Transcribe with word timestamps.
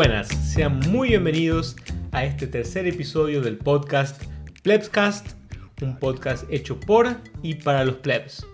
buenas, 0.00 0.28
sean 0.28 0.80
muy 0.90 1.10
bienvenidos 1.10 1.76
a 2.10 2.24
este 2.24 2.46
tercer 2.46 2.86
episodio 2.86 3.42
del 3.42 3.58
podcast 3.58 4.22
Plebscast, 4.62 5.32
un 5.82 5.98
podcast 5.98 6.50
hecho 6.50 6.80
por 6.80 7.18
y 7.42 7.56
para 7.56 7.84
los 7.84 7.96
plebs. 7.96 8.46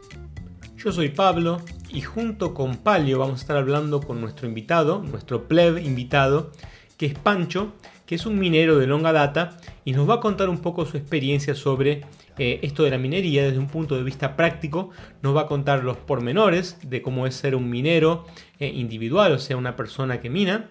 Yo 0.76 0.90
soy 0.90 1.10
Pablo 1.10 1.62
y 1.88 2.00
junto 2.00 2.52
con 2.52 2.78
Palio 2.78 3.20
vamos 3.20 3.38
a 3.38 3.42
estar 3.42 3.56
hablando 3.56 4.00
con 4.00 4.20
nuestro 4.20 4.48
invitado, 4.48 5.04
nuestro 5.04 5.46
pleb 5.46 5.78
invitado, 5.78 6.50
que 6.96 7.06
es 7.06 7.14
Pancho, 7.14 7.74
que 8.06 8.16
es 8.16 8.26
un 8.26 8.40
minero 8.40 8.76
de 8.78 8.88
longa 8.88 9.12
data 9.12 9.56
y 9.84 9.92
nos 9.92 10.10
va 10.10 10.14
a 10.14 10.20
contar 10.20 10.48
un 10.48 10.58
poco 10.58 10.84
su 10.84 10.96
experiencia 10.96 11.54
sobre 11.54 12.02
eh, 12.38 12.58
esto 12.62 12.82
de 12.82 12.90
la 12.90 12.98
minería 12.98 13.44
desde 13.44 13.58
un 13.58 13.68
punto 13.68 13.96
de 13.96 14.02
vista 14.02 14.34
práctico. 14.34 14.90
Nos 15.22 15.36
va 15.36 15.42
a 15.42 15.46
contar 15.46 15.84
los 15.84 15.96
pormenores 15.96 16.78
de 16.82 17.02
cómo 17.02 17.26
es 17.28 17.36
ser 17.36 17.54
un 17.54 17.70
minero 17.70 18.26
eh, 18.58 18.66
individual, 18.68 19.32
o 19.32 19.38
sea, 19.38 19.56
una 19.56 19.76
persona 19.76 20.20
que 20.20 20.28
mina. 20.28 20.70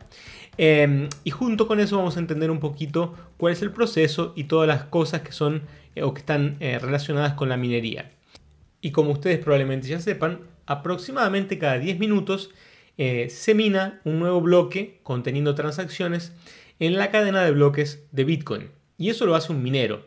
Em, 0.58 1.10
y 1.24 1.32
junto 1.32 1.68
con 1.68 1.80
eso 1.80 1.98
vamos 1.98 2.18
a 2.18 2.20
entender 2.20 2.50
un 2.52 2.60
poquito 2.60 3.14
cuál 3.38 3.54
es 3.54 3.62
el 3.62 3.72
proceso 3.72 4.34
y 4.36 4.46
todas 4.46 4.68
las 4.68 4.84
cosas 4.86 5.22
que 5.22 5.32
son 5.32 5.64
eh, 5.96 6.04
o 6.04 6.14
que 6.14 6.20
están 6.20 6.58
relacionadas 6.60 7.34
con 7.34 7.50
la 7.50 7.58
minería. 7.58 8.12
Y 8.82 8.92
como 8.92 9.12
ustedes 9.12 9.40
probablemente 9.40 9.88
ya 9.88 10.00
sepan, 10.00 10.40
aproximadamente 10.66 11.58
cada 11.58 11.80
10 11.80 12.00
minutos 12.00 12.52
se 12.98 13.54
mina 13.54 14.00
un 14.06 14.20
nuevo 14.20 14.40
bloque 14.40 15.00
conteniendo 15.04 15.54
transacciones 15.54 16.32
en 16.80 16.98
la 16.98 17.12
cadena 17.12 17.44
de 17.44 17.52
bloques 17.52 18.04
de 18.12 18.24
Bitcoin. 18.24 18.70
Y 18.98 19.10
eso 19.10 19.26
lo 19.26 19.36
hace 19.36 19.52
un 19.52 19.64
minero. 19.64 20.06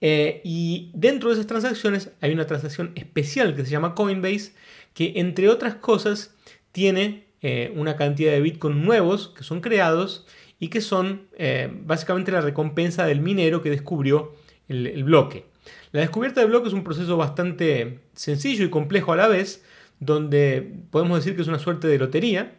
Eh, 0.00 0.40
y 0.44 0.90
dentro 0.94 1.28
de 1.28 1.34
esas 1.34 1.46
transacciones 1.46 2.10
hay 2.20 2.32
una 2.32 2.46
transacción 2.46 2.92
especial 2.94 3.56
que 3.56 3.64
se 3.64 3.70
llama 3.70 3.94
Coinbase, 3.94 4.52
que 4.94 5.14
entre 5.16 5.48
otras 5.48 5.76
cosas 5.76 6.34
tiene 6.72 7.24
eh, 7.42 7.72
una 7.76 7.96
cantidad 7.96 8.32
de 8.32 8.40
Bitcoin 8.40 8.84
nuevos 8.84 9.28
que 9.28 9.44
son 9.44 9.60
creados 9.60 10.26
y 10.58 10.68
que 10.68 10.80
son 10.80 11.28
eh, 11.36 11.70
básicamente 11.84 12.32
la 12.32 12.40
recompensa 12.40 13.06
del 13.06 13.20
minero 13.20 13.62
que 13.62 13.70
descubrió 13.70 14.34
el, 14.68 15.04
bloque. 15.04 15.46
La 15.92 16.00
descubierta 16.00 16.40
del 16.40 16.50
bloque 16.50 16.68
es 16.68 16.74
un 16.74 16.84
proceso 16.84 17.16
bastante 17.16 18.00
sencillo 18.14 18.64
y 18.64 18.70
complejo 18.70 19.12
a 19.12 19.16
la 19.16 19.28
vez, 19.28 19.64
donde 20.00 20.74
podemos 20.90 21.18
decir 21.18 21.36
que 21.36 21.42
es 21.42 21.48
una 21.48 21.58
suerte 21.58 21.88
de 21.88 21.98
lotería, 21.98 22.56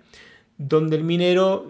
donde 0.57 0.95
el 0.95 1.03
minero 1.03 1.67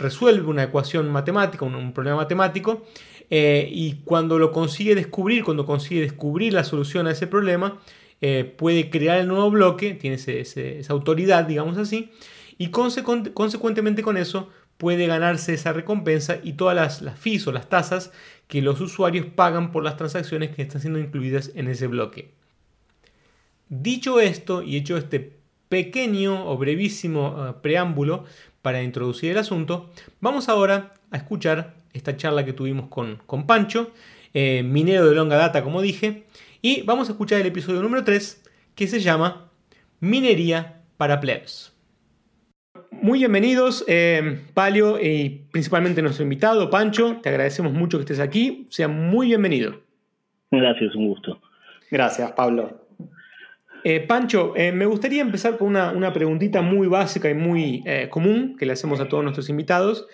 resuelve 0.00 0.48
una 0.48 0.64
ecuación 0.64 1.10
matemática, 1.10 1.64
un, 1.64 1.92
problema 1.92 2.16
matemático, 2.16 2.84
eh, 3.28 3.68
y 3.70 4.00
cuando 4.04 4.38
lo 4.38 4.50
consigue 4.50 4.94
descubrir, 4.94 5.44
cuando 5.44 5.64
consigue 5.64 6.00
descubrir 6.00 6.52
la 6.52 6.64
solución 6.64 7.06
a 7.06 7.12
ese 7.12 7.26
problema, 7.26 7.78
eh, 8.20 8.44
puede 8.44 8.90
crear 8.90 9.18
el 9.18 9.28
nuevo 9.28 9.50
bloque, 9.50 9.94
tiene 9.94 10.16
esa 10.16 10.92
autoridad, 10.92 11.44
digamos 11.44 11.78
así, 11.78 12.10
y 12.58 12.68
consecuentemente 12.68 14.02
con 14.02 14.16
eso 14.16 14.50
puede 14.76 15.06
ganarse 15.06 15.54
esa 15.54 15.72
recompensa 15.72 16.38
y 16.42 16.54
todas 16.54 16.76
las, 16.76 17.02
las 17.02 17.18
fees 17.18 17.46
o 17.46 17.52
las 17.52 17.68
tasas 17.68 18.12
que 18.48 18.62
los 18.62 18.80
usuarios 18.80 19.26
pagan 19.26 19.72
por 19.72 19.84
las 19.84 19.96
transacciones 19.96 20.54
que 20.54 20.62
están 20.62 20.80
siendo 20.80 20.98
incluidas 20.98 21.52
en 21.54 21.68
ese 21.68 21.86
bloque. 21.86 22.32
Dicho 23.68 24.20
esto 24.20 24.62
y 24.62 24.76
hecho 24.76 24.96
este 24.96 25.38
pequeño 25.68 26.50
o 26.50 26.58
brevísimo 26.58 27.46
eh, 27.48 27.54
preámbulo, 27.62 28.24
para 28.62 28.82
introducir 28.82 29.30
el 29.30 29.38
asunto, 29.38 29.90
vamos 30.20 30.48
ahora 30.48 30.94
a 31.10 31.16
escuchar 31.16 31.76
esta 31.92 32.16
charla 32.16 32.44
que 32.44 32.52
tuvimos 32.52 32.88
con, 32.88 33.16
con 33.26 33.46
Pancho, 33.46 33.90
eh, 34.34 34.62
minero 34.62 35.08
de 35.08 35.14
longa 35.14 35.36
data, 35.36 35.64
como 35.64 35.80
dije, 35.80 36.24
y 36.62 36.82
vamos 36.82 37.08
a 37.08 37.12
escuchar 37.12 37.40
el 37.40 37.46
episodio 37.46 37.82
número 37.82 38.04
3, 38.04 38.44
que 38.74 38.86
se 38.86 39.00
llama 39.00 39.50
Minería 40.00 40.82
para 40.96 41.20
Plebs. 41.20 41.74
Muy 42.90 43.20
bienvenidos, 43.20 43.84
eh, 43.88 44.40
Palio, 44.52 45.00
y 45.00 45.46
principalmente 45.50 46.02
nuestro 46.02 46.22
invitado, 46.22 46.68
Pancho. 46.68 47.18
Te 47.22 47.30
agradecemos 47.30 47.72
mucho 47.72 47.98
que 47.98 48.02
estés 48.02 48.20
aquí. 48.20 48.66
Sea 48.68 48.88
muy 48.88 49.28
bienvenido. 49.28 49.80
Gracias, 50.50 50.94
un 50.94 51.08
gusto. 51.08 51.40
Gracias, 51.90 52.30
Pablo. 52.32 52.86
Eh, 53.82 54.00
Pancho, 54.00 54.52
eh, 54.56 54.72
me 54.72 54.84
gustaría 54.84 55.22
empezar 55.22 55.56
con 55.56 55.68
una, 55.68 56.12
preguntita 56.12 56.60
muy 56.60 56.86
básica 56.86 57.30
y 57.30 57.34
muy 57.34 57.82
eh, 57.86 58.08
común 58.10 58.56
que 58.58 58.66
le 58.66 58.74
hacemos 58.74 59.00
a 59.00 59.08
todos 59.08 59.22
nuestros 59.22 59.48
invitados, 59.48 60.06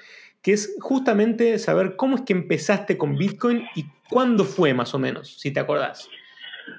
que 0.43 0.53
es 0.53 0.77
justamente 0.81 1.59
saber 1.59 1.97
cómo 1.97 2.17
es 2.17 2.23
que 2.23 2.33
empezaste 2.33 2.97
con 2.97 3.17
Bitcoin 3.17 3.65
y 3.75 3.87
cuándo 4.09 4.45
fue 4.45 4.73
más 4.73 4.95
o 4.95 4.99
menos, 4.99 5.41
si 5.41 5.51
te 5.51 5.59
acordás. 5.59 6.09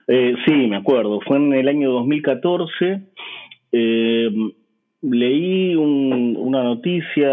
Sí, 0.08 0.52
me 0.68 0.78
acuerdo. 0.78 1.20
Fue 1.22 1.38
en 1.38 1.54
el 1.54 1.68
año 1.68 1.92
2014. 1.92 3.02
leí 5.02 5.76
una 5.76 6.64
noticia 6.64 7.30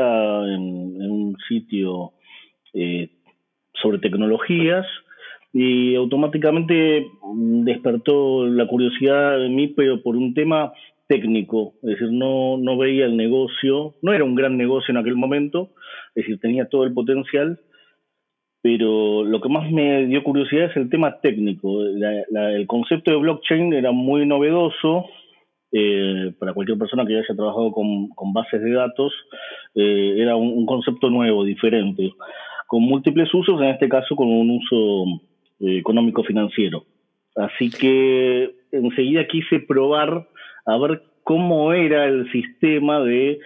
en, 0.55 1.11
un 1.11 1.37
sitio 1.49 2.13
sobre 3.75 3.99
tecnologías 3.99 4.87
y 5.55 5.95
automáticamente 5.95 7.07
despertó 7.33 8.47
la 8.47 8.67
curiosidad 8.67 9.45
en 9.45 9.55
mí, 9.55 9.69
pero 9.69 10.03
por 10.03 10.17
un 10.17 10.35
tema 10.35 10.73
técnico, 11.07 11.75
es 11.83 11.91
decir, 11.91 12.09
no, 12.11 12.57
no 12.57 12.77
veía 12.77 13.05
el 13.05 13.17
negocio, 13.17 13.95
no 14.03 14.13
era 14.13 14.25
un 14.25 14.35
gran 14.35 14.57
negocio 14.57 14.91
en 14.91 14.97
aquel 14.97 15.15
momento, 15.15 15.71
es 16.15 16.25
decir, 16.25 16.41
tenía 16.41 16.69
todo 16.69 16.85
el 16.85 16.93
potencial, 16.93 17.61
pero 18.65 19.25
lo 19.25 19.43
que 19.43 19.51
más 19.51 19.71
me 19.71 20.07
dio 20.07 20.25
curiosidad 20.25 20.71
es 20.71 20.77
el 20.79 20.89
tema 20.89 21.21
técnico. 21.21 21.83
el 21.83 22.67
concepto 22.67 23.11
de 23.11 23.19
blockchain 23.19 23.75
era 23.75 23.93
muy 23.93 24.25
novedoso 24.25 25.05
eh, 25.71 26.33
para 26.39 26.55
cualquier 26.55 26.79
persona 26.79 27.05
que 27.05 27.15
haya 27.15 27.37
trabajado 27.37 27.73
con, 27.73 28.33
bases 28.33 28.63
de 28.63 28.71
datos, 28.71 29.13
eh, 29.75 30.15
era 30.17 30.37
un, 30.37 30.65
concepto 30.65 31.11
nuevo, 31.11 31.45
diferente, 31.45 32.11
con 32.67 32.85
múltiples 32.85 33.29
usos, 33.35 33.61
en 33.61 33.69
este 33.69 33.87
caso 33.87 34.17
con 34.17 34.29
un 34.29 34.53
uso 34.53 35.21
eh, 35.61 35.77
económico-financiero. 35.77 36.87
Así 37.37 37.69
que 37.69 38.51
enseguida 38.73 39.27
quise 39.27 39.61
probar 39.61 40.27
a 40.65 40.79
ver 40.79 41.03
cómo 41.23 41.75
era 41.75 42.07
el 42.07 42.33
sistema 42.33 43.01
de 43.01 43.41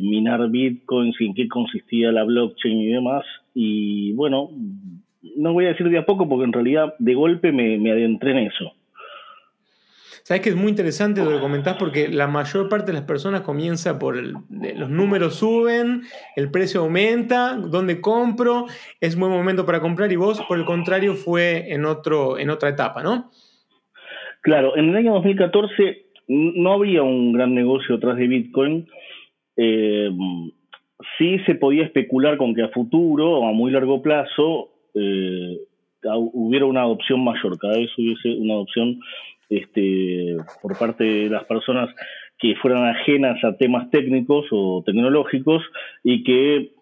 minar 0.00 0.48
bitcoins 0.48 1.14
en 1.20 1.34
qué 1.34 1.46
consistía 1.46 2.10
la 2.10 2.24
blockchain 2.24 2.80
y 2.80 2.86
demás. 2.86 3.26
Y 3.54 4.12
bueno, 4.12 4.50
no 5.36 5.52
voy 5.52 5.66
a 5.66 5.68
decir 5.68 5.88
de 5.88 5.98
a 5.98 6.06
poco 6.06 6.28
porque 6.28 6.44
en 6.44 6.52
realidad 6.52 6.94
de 6.98 7.14
golpe 7.14 7.52
me 7.52 7.90
adentré 7.90 8.32
en 8.32 8.38
eso. 8.38 8.74
Sabes 10.24 10.42
que 10.42 10.48
es 10.48 10.56
muy 10.56 10.70
interesante 10.70 11.22
lo 11.22 11.32
que 11.32 11.38
comentás 11.38 11.76
porque 11.76 12.08
la 12.08 12.26
mayor 12.26 12.70
parte 12.70 12.86
de 12.86 12.94
las 12.94 13.02
personas 13.02 13.42
comienza 13.42 13.98
por 13.98 14.16
los 14.16 14.88
números 14.88 15.34
suben, 15.34 16.00
el 16.34 16.50
precio 16.50 16.80
aumenta, 16.80 17.56
dónde 17.56 18.00
compro, 18.00 18.64
es 19.02 19.16
buen 19.18 19.30
momento 19.30 19.66
para 19.66 19.80
comprar 19.80 20.10
y 20.12 20.16
vos, 20.16 20.40
por 20.48 20.58
el 20.58 20.64
contrario, 20.64 21.12
fue 21.12 21.70
en, 21.74 21.84
otro, 21.84 22.38
en 22.38 22.48
otra 22.48 22.70
etapa, 22.70 23.02
¿no? 23.02 23.30
Claro, 24.40 24.74
en 24.78 24.88
el 24.88 24.96
año 24.96 25.12
2014 25.12 26.06
no 26.28 26.72
había 26.72 27.02
un 27.02 27.34
gran 27.34 27.54
negocio 27.54 27.96
atrás 27.96 28.16
de 28.16 28.26
Bitcoin. 28.26 28.88
Eh, 29.58 30.08
sí 31.18 31.38
se 31.46 31.54
podía 31.54 31.84
especular 31.84 32.36
con 32.36 32.54
que 32.54 32.62
a 32.62 32.68
futuro 32.68 33.46
a 33.46 33.52
muy 33.52 33.70
largo 33.70 34.02
plazo 34.02 34.70
eh, 34.94 35.58
hubiera 36.32 36.66
una 36.66 36.82
adopción 36.82 37.24
mayor, 37.24 37.58
cada 37.58 37.76
vez 37.78 37.90
hubiese 37.96 38.30
una 38.36 38.54
adopción 38.54 39.00
este, 39.48 40.36
por 40.62 40.78
parte 40.78 41.04
de 41.04 41.30
las 41.30 41.44
personas 41.44 41.88
que 42.38 42.54
fueran 42.56 42.84
ajenas 42.84 43.42
a 43.44 43.56
temas 43.56 43.90
técnicos 43.90 44.46
o 44.50 44.82
tecnológicos 44.84 45.62
y 46.02 46.24
que 46.24 46.72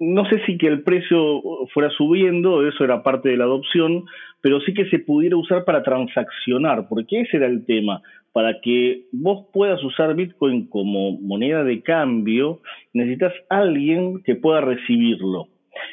no 0.00 0.28
sé 0.28 0.40
si 0.46 0.56
que 0.58 0.68
el 0.68 0.82
precio 0.82 1.42
fuera 1.74 1.90
subiendo, 1.90 2.66
eso 2.66 2.84
era 2.84 3.02
parte 3.02 3.30
de 3.30 3.36
la 3.36 3.44
adopción, 3.44 4.04
pero 4.40 4.60
sí 4.60 4.72
que 4.72 4.88
se 4.90 5.00
pudiera 5.00 5.36
usar 5.36 5.64
para 5.64 5.82
transaccionar, 5.82 6.88
porque 6.88 7.22
ese 7.22 7.38
era 7.38 7.46
el 7.46 7.64
tema. 7.66 8.00
Para 8.38 8.60
que 8.60 9.06
vos 9.10 9.48
puedas 9.52 9.82
usar 9.82 10.14
Bitcoin 10.14 10.68
como 10.68 11.18
moneda 11.18 11.64
de 11.64 11.82
cambio, 11.82 12.60
necesitas 12.92 13.32
alguien 13.50 14.22
que 14.22 14.36
pueda 14.36 14.60
recibirlo. 14.60 15.48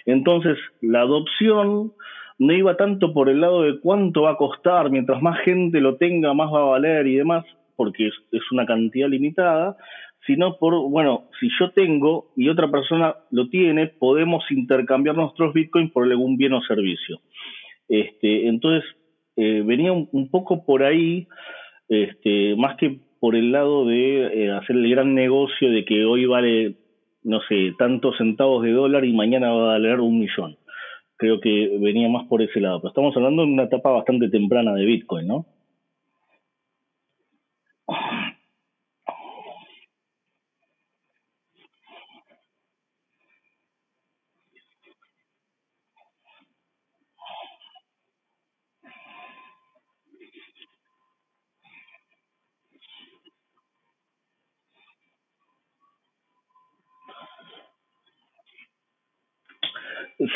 Entonces, 0.06 0.56
la 0.80 1.01
adopción 1.01 1.94
no 2.38 2.53
iba 2.53 2.77
tanto 2.77 3.15
por 3.15 3.30
el 3.30 3.42
lado 3.42 3.63
de 3.63 3.80
cuánto 3.80 4.21
va 4.21 4.33
a 4.33 4.38
costar, 4.38 4.92
mientras 4.92 5.24
más 5.24 5.39
gente 5.39 5.81
lo 5.81 5.95
tenga, 5.95 6.36
más 6.36 6.53
va 6.53 6.59
a 6.59 6.65
valer 6.65 7.07
y 7.07 7.15
demás, 7.15 7.44
porque 7.75 8.09
es, 8.09 8.51
una 8.51 8.68
cantidad 8.68 9.09
limitada, 9.09 9.75
sino 10.27 10.57
por, 10.59 10.88
bueno, 10.91 11.24
si 11.39 11.50
yo 11.59 11.71
tengo 11.71 12.27
y 12.36 12.50
otra 12.50 12.69
persona 12.69 13.15
lo 13.31 13.50
tiene, 13.50 13.88
podemos 13.88 14.44
intercambiar 14.51 15.15
nuestros 15.15 15.51
bitcoins 15.51 15.91
por 15.91 16.03
algún 16.03 16.38
bien 16.38 16.53
o 16.53 16.62
servicio. 16.62 17.21
Este, 17.89 18.48
entonces, 18.50 18.88
eh, 19.36 19.63
venía 19.65 19.91
un, 19.94 20.30
poco 20.30 20.63
por 20.63 20.83
ahí, 20.83 21.27
este, 21.90 22.56
más 22.56 22.78
que 22.78 23.00
por 23.20 23.36
el 23.36 23.52
lado 23.52 23.86
de 23.86 24.46
eh, 24.46 24.52
hacer 24.52 24.76
el 24.76 24.90
gran 24.90 25.16
negocio 25.16 25.72
de 25.72 25.86
que 25.86 26.06
hoy 26.06 26.26
vale, 26.26 26.76
no 27.24 27.40
sé, 27.48 27.74
tantos 27.78 28.18
centavos 28.18 28.64
de 28.64 28.72
dólar 28.72 29.06
y 29.06 29.14
mañana 29.14 29.52
va 29.52 29.64
a 29.64 29.80
valer 29.80 30.00
un 30.00 30.20
millón 30.20 30.58
creo 31.18 31.40
que 31.40 31.78
venía 31.80 32.10
más 32.10 32.28
por 32.28 32.42
ese 32.42 32.60
lado. 32.60 32.80
Pero 32.80 32.90
estamos 32.90 33.16
hablando 33.16 33.44
de 33.46 33.52
una 33.52 33.64
etapa 33.64 33.92
bastante 33.92 34.30
temprana 34.30 34.74
de 34.74 34.86
Bitcoin, 34.86 35.28
¿no? 35.28 35.46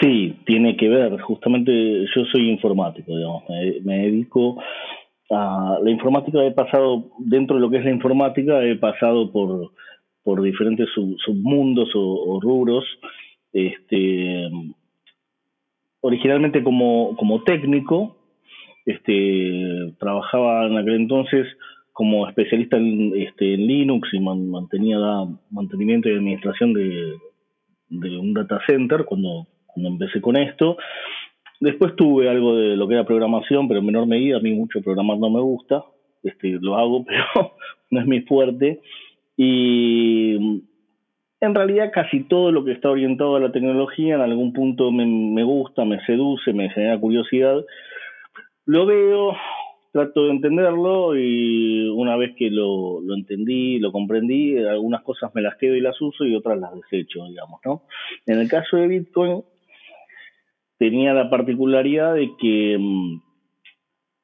Sí, 0.09 0.35
tiene 0.43 0.75
que 0.75 0.89
ver. 0.89 1.21
Justamente 1.21 1.71
yo 2.15 2.25
soy 2.31 2.49
informático, 2.49 3.15
digamos, 3.15 3.43
me, 3.83 3.99
dedico 3.99 4.59
a 5.29 5.77
la 5.83 5.91
informática. 5.91 6.43
He 6.43 6.51
pasado, 6.51 7.11
dentro 7.19 7.57
de 7.57 7.61
lo 7.61 7.69
que 7.69 7.77
es 7.77 7.85
la 7.85 7.91
informática, 7.91 8.63
he 8.63 8.75
pasado 8.75 9.31
por, 9.31 9.71
por 10.23 10.41
diferentes 10.41 10.89
submundos 11.23 11.91
o, 11.93 12.39
rubros. 12.41 12.85
Este, 13.53 14.49
originalmente 16.01 16.63
como, 16.63 17.15
como 17.15 17.43
técnico, 17.43 18.17
este, 18.87 19.93
trabajaba 19.99 20.65
en 20.65 20.77
aquel 20.79 20.95
entonces 20.95 21.45
como 21.93 22.27
especialista 22.27 22.77
en, 22.77 23.13
este, 23.15 23.45
Linux 23.57 24.09
y 24.11 24.19
mantenía 24.19 24.97
mantenimiento 25.51 26.09
y 26.09 26.13
administración 26.13 26.73
de, 26.73 27.13
de 27.89 28.17
un 28.17 28.33
data 28.33 28.59
center 28.65 29.05
cuando 29.05 29.45
empecé 29.87 30.21
con 30.21 30.35
esto. 30.35 30.77
Después 31.59 31.95
tuve 31.95 32.29
algo 32.29 32.55
de 32.55 32.75
lo 32.75 32.87
que 32.87 32.95
era 32.95 33.05
programación, 33.05 33.67
pero 33.67 33.79
en 33.79 33.85
menor 33.85 34.07
medida. 34.07 34.37
A 34.37 34.41
mí 34.41 34.53
mucho 34.53 34.81
programar 34.81 35.17
no 35.17 35.29
me 35.29 35.41
gusta. 35.41 35.83
Este, 36.23 36.57
lo 36.61 36.77
hago, 36.77 37.05
pero 37.33 37.53
no 37.91 38.01
es 38.01 38.07
mi 38.07 38.21
fuerte. 38.21 38.81
Y 39.37 40.63
en 41.41 41.55
realidad 41.55 41.91
casi 41.93 42.23
todo 42.23 42.51
lo 42.51 42.65
que 42.65 42.73
está 42.73 42.89
orientado 42.89 43.35
a 43.35 43.39
la 43.39 43.51
tecnología 43.51 44.15
en 44.15 44.21
algún 44.21 44.53
punto 44.53 44.91
me, 44.91 45.05
me 45.05 45.43
gusta, 45.43 45.85
me 45.85 46.03
seduce, 46.05 46.53
me 46.53 46.69
genera 46.69 46.99
curiosidad. 46.99 47.63
Lo 48.65 48.85
veo, 48.85 49.35
trato 49.91 50.25
de 50.25 50.31
entenderlo 50.31 51.17
y 51.17 51.87
una 51.89 52.15
vez 52.17 52.35
que 52.35 52.49
lo, 52.49 53.01
lo 53.01 53.15
entendí, 53.15 53.79
lo 53.79 53.91
comprendí, 53.91 54.57
algunas 54.57 55.01
cosas 55.03 55.33
me 55.33 55.41
las 55.41 55.55
quedo 55.57 55.75
y 55.75 55.81
las 55.81 55.99
uso 56.01 56.25
y 56.25 56.35
otras 56.35 56.59
las 56.59 56.75
desecho, 56.75 57.25
digamos, 57.25 57.59
¿no? 57.65 57.83
En 58.25 58.39
el 58.39 58.49
caso 58.49 58.77
de 58.77 58.87
Bitcoin, 58.87 59.43
tenía 60.79 61.13
la 61.13 61.29
particularidad 61.29 62.15
de 62.15 62.31
que 62.39 62.77
mm, 62.79 63.21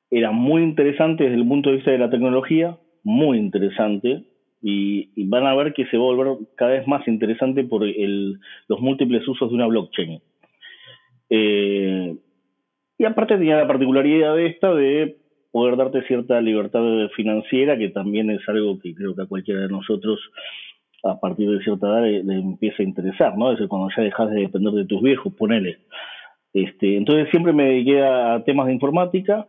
era 0.09 0.31
muy 0.31 0.63
interesante 0.63 1.25
desde 1.25 1.37
el 1.37 1.47
punto 1.47 1.69
de 1.69 1.75
vista 1.75 1.91
de 1.91 1.99
la 1.99 2.09
tecnología, 2.09 2.77
muy 3.03 3.37
interesante, 3.37 4.23
y, 4.61 5.27
van 5.27 5.45
a 5.45 5.53
ver 5.53 5.73
que 5.73 5.85
se 5.85 5.97
va 5.97 6.03
a 6.03 6.13
volver 6.15 6.37
cada 6.55 6.71
vez 6.71 6.87
más 6.87 7.07
interesante 7.07 7.63
por 7.65 7.83
el, 7.83 8.39
los 8.67 8.79
múltiples 8.79 9.27
usos 9.27 9.49
de 9.49 9.55
una 9.55 9.67
blockchain. 9.67 10.19
Eh, 11.29 12.15
y 12.97 13.05
aparte 13.05 13.37
tenía 13.37 13.57
la 13.57 13.67
particularidad 13.67 14.35
de 14.35 14.47
esta 14.47 14.73
de 14.73 15.17
poder 15.51 15.77
darte 15.77 16.01
cierta 16.07 16.41
libertad 16.41 16.81
financiera, 17.15 17.77
que 17.77 17.89
también 17.89 18.31
es 18.31 18.41
algo 18.47 18.79
que 18.79 18.95
creo 18.95 19.15
que 19.15 19.21
a 19.21 19.27
cualquiera 19.27 19.61
de 19.61 19.69
nosotros 19.69 20.19
a 21.03 21.19
partir 21.19 21.49
de 21.49 21.63
cierta 21.63 21.87
edad 21.87 22.01
le, 22.01 22.39
empieza 22.39 22.81
a 22.81 22.85
interesar, 22.85 23.37
¿no? 23.37 23.51
Es 23.51 23.57
decir, 23.57 23.69
cuando 23.69 23.89
ya 23.95 24.03
dejas 24.03 24.31
de 24.31 24.41
depender 24.41 24.73
de 24.73 24.85
tus 24.85 25.01
viejos, 25.01 25.33
ponele. 25.33 25.77
Este, 26.55 26.95
entonces 26.95 27.27
siempre 27.31 27.51
me 27.51 27.65
dediqué 27.65 28.01
a 28.01 28.41
temas 28.45 28.67
de 28.67 28.73
informática 28.73 29.45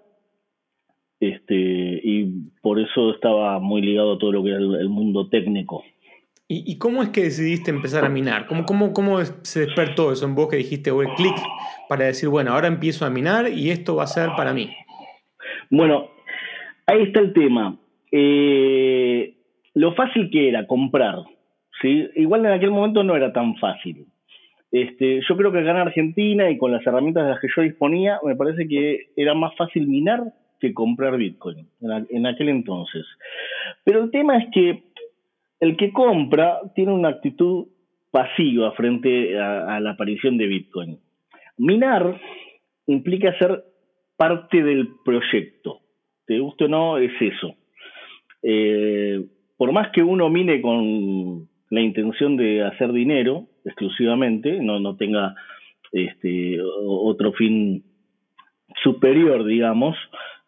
este, 1.20 1.54
y 1.54 2.24
por 2.60 2.80
eso 2.80 3.14
estaba 3.14 3.60
muy 3.60 3.80
ligado 3.80 4.14
a 4.14 4.18
todo 4.18 4.32
lo 4.32 4.42
que 4.42 4.50
era 4.50 4.58
el, 4.58 4.88
mundo 4.88 5.28
técnico. 5.28 5.84
¿Y, 6.48 6.78
cómo 6.78 7.04
es 7.04 7.10
que 7.10 7.22
decidiste 7.22 7.70
empezar 7.70 8.04
a 8.04 8.08
minar? 8.08 8.46
¿Cómo, 8.46 8.64
cómo, 8.64 8.92
cómo 8.92 9.24
se 9.24 9.66
despertó 9.66 10.10
eso 10.10 10.26
en 10.26 10.34
vos 10.34 10.48
que 10.48 10.56
dijiste, 10.56 10.90
o 10.90 11.00
el 11.02 11.08
clic 11.14 11.34
para 11.88 12.06
decir, 12.06 12.28
bueno, 12.28 12.52
ahora 12.52 12.66
empiezo 12.66 13.06
a 13.06 13.10
minar 13.10 13.50
y 13.52 13.70
esto 13.70 13.94
va 13.94 14.02
a 14.02 14.08
ser 14.08 14.30
para 14.36 14.52
mí? 14.52 14.70
Bueno, 15.70 16.08
ahí 16.86 17.02
está 17.02 17.20
el 17.20 17.32
tema. 17.32 17.76
Eh, 18.10 19.34
lo 19.74 19.94
fácil 19.94 20.28
que 20.30 20.48
era 20.48 20.66
comprar, 20.66 21.18
¿sí? 21.80 22.08
igual 22.16 22.46
en 22.46 22.52
aquel 22.52 22.72
momento 22.72 23.04
no 23.04 23.14
era 23.14 23.32
tan 23.32 23.56
fácil. 23.56 24.06
Este, 24.76 25.23
yo 25.26 25.37
creo 25.38 25.50
que 25.50 25.61
acá 25.61 25.70
en 25.70 25.76
Argentina 25.78 26.50
y 26.50 26.58
con 26.58 26.70
las 26.70 26.87
herramientas 26.87 27.25
de 27.25 27.31
las 27.31 27.40
que 27.40 27.49
yo 27.56 27.62
disponía, 27.62 28.20
me 28.23 28.37
parece 28.37 28.69
que 28.69 29.06
era 29.17 29.32
más 29.32 29.56
fácil 29.56 29.87
minar 29.87 30.34
que 30.61 30.75
comprar 30.75 31.17
Bitcoin 31.17 31.67
en, 31.81 32.26
aquel 32.26 32.50
entonces. 32.50 33.06
Pero 33.84 34.05
el 34.05 34.11
tema 34.11 34.37
es 34.37 34.49
que 34.52 34.82
el 35.61 35.78
que 35.78 35.94
compra 35.94 36.61
tiene 36.75 36.93
una 36.93 37.08
actitud 37.08 37.69
pasiva 38.11 38.73
frente 38.73 39.40
a, 39.40 39.81
la 39.81 39.93
aparición 39.93 40.37
de 40.37 40.46
Bitcoin. 40.46 40.99
Minar 41.56 42.20
implica 42.87 43.38
ser 43.38 43.64
parte 44.14 44.62
del 44.62 44.90
proyecto. 45.02 45.81
Te 46.26 46.38
guste 46.38 46.64
o 46.64 46.69
no, 46.69 46.99
es 46.99 47.12
eso. 47.19 47.55
Eh, 48.43 49.25
por 49.56 49.73
más 49.73 49.88
que 49.93 50.02
uno 50.02 50.28
mine 50.28 50.61
con 50.61 51.49
la 51.70 51.80
intención 51.80 52.36
de 52.36 52.62
hacer 52.64 52.92
dinero 52.92 53.46
exclusivamente, 53.64 54.60
no, 54.60 54.78
no 54.78 54.96
tenga 54.96 55.34
este, 55.92 56.58
otro 56.60 57.32
fin 57.32 57.84
superior, 58.82 59.44
digamos, 59.44 59.96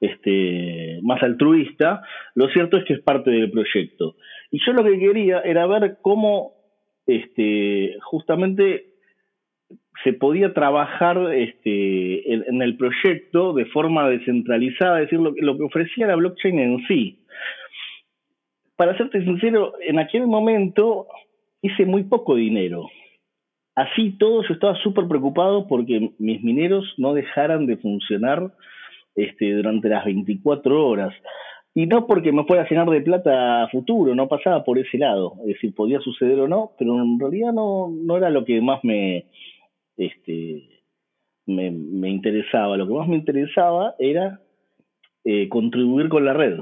este, 0.00 1.00
más 1.02 1.22
altruista, 1.22 2.02
lo 2.34 2.48
cierto 2.48 2.76
es 2.76 2.84
que 2.84 2.94
es 2.94 3.00
parte 3.00 3.30
del 3.30 3.50
proyecto. 3.50 4.14
Y 4.50 4.64
yo 4.64 4.72
lo 4.72 4.84
que 4.84 4.98
quería 4.98 5.40
era 5.40 5.66
ver 5.66 5.98
cómo 6.02 6.52
este, 7.06 7.96
justamente 8.02 8.86
se 10.04 10.12
podía 10.12 10.54
trabajar 10.54 11.34
este, 11.34 12.32
en, 12.32 12.62
el 12.62 12.76
proyecto 12.76 13.52
de 13.52 13.66
forma 13.66 14.08
descentralizada, 14.08 15.00
es 15.00 15.06
decir, 15.06 15.18
lo, 15.18 15.32
lo 15.36 15.58
que 15.58 15.64
ofrecía 15.64 16.06
la 16.06 16.14
blockchain 16.14 16.58
en 16.60 16.86
sí 16.86 17.18
para 18.78 18.96
serte 18.96 19.24
sincero, 19.24 19.72
en 19.80 19.98
aquel 19.98 20.28
momento 20.28 21.08
hice 21.60 21.84
muy 21.84 22.04
poco 22.04 22.36
dinero. 22.36 22.88
Así 23.74 24.16
todo, 24.18 24.44
yo 24.44 24.54
estaba 24.54 24.76
súper 24.76 25.08
preocupado 25.08 25.66
porque 25.66 26.12
mis 26.18 26.44
mineros 26.44 26.94
no 26.96 27.12
dejaran 27.12 27.66
de 27.66 27.76
funcionar 27.76 28.52
este, 29.16 29.52
durante 29.52 29.88
las 29.88 30.04
24 30.04 30.86
horas. 30.86 31.12
Y 31.74 31.86
no 31.86 32.06
porque 32.06 32.30
me 32.30 32.44
fuera 32.44 32.62
a 32.62 32.68
llenar 32.68 32.88
de 32.88 33.00
plata 33.00 33.64
a 33.64 33.68
futuro, 33.68 34.14
no 34.14 34.28
pasaba 34.28 34.62
por 34.62 34.78
ese 34.78 34.96
lado. 34.96 35.34
Es 35.40 35.54
decir, 35.54 35.74
podía 35.74 35.98
suceder 35.98 36.38
o 36.38 36.46
no, 36.46 36.70
pero 36.78 37.02
en 37.02 37.18
realidad 37.18 37.52
no, 37.52 37.88
no 37.90 38.16
era 38.16 38.30
lo 38.30 38.44
que 38.44 38.60
más 38.60 38.84
me, 38.84 39.26
este, 39.96 40.62
me, 41.46 41.72
me 41.72 42.10
interesaba. 42.10 42.76
Lo 42.76 42.86
que 42.86 42.94
más 42.94 43.08
me 43.08 43.16
interesaba 43.16 43.96
era 43.98 44.40
eh, 45.24 45.48
contribuir 45.48 46.08
con 46.08 46.24
la 46.24 46.32
red. 46.32 46.60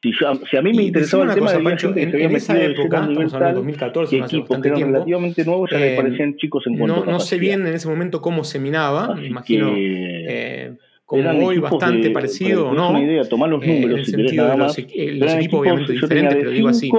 Si, 0.00 0.12
si, 0.12 0.56
a 0.56 0.62
mí 0.62 0.72
me 0.72 0.84
interesaba 0.84 1.24
el 1.24 1.34
tema 1.34 1.52
cosa, 1.52 1.88
de 1.88 2.02
en, 2.02 2.14
en 2.14 2.36
esa 2.36 2.62
época, 2.62 3.00
estamos 3.00 3.34
hablando 3.34 3.48
de 3.48 3.54
2014, 3.54 4.22
hace 4.22 4.38
bastante 4.38 4.70
tiempo, 4.70 4.92
relativamente 4.92 5.44
nuevos, 5.44 5.70
ya 5.72 5.84
eh, 5.84 5.96
parecían 5.96 6.36
chicos 6.36 6.66
en 6.68 6.78
cuanto 6.78 7.04
No, 7.04 7.12
no 7.12 7.18
sé 7.18 7.36
bien 7.38 7.66
en 7.66 7.74
ese 7.74 7.88
momento 7.88 8.20
cómo 8.20 8.44
se 8.44 8.60
minaba, 8.60 9.16
me 9.16 9.26
imagino... 9.26 9.74
Que, 9.74 10.24
eh, 10.28 10.72
como 11.08 11.46
hoy 11.46 11.58
bastante 11.58 12.10
parecido, 12.10 12.70
¿no? 12.70 12.90
Una 12.90 13.02
idea, 13.02 13.24
tomar 13.24 13.48
los 13.48 13.62
números, 13.66 13.92
en 13.92 13.98
el 13.98 14.04
sentido 14.04 14.50
de 14.50 14.58
los, 14.58 14.76
los 14.76 15.32
equipos, 15.32 15.60
obviamente 15.60 15.92
diferentes, 15.94 16.36
pero 16.36 16.50
digo 16.50 16.68
así, 16.68 16.90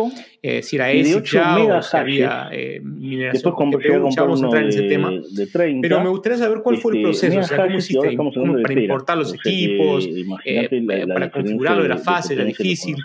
eh, 0.41 0.63
si 0.63 0.77
era 0.77 0.91
ese 0.91 1.21
ya 1.21 1.59
o 1.59 1.83
si 1.83 1.95
había 1.95 2.49
eh, 2.51 2.81
mineración 2.83 3.53
GPU, 3.53 4.09
ya 4.09 4.23
vamos 4.23 4.41
a 4.41 4.45
entrar 4.45 4.63
en 4.63 4.69
ese 4.69 4.81
tema. 4.81 5.11
De 5.11 5.45
30, 5.45 5.87
pero 5.87 6.01
me 6.01 6.09
gustaría 6.09 6.39
saber 6.39 6.61
cuál 6.63 6.77
fue 6.77 6.93
el 6.93 7.05
este, 7.05 7.27
proceso, 7.27 7.39
o 7.39 7.43
sea, 7.43 7.67
cómo 7.67 7.77
hiciste 7.77 8.17
para 8.63 8.81
importar 8.81 9.17
los 9.19 9.31
equipos, 9.31 10.09
eh, 10.43 11.07
para 11.07 11.29
configurarlo, 11.29 11.85
era 11.85 11.97
fácil, 11.97 12.39
era 12.39 12.45
difícil. 12.45 12.95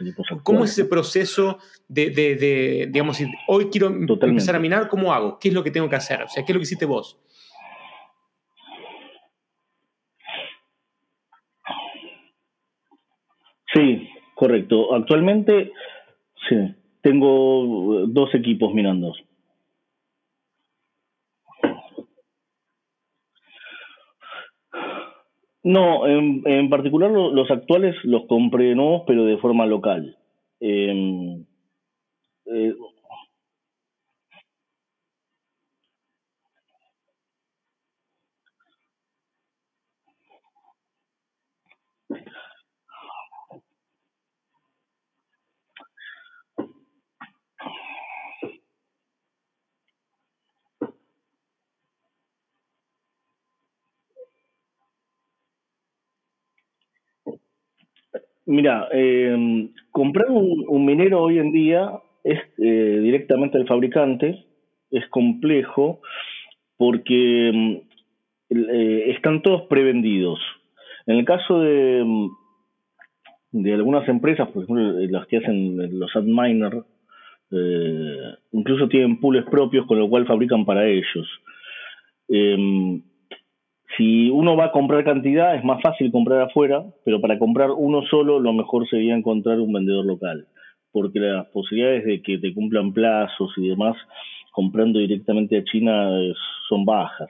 ¿Cómo 0.42 0.64
es 0.64 0.70
ese 0.70 0.86
proceso 0.86 1.58
de 1.86 2.88
digamos, 2.90 3.18
hoy 3.46 3.66
quiero 3.66 3.88
empezar 3.88 4.56
a 4.56 4.58
minar, 4.58 4.88
¿cómo 4.88 5.12
hago? 5.12 5.38
¿Qué 5.38 5.48
es 5.48 5.54
lo 5.54 5.62
que 5.62 5.70
tengo 5.70 5.86
que 5.86 5.96
hacer? 5.96 6.22
O 6.22 6.28
sea, 6.30 6.46
¿qué 6.46 6.52
es 6.52 6.54
lo 6.54 6.60
que 6.60 6.64
hiciste 6.64 6.86
vos? 6.86 7.18
Sí, 13.74 14.08
correcto. 14.34 14.94
Actualmente, 14.94 15.72
sí, 16.48 16.56
tengo 17.02 18.06
dos 18.08 18.34
equipos 18.34 18.72
mirando. 18.74 19.12
No, 25.62 26.06
en, 26.06 26.42
en 26.44 26.68
particular 26.68 27.10
los 27.10 27.50
actuales 27.50 27.96
los 28.04 28.26
compré 28.26 28.74
nuevos, 28.74 29.02
pero 29.06 29.24
de 29.24 29.38
forma 29.38 29.64
local. 29.64 30.16
Eh, 30.60 31.38
eh, 32.46 32.74
Mira, 58.46 58.88
eh, 58.92 59.68
comprar 59.90 60.30
un, 60.30 60.84
minero 60.84 61.22
hoy 61.22 61.38
en 61.38 61.50
día 61.52 61.90
es 62.22 62.38
eh, 62.58 63.00
directamente 63.02 63.56
del 63.56 63.66
fabricante, 63.66 64.44
es 64.90 65.08
complejo 65.08 66.00
porque 66.76 67.50
mm, 67.54 67.76
eh, 68.50 69.10
están 69.12 69.40
todos 69.40 69.62
prevendidos. 69.62 70.40
En 71.06 71.16
el 71.16 71.24
caso 71.24 71.60
de, 71.60 72.02
mm, 72.04 72.28
de 73.52 73.72
algunas 73.72 74.06
empresas, 74.08 74.48
por 74.50 74.64
ejemplo, 74.64 74.92
las 75.08 75.26
que 75.26 75.38
hacen 75.38 75.98
los 75.98 76.14
adminer, 76.14 76.82
eh, 77.50 78.34
incluso 78.52 78.88
tienen 78.88 79.20
pools 79.20 79.46
propios 79.46 79.86
con 79.86 79.98
lo 79.98 80.08
cual 80.08 80.26
fabrican 80.26 80.66
para 80.66 80.86
ellos. 80.86 81.28
Si 83.96 84.28
uno 84.30 84.56
va 84.56 84.66
a 84.66 84.72
comprar 84.72 85.04
cantidad, 85.04 85.54
es 85.54 85.64
más 85.64 85.80
fácil 85.82 86.10
comprar 86.10 86.40
afuera, 86.40 86.84
pero 87.04 87.20
para 87.20 87.38
comprar 87.38 87.70
uno 87.70 88.02
solo, 88.10 88.40
lo 88.40 88.52
mejor 88.52 88.88
sería 88.88 89.14
encontrar 89.14 89.60
un 89.60 89.72
vendedor 89.72 90.04
local, 90.04 90.46
porque 90.90 91.20
las 91.20 91.46
posibilidades 91.46 92.04
de 92.04 92.22
que 92.22 92.38
te 92.38 92.52
cumplan 92.52 92.92
plazos 92.92 93.52
y 93.56 93.68
demás 93.68 93.96
comprando 94.52 95.00
directamente 95.00 95.58
a 95.58 95.64
China 95.64 96.10
son 96.68 96.84
bajas. 96.84 97.28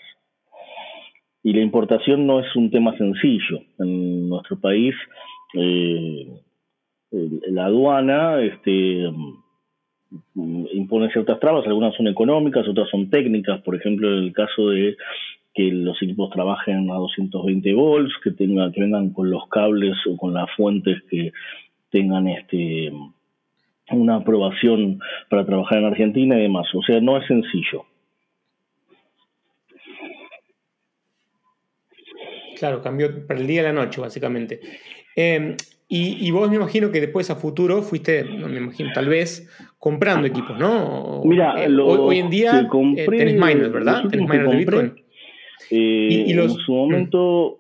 Y 1.43 1.53
la 1.53 1.61
importación 1.61 2.27
no 2.27 2.41
es 2.41 2.57
un 2.57 2.71
tema 2.71 2.97
sencillo. 2.97 3.61
En 3.79 4.29
nuestro 4.29 4.59
país, 4.59 4.95
eh, 5.55 6.27
la 7.49 7.67
aduana 7.67 8.41
este, 8.43 9.11
impone 10.35 11.11
ciertas 11.13 11.41
trabas, 11.41 11.67
algunas 11.67 11.95
son 11.95 12.09
económicas, 12.09 12.67
otras 12.69 12.89
son 12.91 13.11
técnicas, 13.11 13.61
por 13.63 13.75
ejemplo, 13.75 14.09
en 14.09 14.25
el 14.25 14.33
caso 14.33 14.71
de 14.71 14.97
que 15.55 15.71
los 15.71 16.01
equipos 16.03 16.31
trabajen 16.31 16.91
a 16.91 16.95
220 16.95 17.73
volts, 17.75 18.13
que 18.23 18.33
tengan, 18.33 18.73
que 18.73 18.81
vengan 18.81 19.11
con 19.11 19.31
los 19.31 19.49
cables 19.49 19.97
o 20.11 20.17
con 20.17 20.35
las 20.35 20.51
fuentes 20.57 21.01
que 21.09 21.33
tengan 21.91 22.27
este 22.29 22.93
una 23.91 24.17
aprobación 24.17 24.99
para 25.29 25.45
trabajar 25.45 25.79
en 25.79 25.85
Argentina 25.85 26.37
y 26.37 26.43
demás. 26.43 26.67
O 26.75 26.83
sea, 26.83 27.01
no 27.01 27.19
es 27.19 27.27
sencillo. 27.27 27.85
Claro, 32.59 32.83
cambió 32.83 33.27
para 33.27 33.41
el 33.41 33.47
día 33.47 33.61
y 33.61 33.65
la 33.65 33.73
noche, 33.73 34.01
básicamente. 34.01 34.61
Em, 35.15 35.57
y, 35.87 36.31
vos 36.31 36.49
me 36.51 36.57
imagino 36.57 36.91
que 36.91 37.01
después 37.01 37.31
a 37.31 37.37
futuro 37.37 37.83
fuiste, 37.83 38.25
me 38.25 38.57
imagino, 38.57 38.91
tal 38.93 39.09
vez 39.09 39.49
comprando 39.79 40.27
equipos, 40.27 40.59
¿no? 40.59 41.23
Mira, 41.25 41.63
eh, 41.63 41.69
hoy, 41.79 42.19
en 42.19 42.31
día 42.31 42.69
eh, 42.97 43.07
tenés 43.09 43.35
miners, 43.35 43.71
¿verdad? 43.71 44.03
Tenés 44.09 44.29
miners 44.29 44.51
de 44.51 44.57
Bitcoin. 44.57 45.05
Eh, 45.71 46.25
en 46.29 46.51
su 46.51 46.73
momento, 46.73 47.59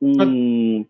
mm. 0.00 0.20
un, 0.20 0.88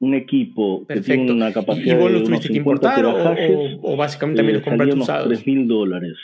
un, 0.00 0.14
equipo 0.14 0.86
que 0.86 1.00
tiene 1.00 1.32
una 1.32 1.52
capacidad 1.52 1.96
¿Y 1.96 2.00
vos 2.00 2.10
lo 2.10 2.22
tuviste 2.22 2.48
que 2.48 2.58
importar 2.58 3.04
o, 3.04 3.96
básicamente 3.96 4.38
también 4.38 4.56
los 4.58 4.64
compraste 4.64 4.94
usados? 4.96 5.28
3 5.28 5.46
mil 5.46 5.66
dólares. 5.66 6.16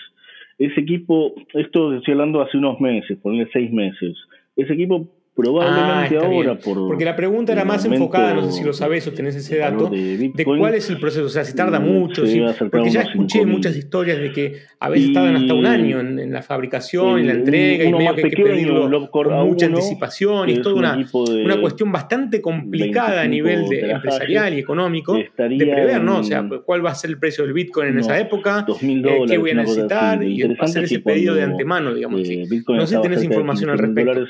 Ese 0.59 0.81
equipo, 0.81 1.35
esto 1.55 1.95
estoy 1.95 2.13
hablando 2.13 2.41
hace 2.41 2.57
unos 2.57 2.81
meses, 2.81 3.19
ponle 3.19 3.49
seis 3.53 3.73
meses. 3.73 4.17
Ese 4.57 4.73
equipo 4.73 5.09
Probablemente 5.37 6.17
ah, 6.17 6.27
ahora 6.27 6.57
por 6.57 6.87
Porque 6.87 7.05
la 7.05 7.17
pregunta 7.17 7.53
era 7.53 7.65
más 7.65 7.85
enfocada, 7.85 8.35
no 8.35 8.45
sé 8.45 8.53
si 8.53 8.63
lo 8.63 8.73
sabes 8.73 9.05
o 9.09 9.13
tenés 9.13 9.35
ese 9.35 9.59
dato, 9.59 9.89
de, 9.91 10.33
cuál 10.45 10.75
es 10.75 10.89
el 10.91 11.01
proceso, 11.01 11.27
o 11.27 11.29
sea, 11.29 11.45
si 11.45 11.57
tarda 11.57 11.81
mucho, 11.81 12.23
porque 12.71 12.91
ya 12.91 13.03
escuché 13.03 13.45
muchas 13.45 13.77
historias 13.77 14.19
de 14.19 14.31
que 14.31 14.63
a 14.79 14.89
veces 14.89 15.13
tardan 15.13 15.35
hasta 15.35 15.55
un 15.55 15.67
año 15.67 15.99
en, 15.99 16.33
la 16.33 16.43
fabricación, 16.43 17.19
en 17.19 17.27
la 17.27 17.33
entrega, 17.33 17.85
y 17.85 17.93
medio 17.93 18.15
que 18.15 18.25
hay 18.25 18.31
que 18.31 18.43
pedirlo 18.45 19.11
con 19.11 19.33
mucha 19.49 19.67
anticipación, 19.67 20.51
y 20.51 20.53
es 20.53 20.63
toda 20.63 20.77
una, 20.77 21.05
una 21.13 21.61
cuestión 21.61 21.91
bastante 21.91 22.41
complicada 22.41 23.23
a 23.23 23.27
nivel 23.27 23.69
de 23.69 23.91
empresarial 23.91 24.55
y 24.55 24.61
económico 24.61 25.15
de 25.15 25.31
prever, 25.35 26.01
¿no? 26.01 26.19
O 26.21 26.25
sea, 26.25 26.49
cuál 26.65 26.87
va 26.87 26.91
a 26.91 26.95
ser 26.95 27.11
el 27.11 27.19
precio 27.19 27.43
del 27.43 27.55
Bitcoin 27.55 27.89
en 27.89 27.99
esa 27.99 28.21
época, 28.21 28.65
eh, 28.69 29.25
qué 29.27 29.39
voy 29.39 29.51
a 29.51 29.55
necesitar, 29.55 30.23
y 30.23 30.43
hacer 30.61 30.85
ese 30.85 31.01
pedido 31.01 31.35
de 31.35 31.43
antemano, 31.43 31.93
digamos. 31.93 32.21
No 32.69 32.87
sé 32.87 32.95
si 32.95 33.03
tenés 33.03 33.25
información 33.25 33.71
al 33.71 33.79
respecto. 33.79 34.27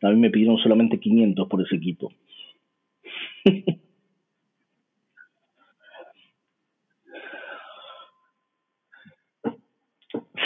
A 0.00 0.10
mí 0.10 0.16
me 0.16 0.30
pidieron 0.30 0.47
solamente 0.56 0.98
500 0.98 1.48
por 1.48 1.60
ese 1.62 1.76
equipo. 1.76 2.10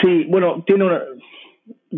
sí, 0.01 0.25
bueno, 0.27 0.63
tiene 0.65 0.83
una, 0.85 1.01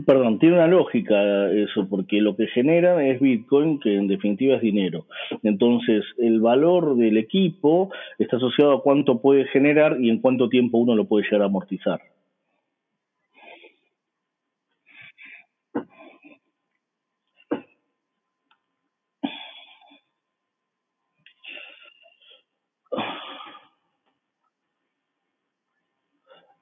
perdón, 0.05 0.39
tiene 0.39 0.55
una 0.55 0.67
lógica 0.67 1.51
eso, 1.51 1.87
porque 1.89 2.21
lo 2.21 2.35
que 2.35 2.47
genera 2.47 3.05
es 3.05 3.19
Bitcoin, 3.19 3.79
que 3.79 3.95
en 3.95 4.07
definitiva 4.07 4.55
es 4.55 4.61
dinero. 4.61 5.05
Entonces, 5.43 6.03
el 6.17 6.39
valor 6.39 6.95
del 6.97 7.17
equipo 7.17 7.91
está 8.19 8.37
asociado 8.37 8.73
a 8.73 8.81
cuánto 8.81 9.21
puede 9.21 9.45
generar 9.45 9.97
y 9.99 10.09
en 10.09 10.19
cuánto 10.19 10.49
tiempo 10.49 10.77
uno 10.77 10.95
lo 10.95 11.05
puede 11.05 11.25
llegar 11.25 11.43
a 11.43 11.45
amortizar. 11.45 12.01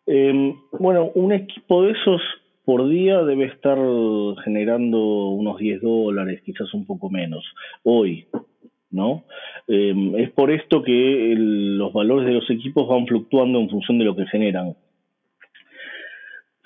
Em, 0.06 0.56
bueno, 0.72 1.12
un 1.16 1.32
equipo 1.32 1.84
de 1.84 1.92
esos 1.92 2.22
por 2.66 2.88
día 2.90 3.24
debe 3.24 3.46
estar 3.46 3.78
generando 4.44 5.30
unos 5.30 5.58
10 5.58 5.82
dólares, 5.82 6.42
quizás 6.46 6.74
un 6.74 6.86
poco 6.86 7.10
menos, 7.10 7.44
hoy, 7.84 8.26
¿no? 8.90 9.24
Em, 9.68 10.16
es 10.16 10.30
por 10.32 10.52
esto 10.52 10.82
que 10.82 11.34
los 11.38 11.92
valores 11.94 12.28
de 12.28 12.34
los 12.34 12.50
equipos 12.50 12.88
van 12.88 13.08
fluctuando 13.08 13.60
en 13.60 13.70
función 13.70 13.98
de 13.98 14.06
lo 14.06 14.16
que 14.16 14.26
generan. 14.28 14.76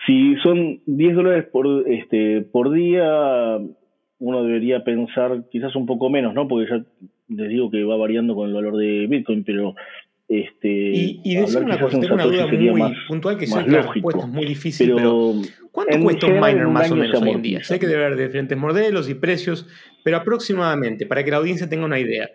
Si 0.05 0.35
son 0.37 0.79
10 0.85 1.15
dólares 1.15 1.45
por, 1.51 1.89
este, 1.89 2.41
por 2.41 2.71
día, 2.71 3.59
uno 4.19 4.43
debería 4.43 4.83
pensar 4.83 5.43
quizás 5.51 5.75
un 5.75 5.85
poco 5.85 6.09
menos, 6.09 6.33
¿no? 6.33 6.47
Porque 6.47 6.69
ya 6.69 6.83
les 7.29 7.49
digo 7.49 7.69
que 7.69 7.83
va 7.83 7.97
variando 7.97 8.35
con 8.35 8.47
el 8.47 8.55
valor 8.55 8.77
de 8.77 9.07
Bitcoin, 9.07 9.43
pero 9.43 9.75
este, 10.27 10.67
y, 10.67 11.21
y 11.23 11.35
decir 11.35 11.59
una 11.63 11.79
cosa, 11.79 11.99
tengo 11.99 12.15
una 12.15 12.25
duda 12.25 12.47
muy 12.47 12.93
puntual 13.07 13.37
que 13.37 13.47
sé 13.47 13.63
que 13.63 13.71
la 13.71 13.81
respuesta 13.83 14.23
es 14.23 14.27
muy 14.27 14.45
difícil, 14.45 14.93
pero, 14.93 15.35
¿cuánto 15.71 15.99
cuesta 16.01 16.27
un 16.27 16.33
miner 16.33 16.67
más 16.67 16.91
o 16.91 16.95
menos 16.95 17.21
hoy 17.21 17.29
en 17.29 17.41
día? 17.41 17.63
Sé 17.63 17.79
que 17.79 17.87
debe 17.87 18.05
haber 18.05 18.17
diferentes 18.17 18.57
modelos 18.57 19.09
y 19.09 19.13
precios, 19.13 19.67
pero 20.03 20.17
aproximadamente, 20.17 21.05
para 21.05 21.23
que 21.23 21.31
la 21.31 21.37
audiencia 21.37 21.69
tenga 21.69 21.85
una 21.85 21.99
idea. 21.99 22.29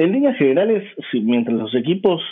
En 0.00 0.12
líneas 0.12 0.34
generales, 0.38 0.82
mientras 1.12 1.58
los 1.58 1.74
equipos 1.74 2.22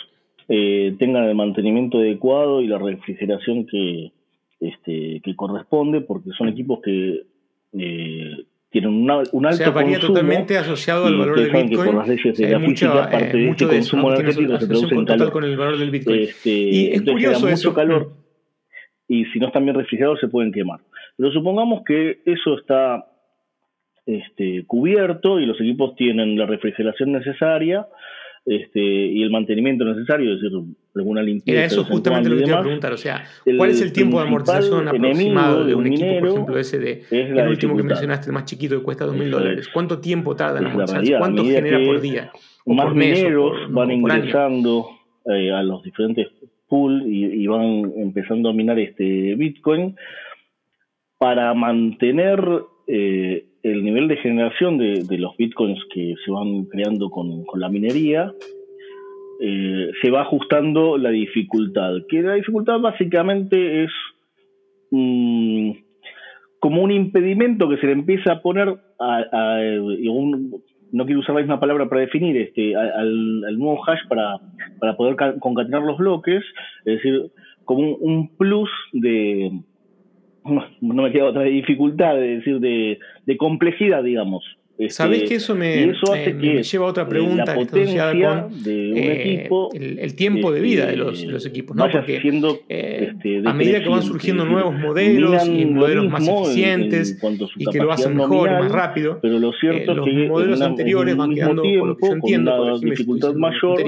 eh, 0.47 0.95
tengan 0.97 1.25
el 1.25 1.35
mantenimiento 1.35 1.99
adecuado 1.99 2.61
y 2.61 2.67
la 2.67 2.79
refrigeración 2.79 3.67
que, 3.67 4.11
este, 4.59 5.21
que 5.23 5.35
corresponde, 5.35 6.01
porque 6.01 6.31
son 6.35 6.49
equipos 6.49 6.79
que 6.83 7.21
eh, 7.73 8.37
tienen 8.71 8.89
un 8.89 9.11
alto 9.11 9.37
o 9.37 9.53
sea, 9.53 9.69
varía 9.69 9.99
totalmente 9.99 10.57
asociado 10.57 11.05
al 11.05 11.19
valor 11.19 11.39
del 11.39 11.51
Bitcoin. 11.51 11.85
por 11.85 11.95
las 11.95 12.07
leyes 12.07 12.37
de 12.39 12.49
la 12.49 12.59
física, 12.59 12.91
eh, 12.91 13.11
parte 13.11 13.37
de 13.37 13.49
este 13.49 13.67
consumo 13.67 14.13
energético 14.13 14.57
se 14.57 14.67
traduce 14.67 14.95
en 14.95 15.05
calor. 15.05 15.31
con 15.31 15.43
el 15.43 15.55
valor 15.55 15.77
del 15.77 15.91
Bitcoin. 15.91 16.21
Este, 16.21 16.49
y 16.49 16.87
es 16.87 17.01
curioso 17.03 17.47
mucho 17.47 17.73
calor 17.75 18.13
y 19.07 19.25
si 19.25 19.37
no 19.37 19.45
están 19.45 19.65
bien 19.65 19.75
refrigerados 19.75 20.19
se 20.19 20.27
pueden 20.27 20.51
quemar. 20.51 20.79
Pero 21.17 21.31
supongamos 21.31 21.83
que 21.85 22.23
eso 22.25 22.57
está 22.57 23.05
este, 24.09 24.63
cubierto 24.65 25.39
y 25.39 25.45
los 25.45 25.59
equipos 25.61 25.95
tienen 25.95 26.37
la 26.37 26.45
refrigeración 26.45 27.11
necesaria 27.11 27.87
este, 28.45 28.79
y 28.79 29.21
el 29.21 29.29
mantenimiento 29.29 29.85
necesario, 29.85 30.33
es 30.33 30.41
decir, 30.41 30.57
alguna 30.95 31.21
limpieza. 31.21 31.59
Era 31.59 31.67
eso 31.67 31.83
justamente 31.83 32.29
lo 32.29 32.37
que 32.37 32.43
te 32.43 32.49
iba 32.49 32.57
a 32.57 32.63
preguntar, 32.63 32.93
o 32.93 32.97
sea, 32.97 33.23
¿cuál 33.57 33.69
es 33.69 33.81
el 33.81 33.93
tiempo 33.93 34.19
de 34.19 34.27
amortización 34.27 34.87
aproximado 34.87 35.65
de 35.65 35.75
un 35.75 35.85
equipo, 35.85 36.19
por 36.19 36.29
ejemplo, 36.29 36.57
ese 36.57 36.79
de 36.79 37.03
el 37.11 37.47
último 37.47 37.77
que 37.77 37.83
mencionaste, 37.83 38.27
el 38.27 38.33
más 38.33 38.45
chiquito, 38.45 38.79
que 38.79 38.83
cuesta 38.83 39.05
dos 39.05 39.15
mil 39.15 39.29
dólares? 39.29 39.69
¿Cuánto 39.71 39.99
tiempo 39.99 40.35
tarda 40.35 40.59
en 40.59 40.65
amortizarse? 40.65 41.17
¿Cuánto 41.17 41.43
genera 41.43 41.85
por 41.85 42.01
día? 42.01 42.31
más 42.65 42.85
por 42.85 42.95
mineros 42.95 43.71
van 43.71 43.91
ingresando 43.91 44.89
eh, 45.25 45.51
a 45.51 45.61
los 45.63 45.83
diferentes 45.83 46.27
pools 46.67 47.03
y, 47.05 47.25
y, 47.25 47.47
van 47.47 47.91
empezando 47.97 48.49
a 48.49 48.53
minar 48.53 48.77
este 48.79 49.35
Bitcoin 49.35 49.95
para 51.17 51.53
mantener 51.53 52.39
eh, 52.87 53.48
el 53.63 53.83
nivel 53.83 54.07
de 54.07 54.17
generación 54.17 54.77
de, 54.77 55.17
los 55.17 55.35
bitcoins 55.37 55.79
que 55.93 56.15
se 56.23 56.31
van 56.31 56.65
creando 56.65 57.09
con, 57.09 57.45
la 57.55 57.69
minería, 57.69 58.31
eh, 59.41 59.91
se 60.01 60.09
va 60.09 60.21
ajustando 60.21 60.97
la 60.97 61.09
dificultad. 61.09 61.93
Que 62.07 62.21
la 62.21 62.35
dificultad 62.35 62.79
básicamente 62.79 63.83
es 63.83 63.91
mm, 64.91 65.71
como 66.59 66.83
un 66.83 66.91
impedimento 66.91 67.69
que 67.69 67.77
se 67.77 67.87
le 67.87 67.93
empieza 67.93 68.33
a 68.33 68.41
poner 68.41 68.75
a, 68.99 69.59
no 70.91 71.05
quiero 71.05 71.19
usar 71.19 71.35
la 71.35 71.41
misma 71.41 71.59
palabra 71.59 71.87
para 71.87 72.01
definir 72.01 72.35
este 72.37 72.75
al, 72.75 73.57
nuevo 73.57 73.79
hash 73.85 74.07
para, 74.07 74.37
para 74.79 74.97
poder 74.97 75.15
concatenar 75.39 75.83
los 75.83 75.97
bloques, 75.97 76.43
es 76.85 76.95
decir, 76.95 77.31
como 77.63 77.95
un 77.95 78.35
plus 78.35 78.69
de, 78.93 79.51
no, 80.81 81.03
me 81.03 81.11
queda 81.11 81.25
otra 81.25 81.43
dificultad, 81.43 82.15
de 82.15 82.37
decir, 82.37 82.59
de, 82.59 82.99
de 83.25 83.37
complejidad, 83.37 84.03
digamos. 84.03 84.43
Este, 84.79 84.93
¿Sabes 84.93 85.23
que 85.23 85.35
eso 85.35 85.55
me, 85.55 85.93
lleva 86.61 86.85
a 86.85 86.89
otra 86.89 87.05
pregunta 87.09 87.47
la 87.47 87.53
potencia 87.53 88.11
con, 88.11 88.63
de 88.63 88.91
un 88.93 88.97
eh, 88.97 89.35
equipo, 89.35 89.69
el, 89.73 90.15
tiempo 90.15 90.53
de 90.53 90.61
vida 90.61 90.85
de 90.85 90.95
los, 90.95 91.21
los 91.25 91.45
equipos, 91.45 91.75
¿no? 91.75 91.91
Porque 91.91 92.15
eh, 92.15 93.09
este, 93.09 93.41
a 93.43 93.53
medida 93.53 93.83
que 93.83 93.89
van 93.89 94.03
surgiendo 94.03 94.45
nuevos 94.45 94.73
modelos 94.73 95.45
y 95.45 95.65
modelos 95.65 96.09
más 96.09 96.25
eficientes 96.25 97.19
y 97.57 97.65
que 97.65 97.77
lo 97.79 97.91
hacen 97.91 98.15
mejor 98.15 98.47
y 98.47 98.53
más 98.53 98.71
rápido, 98.71 99.19
pero 99.21 99.37
lo 99.37 99.51
cierto 99.51 99.91
eh, 99.91 99.95
los 99.95 100.07
modelos 100.29 100.61
anteriores 100.61 101.17
van 101.17 101.35
quedando, 101.35 101.61
por 101.61 101.87
lo 101.89 101.97
que 101.97 102.07
yo 102.07 102.13
entiendo, 102.13 102.55
por 102.55 102.79
dificultad 102.79 103.33
mayor, 103.33 103.83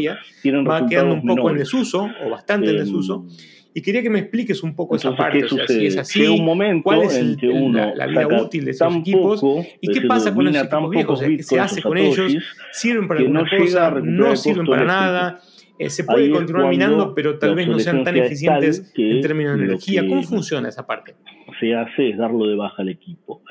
va 0.68 0.86
quedando 0.88 1.14
un 1.14 1.26
poco 1.26 1.52
en 1.52 1.58
desuso 1.58 2.10
o 2.26 2.30
bastante 2.30 2.70
en 2.70 2.76
desuso 2.80 3.28
y 3.74 3.82
quería 3.82 4.02
que 4.02 4.10
me 4.10 4.20
expliques 4.20 4.64
un 4.64 4.76
poco 4.76 4.96
esa 4.96 5.16
parte. 5.16 5.48
si 5.68 5.86
es 5.86 5.98
así, 5.98 6.28
un 6.28 6.46
momento 6.46 6.84
cuál 6.84 7.04
es 7.04 7.22
la, 7.96 8.06
vida 8.08 8.28
útil 8.28 8.66
de 8.66 8.72
esos 8.72 8.96
equipos 8.96 9.44
y 9.80 9.88
qué 9.92 10.02
pasa 10.02 10.34
con 10.34 10.48
esos 10.48 10.64
equipos 10.64 10.90
viejos, 10.90 11.22
qué 11.22 11.44
se 11.44 11.60
hace 11.60 11.82
con 11.82 11.98
ellos, 11.98 12.34
sirven 12.72 13.08
para 13.08 13.22
alguna 13.22 13.46
cosa, 13.58 13.92
no 14.04 14.36
sirven 14.36 14.66
para 14.66 14.86
nada. 14.86 15.42
Eh, 15.80 15.90
se 15.90 16.04
puede 16.04 16.30
continuar 16.30 16.70
minando, 16.70 17.16
pero 17.16 17.40
tal 17.40 17.56
vez 17.56 17.68
no 17.68 17.80
sean 17.80 18.04
tan 18.04 18.16
eficientes 18.18 18.94
en 18.96 19.22
términos 19.22 19.58
de 19.58 19.66
energía. 19.66 20.06
¿Cómo 20.08 20.22
funciona 20.22 20.70
esa 20.70 20.86
parte? 20.86 21.16
Se 21.60 21.74
hace 21.74 22.10
es 22.10 22.18
darlo 22.18 22.46
de 22.46 22.56
baja 22.56 22.82
al 22.82 22.90
equipo. 22.90 23.42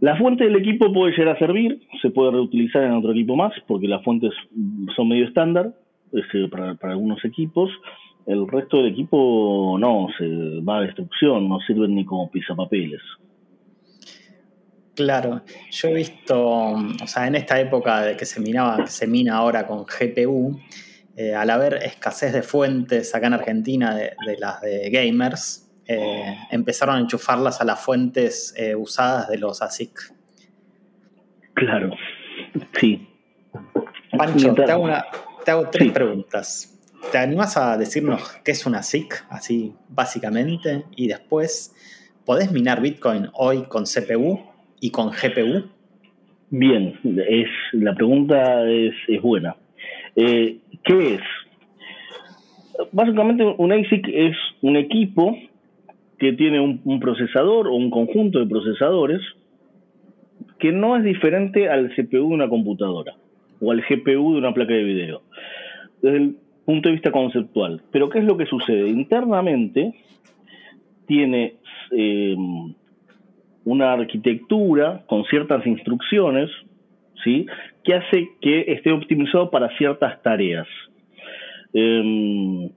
La 0.00 0.16
fuente 0.16 0.44
del 0.44 0.56
equipo 0.56 0.92
puede 0.92 1.12
llegar 1.12 1.34
a 1.34 1.38
servir, 1.38 1.80
se 2.00 2.10
puede 2.10 2.30
reutilizar 2.30 2.84
en 2.84 2.92
otro 2.92 3.10
equipo 3.10 3.34
más, 3.34 3.52
porque 3.66 3.88
las 3.88 4.02
fuentes 4.04 4.30
son 4.94 5.08
medio 5.08 5.26
estándar 5.26 5.74
este, 6.12 6.46
para, 6.48 6.76
para 6.76 6.92
algunos 6.92 7.22
equipos 7.24 7.68
el 8.28 8.46
resto 8.46 8.76
del 8.76 8.92
equipo 8.92 9.76
no, 9.80 10.08
se 10.18 10.26
va 10.60 10.78
a 10.78 10.82
destrucción, 10.82 11.48
no 11.48 11.58
sirven 11.60 11.94
ni 11.94 12.04
como 12.04 12.30
pisapapeles. 12.30 13.00
Claro, 14.94 15.42
yo 15.70 15.88
he 15.88 15.94
visto, 15.94 16.46
o 16.46 17.06
sea, 17.06 17.26
en 17.26 17.36
esta 17.36 17.58
época 17.58 18.02
de 18.02 18.16
que 18.16 18.26
se 18.26 18.40
minaba, 18.40 18.84
que 18.84 18.90
se 18.90 19.06
mina 19.06 19.36
ahora 19.36 19.66
con 19.66 19.86
GPU, 19.86 20.60
eh, 21.16 21.34
al 21.34 21.48
haber 21.48 21.74
escasez 21.82 22.34
de 22.34 22.42
fuentes 22.42 23.14
acá 23.14 23.28
en 23.28 23.34
Argentina 23.34 23.94
de, 23.94 24.12
las 24.38 24.60
de 24.60 24.90
gamers, 24.90 25.70
eh, 25.86 26.36
empezaron 26.50 26.96
a 26.96 27.00
enchufarlas 27.00 27.62
a 27.62 27.64
las 27.64 27.80
fuentes 27.80 28.54
eh, 28.58 28.74
usadas 28.74 29.28
de 29.28 29.38
los 29.38 29.62
ASIC. 29.62 29.98
Claro, 31.54 31.92
sí. 32.78 33.08
Pancho, 34.16 34.52
te 34.52 34.70
hago, 34.70 34.88
te 35.44 35.50
hago 35.50 35.70
tres 35.70 35.92
preguntas. 35.92 36.77
¿Te 37.12 37.16
animas 37.16 37.56
a 37.56 37.78
decirnos 37.78 38.38
qué 38.44 38.50
es 38.50 38.66
una 38.66 38.82
SIC, 38.82 39.24
así 39.30 39.72
básicamente? 39.88 40.84
Y 40.94 41.08
después, 41.08 41.74
¿podés 42.26 42.52
minar 42.52 42.82
Bitcoin 42.82 43.28
hoy 43.32 43.62
con 43.62 43.84
CPU 43.84 44.40
y 44.78 44.90
con 44.90 45.10
GPU? 45.10 45.70
Bien, 46.50 46.98
es, 47.04 47.48
la 47.72 47.94
pregunta 47.94 48.68
es, 48.68 48.92
buena. 49.22 49.56
Eh, 50.16 50.58
¿Qué 50.84 51.14
es? 51.14 51.20
Básicamente 52.92 53.42
un 53.56 53.72
ASIC 53.72 54.06
es 54.08 54.36
un 54.60 54.76
equipo 54.76 55.34
que 56.18 56.34
tiene 56.34 56.60
un, 56.60 57.00
procesador 57.00 57.68
o 57.68 57.74
un 57.74 57.90
conjunto 57.90 58.38
de 58.38 58.46
procesadores 58.46 59.22
que 60.58 60.72
no 60.72 60.96
es 60.96 61.04
diferente 61.04 61.70
al 61.70 61.94
CPU 61.94 62.28
de 62.28 62.34
una 62.34 62.48
computadora 62.48 63.14
o 63.60 63.72
al 63.72 63.80
GPU 63.80 64.32
de 64.32 64.38
una 64.38 64.52
placa 64.52 64.74
de 64.74 64.84
video. 64.84 65.22
Desde 66.02 66.34
punto 66.68 66.90
de 66.90 66.96
vista 66.96 67.10
conceptual. 67.10 67.80
Pero 67.90 68.10
¿qué 68.10 68.18
es 68.18 68.26
lo 68.26 68.36
que 68.36 68.44
sucede? 68.44 68.90
Internamente 68.90 69.94
tiene 71.06 71.54
em, 71.90 72.74
una 73.64 73.94
arquitectura 73.94 75.02
con 75.06 75.24
ciertas 75.24 75.66
instrucciones, 75.66 76.50
¿sí? 77.24 77.46
Que 77.82 77.94
hace 77.94 78.28
que 78.42 78.66
esté 78.68 78.92
optimizado 78.92 79.50
para 79.50 79.74
ciertas 79.78 80.22
tareas. 80.22 80.66
Em, 81.72 82.68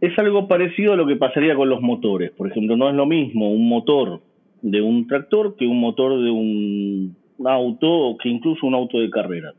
es 0.00 0.18
algo 0.18 0.48
parecido 0.48 0.94
a 0.94 0.96
lo 0.96 1.06
que 1.06 1.16
pasaría 1.16 1.54
con 1.54 1.68
los 1.68 1.82
motores. 1.82 2.30
Por 2.30 2.50
ejemplo, 2.50 2.78
no 2.78 2.88
es 2.88 2.94
lo 2.94 3.04
mismo 3.04 3.50
un 3.50 3.68
motor 3.68 4.22
de 4.62 4.80
un 4.80 5.06
tractor 5.06 5.56
que 5.56 5.66
un 5.66 5.80
motor 5.80 6.18
de 6.18 6.30
un 6.30 7.14
auto 7.44 7.90
o 7.90 8.16
que 8.16 8.30
incluso 8.30 8.66
un 8.66 8.74
auto 8.74 9.00
de 9.00 9.10
carrera 9.10 9.52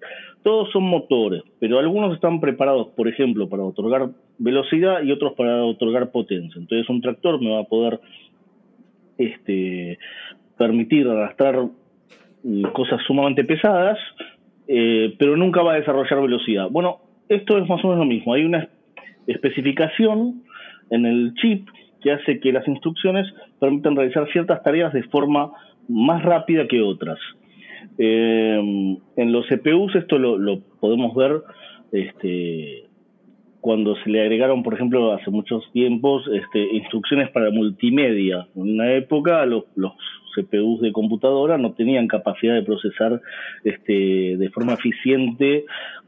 todos 0.44 0.70
son 0.72 0.84
motores, 0.84 1.42
pero 1.60 1.80
algunos 1.80 2.14
están 2.14 2.40
preparados, 2.40 2.88
por 2.96 3.08
ejemplo, 3.08 3.48
para 3.48 3.64
otorgar 3.64 4.10
velocidad 4.38 5.02
y 5.02 5.12
otros 5.12 5.34
para 5.34 5.64
otorgar 5.64 6.12
potencia. 6.12 6.60
Entonces 6.60 6.90
un 6.90 7.02
tractor 7.02 7.42
me 7.42 7.52
va 7.52 7.62
a 7.62 7.64
poder 7.64 8.00
este, 9.18 9.98
permitir 10.58 11.08
arrastrar 11.08 11.66
mm, 12.44 12.64
cosas 12.74 13.02
sumamente 13.08 13.44
pesadas, 13.46 13.98
eh, 14.68 15.16
pero 15.18 15.38
nunca 15.38 15.62
va 15.62 15.74
a 15.74 15.80
desarrollar 15.80 16.22
velocidad. 16.22 16.70
Bueno, 16.70 17.00
esto 17.30 17.58
es 17.58 17.68
más 17.68 17.84
o 17.84 17.88
menos 17.88 18.00
lo 18.00 18.06
mismo. 18.06 18.34
Hay 18.34 18.44
una 18.44 18.68
especificación 19.28 20.44
en 20.90 21.06
el 21.06 21.34
chip 21.36 21.68
que 22.02 22.12
hace 22.12 22.40
que 22.40 22.52
las 22.52 22.68
instrucciones 22.68 23.26
permitan 23.60 23.96
realizar 23.96 24.30
ciertas 24.32 24.62
tareas 24.62 24.92
de 24.92 25.04
forma 25.04 25.54
más 25.88 26.22
rápida 26.22 26.68
que 26.68 26.82
otras. 26.82 27.18
Eh, 27.98 28.98
en 29.16 29.32
los 29.32 29.46
CPUs 29.48 29.96
esto 29.96 30.18
lo, 30.18 30.60
podemos 30.80 31.16
ver 31.16 31.42
este, 31.92 32.86
cuando 33.62 33.96
se 34.04 34.10
le 34.10 34.22
agregaron, 34.22 34.64
por 34.64 34.74
ejemplo, 34.74 35.14
hace 35.14 35.32
muchos 35.32 35.64
tiempos, 35.72 36.28
este, 36.34 36.76
instrucciones 36.76 37.30
para 37.32 37.52
multimedia. 37.52 38.48
En 38.56 38.74
una 38.74 38.94
época 38.94 39.46
los, 39.46 39.66
CPUs 40.36 40.82
de 40.82 40.92
computadora 40.92 41.60
no 41.60 41.74
tenían 41.74 42.08
capacidad 42.08 42.56
de 42.56 42.64
procesar 42.64 43.22
este, 43.64 44.36
de 44.36 44.50
forma 44.50 44.74
eficiente 44.74 45.66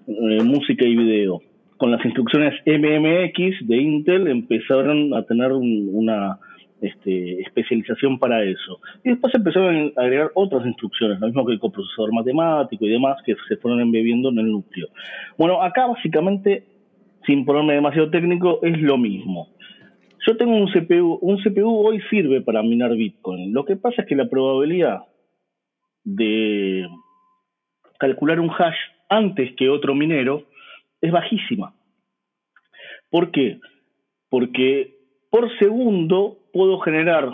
eh, 0.08 0.44
música 0.44 0.84
y 0.84 0.96
video. 0.96 1.42
Con 1.78 1.92
las 1.92 2.04
instrucciones 2.04 2.54
MMX 2.66 3.68
de 3.68 3.78
Intel 3.78 4.28
empezaron 4.28 5.14
a 5.14 5.24
tener 5.24 5.52
una 5.52 6.40
este, 6.86 7.42
especialización 7.42 8.20
para 8.20 8.44
eso. 8.44 8.80
Y 9.04 9.10
después 9.10 9.34
empezaron 9.34 9.94
a 9.96 10.02
agregar 10.02 10.32
otras 10.36 10.66
instrucciones, 10.66 11.20
lo 11.20 11.28
mismo 11.28 11.46
que 11.46 11.54
el 11.54 11.60
coprocesador 11.60 12.14
matemático 12.14 12.86
y 12.86 12.90
demás, 12.90 13.18
que 13.26 13.36
se 13.48 13.58
fueron 13.58 13.82
embebiendo 13.82 14.30
en 14.30 14.40
el 14.40 14.52
núcleo. 14.52 14.88
Bueno, 15.38 15.62
acá 15.62 15.88
básicamente, 15.88 16.64
sin 17.26 17.46
ponerme 17.46 17.74
demasiado 17.74 18.10
técnico, 18.10 18.60
es 18.62 18.80
lo 18.82 18.98
mismo. 18.98 19.50
Yo 20.28 20.38
tengo 20.38 20.56
un 20.56 20.72
CPU, 20.72 21.20
un 21.22 21.38
CPU 21.38 21.88
hoy 21.88 22.02
sirve 22.10 22.42
para 22.42 22.64
minar 22.64 22.96
Bitcoin. 22.96 23.54
Lo 23.54 23.66
que 23.66 23.76
pasa 23.76 24.02
es 24.02 24.08
que 24.08 24.16
la 24.16 24.30
probabilidad 24.30 25.02
de 26.04 26.88
calcular 28.00 28.40
un 28.40 28.50
hash 28.50 28.78
antes 29.10 29.56
que 29.56 29.70
otro 29.70 29.96
minero 29.96 30.44
es 31.02 31.12
bajísima. 31.12 31.74
¿Por 33.10 33.32
qué? 33.32 33.60
Porque 34.30 34.96
por 35.30 35.50
segundo 35.60 36.38
puedo 36.56 36.80
generar 36.80 37.34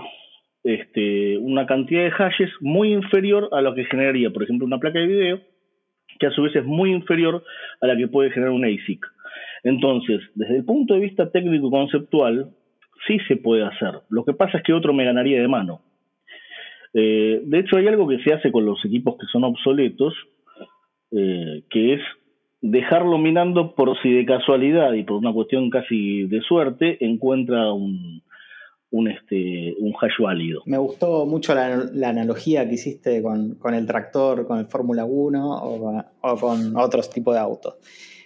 este, 0.63 1.37
una 1.37 1.67
cantidad 1.67 2.01
de 2.01 2.09
hashes 2.09 2.49
muy 2.59 2.91
inferior 2.91 3.49
a 3.51 3.61
lo 3.61 3.75
que 3.75 3.85
generaría, 3.85 4.31
por 4.31 4.41
ejemplo, 4.41 4.65
una 4.65 4.79
placa 4.79 4.97
de 4.97 5.05
video, 5.05 5.41
que 6.19 6.25
a 6.25 6.31
su 6.31 6.41
vez 6.41 6.55
es 6.55 6.65
muy 6.65 6.91
inferior 6.91 7.43
a 7.81 7.85
la 7.85 7.95
que 7.95 8.07
puede 8.07 8.31
generar 8.31 8.51
un 8.51 8.65
ASIC. 8.65 9.05
Entonces, 9.63 10.21
desde 10.33 10.57
el 10.57 10.65
punto 10.65 10.95
de 10.95 11.01
vista 11.01 11.29
técnico 11.29 11.69
conceptual, 11.69 12.49
sí 13.05 13.19
se 13.27 13.35
puede 13.35 13.63
hacer. 13.63 13.99
Lo 14.09 14.25
que 14.25 14.33
pasa 14.33 14.57
es 14.57 14.63
que 14.63 14.73
otro 14.73 14.91
me 14.91 15.05
ganaría 15.05 15.39
de 15.39 15.47
mano. 15.47 15.81
Eh, 16.95 17.41
de 17.45 17.59
hecho, 17.59 17.77
hay 17.77 17.87
algo 17.87 18.07
que 18.07 18.23
se 18.23 18.33
hace 18.33 18.51
con 18.51 18.65
los 18.65 18.83
equipos 18.83 19.19
que 19.19 19.27
son 19.31 19.43
obsoletos, 19.43 20.15
eh, 21.11 21.61
que 21.69 21.93
es 21.93 22.01
dejarlo 22.59 23.19
minando 23.19 23.75
por 23.75 24.01
si 24.01 24.13
de 24.13 24.25
casualidad 24.25 24.93
y 24.93 25.03
por 25.03 25.17
una 25.17 25.31
cuestión 25.31 25.69
casi 25.69 26.23
de 26.23 26.41
suerte 26.41 26.97
encuentra 27.05 27.71
un, 27.71 28.23
un, 28.91 29.07
este, 29.07 29.75
un 29.79 29.93
hash 29.99 30.19
válido. 30.19 30.61
Me 30.65 30.77
gustó 30.77 31.25
mucho 31.25 31.55
la, 31.55 32.09
analogía 32.09 32.67
que 32.67 32.75
hiciste 32.75 33.21
con, 33.21 33.57
el 33.73 33.85
tractor, 33.85 34.45
con 34.45 34.59
el 34.59 34.65
Fórmula 34.67 35.05
1 35.05 35.63
o, 35.63 36.37
con 36.39 36.75
otros 36.75 37.09
tipos 37.09 37.33
de 37.33 37.39
autos. 37.39 37.75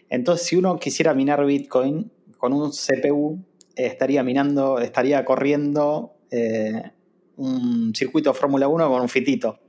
Entonces, 0.09 0.47
si 0.47 0.55
uno 0.55 0.77
quisiera 0.77 1.13
minar 1.13 1.45
Bitcoin 1.45 2.11
con 2.37 2.53
un 2.53 2.71
CPU, 2.71 3.39
estaría 3.75 4.23
minando, 4.23 4.79
estaría 4.79 5.23
corriendo 5.23 6.13
eh, 6.31 6.91
un 7.37 7.93
circuito 7.93 8.33
Fórmula 8.33 8.67
1 8.67 8.89
con 8.89 9.01
un 9.01 9.09
fitito. 9.09 9.59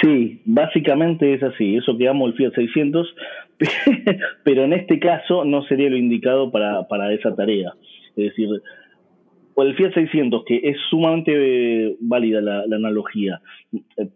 Sí, 0.00 0.40
básicamente 0.44 1.34
es 1.34 1.42
así. 1.42 1.76
Eso 1.76 1.96
que 1.98 2.08
amo 2.08 2.26
el 2.26 2.34
Fiat 2.34 2.54
600, 2.54 3.14
pero 4.44 4.64
en 4.64 4.72
este 4.72 4.98
caso 4.98 5.44
no 5.44 5.62
sería 5.64 5.90
lo 5.90 5.96
indicado 5.96 6.50
para, 6.50 6.86
para 6.88 7.12
esa 7.12 7.34
tarea. 7.34 7.74
Es 8.16 8.30
decir, 8.30 8.48
el 9.68 9.76
Fiat 9.76 9.94
600, 9.94 10.44
que 10.44 10.60
es 10.62 10.76
sumamente 10.88 11.32
eh, 11.34 11.96
válida 12.00 12.40
la, 12.40 12.62
analogía, 12.62 13.40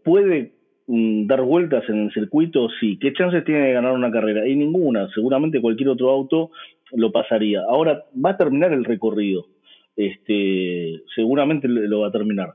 ¿puede 0.05 0.53
mm, 0.87 1.27
dar 1.27 1.43
vueltas 1.43 1.89
en 1.89 2.05
el 2.05 2.13
circuito? 2.13 2.69
Sí. 2.81 2.99
¿Qué 2.99 3.13
chances 3.13 3.45
tiene 3.45 3.67
de 3.67 3.73
ganar 3.73 3.93
una 3.93 4.11
carrera? 4.11 4.47
Y 4.47 4.57
ninguna. 4.57 5.09
Seguramente 5.15 5.61
cualquier 5.61 5.91
otro 5.91 6.11
auto 6.11 6.51
lo 6.93 7.13
pasaría. 7.13 7.63
Ahora 7.69 8.05
va 8.25 8.31
a 8.31 8.37
terminar 8.37 8.73
el 8.73 8.85
recorrido. 8.85 9.47
Este, 9.97 11.03
seguramente 11.15 11.69
lo 11.69 12.01
va 12.01 12.09
a 12.09 12.13
terminar 12.13 12.55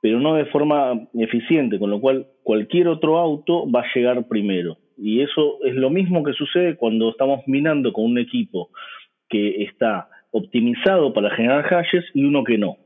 pero 0.00 0.18
no 0.18 0.34
de 0.34 0.46
forma 0.46 1.08
eficiente, 1.14 1.78
con 1.78 1.90
lo 1.90 2.00
cual 2.00 2.26
cualquier 2.42 2.88
otro 2.88 3.18
auto 3.18 3.70
va 3.70 3.80
a 3.80 3.94
llegar 3.94 4.26
primero. 4.28 4.78
Y 4.96 5.20
eso 5.20 5.62
es 5.64 5.74
lo 5.74 5.90
mismo 5.90 6.22
que 6.24 6.32
sucede 6.32 6.76
cuando 6.76 7.10
estamos 7.10 7.40
minando 7.46 7.92
con 7.92 8.04
un 8.04 8.18
equipo 8.18 8.70
que 9.28 9.62
está 9.62 10.08
optimizado 10.30 11.12
para 11.12 11.34
generar 11.34 11.64
hashes 11.64 12.04
y 12.14 12.24
uno 12.24 12.44
que 12.44 12.58
no. 12.58 12.76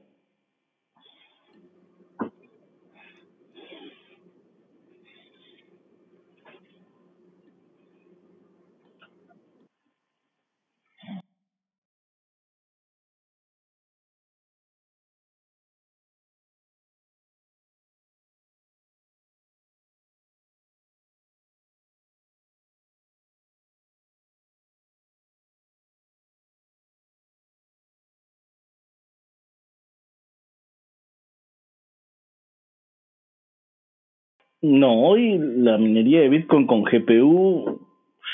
No, 34.67 34.99
hoy 34.99 35.37
la 35.39 35.77
minería 35.77 36.23
de 36.23 36.31
Bitcoin 36.31 36.67
con 36.67 36.85
GPU 36.85 37.87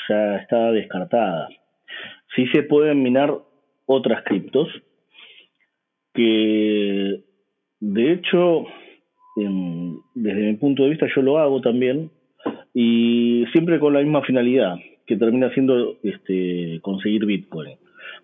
ya 0.07 0.37
está 0.37 0.71
descartada. 0.71 1.49
Sí 2.33 2.47
se 2.53 2.63
pueden 2.63 3.03
minar 3.03 3.37
otras 3.85 4.23
criptos 4.23 4.69
que 6.13 7.21
de 7.81 8.13
hecho 8.13 8.63
desde 10.15 10.41
mi 10.51 10.53
punto 10.53 10.83
de 10.83 10.91
vista 10.91 11.07
yo 11.13 11.21
lo 11.21 11.37
hago 11.37 11.59
también 11.59 12.09
y 12.73 13.43
siempre 13.51 13.81
con 13.81 13.93
la 13.93 13.99
misma 13.99 14.21
finalidad 14.21 14.77
que 15.05 15.17
termina 15.17 15.53
siendo 15.53 15.97
este 16.01 16.79
conseguir 16.81 17.25
Bitcoin 17.25 17.75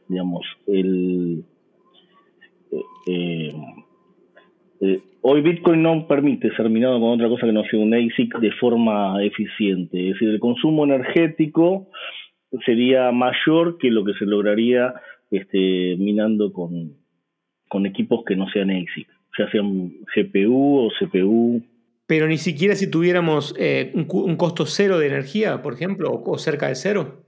digamos 0.07 0.45
el 0.67 1.43
eh, 3.07 3.53
eh, 4.81 4.99
hoy 5.21 5.41
Bitcoin 5.41 5.81
no 5.81 6.07
permite 6.07 6.55
ser 6.55 6.69
minado 6.69 6.99
con 6.99 7.11
otra 7.11 7.27
cosa 7.27 7.45
que 7.45 7.53
no 7.53 7.63
sea 7.65 7.79
un 7.79 7.93
ASIC 7.93 8.37
de 8.39 8.51
forma 8.53 9.23
eficiente. 9.23 10.07
Es 10.07 10.13
decir, 10.13 10.29
el 10.29 10.39
consumo 10.39 10.85
energético 10.85 11.87
sería 12.65 13.11
mayor 13.11 13.77
que 13.77 13.89
lo 13.89 14.03
que 14.03 14.13
se 14.13 14.25
lograría 14.25 14.93
este, 15.31 15.95
minando 15.97 16.53
con, 16.53 16.95
equipos 17.85 18.23
que 18.25 18.35
no 18.35 18.47
sean 18.49 18.69
ASIC, 18.69 19.07
ya 19.37 19.49
sean 19.51 19.91
GPU 20.15 20.85
o 20.85 20.91
CPU. 20.99 21.61
Pero 22.07 22.27
ni 22.27 22.37
siquiera 22.37 22.75
si 22.75 22.89
tuviéramos 22.89 23.53
eh, 23.59 23.91
un, 23.93 24.37
costo 24.37 24.65
cero 24.65 24.97
de 24.97 25.07
energía, 25.07 25.61
por 25.61 25.73
ejemplo, 25.73 26.23
o 26.25 26.37
cerca 26.37 26.69
de 26.69 26.75
cero. 26.75 27.23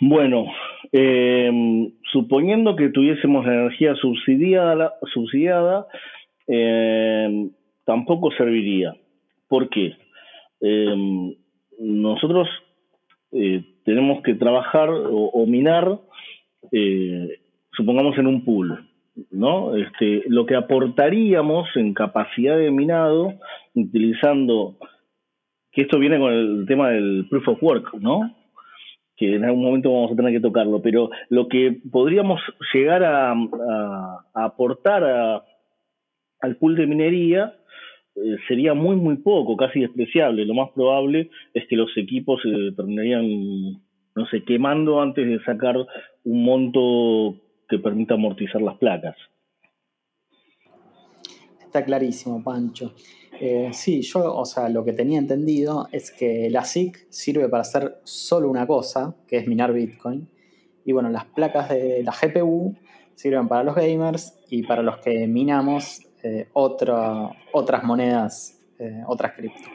Bueno, 0.00 0.46
eh, 0.96 1.90
suponiendo 2.12 2.76
que 2.76 2.90
tuviésemos 2.90 3.44
la 3.44 3.54
energía 3.54 3.96
subsidiada, 3.96 4.92
subsidiada 5.12 5.88
eh, 6.46 7.48
tampoco 7.84 8.30
serviría. 8.30 8.94
¿Por 9.48 9.68
qué? 9.70 9.96
Eh, 10.60 11.34
nosotros 11.80 12.48
eh, 13.32 13.64
tenemos 13.84 14.22
que 14.22 14.34
trabajar 14.34 14.88
o, 14.88 15.44
minar, 15.48 15.98
supongamos 17.76 18.16
en 18.16 18.28
un 18.28 18.44
pool, 18.44 18.88
¿no? 19.32 19.74
Este, 19.74 20.22
lo 20.28 20.46
que 20.46 20.54
aportaríamos 20.54 21.68
en 21.74 21.92
capacidad 21.92 22.56
de 22.56 22.70
minado, 22.70 23.34
utilizando, 23.74 24.76
que 25.72 25.82
esto 25.82 25.98
viene 25.98 26.20
con 26.20 26.32
el 26.32 26.66
tema 26.68 26.90
del 26.90 27.26
proof 27.28 27.48
of 27.48 27.62
work, 27.64 27.94
¿no? 27.94 28.43
Que 29.16 29.34
en 29.34 29.44
algún 29.44 29.64
momento 29.64 29.92
vamos 29.92 30.12
a 30.12 30.16
tener 30.16 30.32
que 30.32 30.40
tocarlo, 30.40 30.82
pero 30.82 31.10
lo 31.28 31.48
que 31.48 31.80
podríamos 31.90 32.40
llegar 32.72 33.04
a, 33.04 33.34
aportar 34.34 35.44
al 36.40 36.56
pool 36.56 36.76
de 36.76 36.86
minería 36.86 37.54
eh, 38.16 38.36
sería 38.48 38.74
muy, 38.74 38.96
muy 38.96 39.16
poco, 39.16 39.56
casi 39.56 39.80
despreciable. 39.80 40.44
Lo 40.44 40.54
más 40.54 40.70
probable 40.70 41.30
es 41.52 41.66
que 41.68 41.76
los 41.76 41.90
equipos 41.96 42.40
se 42.42 42.72
terminarían, 42.76 43.72
no 44.14 44.26
sé, 44.30 44.42
quemando 44.44 45.00
antes 45.00 45.26
de 45.26 45.42
sacar 45.44 45.76
un 45.76 46.44
monto 46.44 47.40
que 47.68 47.78
permita 47.78 48.14
amortizar 48.14 48.60
las 48.62 48.76
placas. 48.78 49.16
Está 51.60 51.84
clarísimo, 51.84 52.42
Pancho. 52.42 52.94
Eh, 53.40 53.70
sí, 53.72 54.02
yo, 54.02 54.34
o 54.34 54.44
sea, 54.44 54.68
lo 54.68 54.84
que 54.84 54.92
tenía 54.92 55.18
entendido 55.18 55.88
es 55.92 56.10
que 56.10 56.48
la 56.50 56.64
SIC 56.64 57.06
sirve 57.08 57.48
para 57.48 57.62
hacer 57.62 57.98
solo 58.04 58.48
una 58.48 58.66
cosa, 58.66 59.14
que 59.26 59.36
es 59.38 59.46
minar 59.46 59.72
Bitcoin. 59.72 60.28
Y 60.84 60.92
bueno, 60.92 61.08
las 61.08 61.24
placas 61.24 61.70
de 61.70 62.02
la 62.02 62.12
GPU 62.12 62.76
sirven 63.14 63.48
para 63.48 63.64
los 63.64 63.74
gamers 63.74 64.38
y 64.50 64.62
para 64.62 64.82
los 64.82 64.98
que 64.98 65.26
minamos 65.26 66.02
eh, 66.22 66.48
otras 66.52 67.82
monedas, 67.82 68.60
eh, 68.78 69.02
otras 69.06 69.32
cripto. 69.32 69.68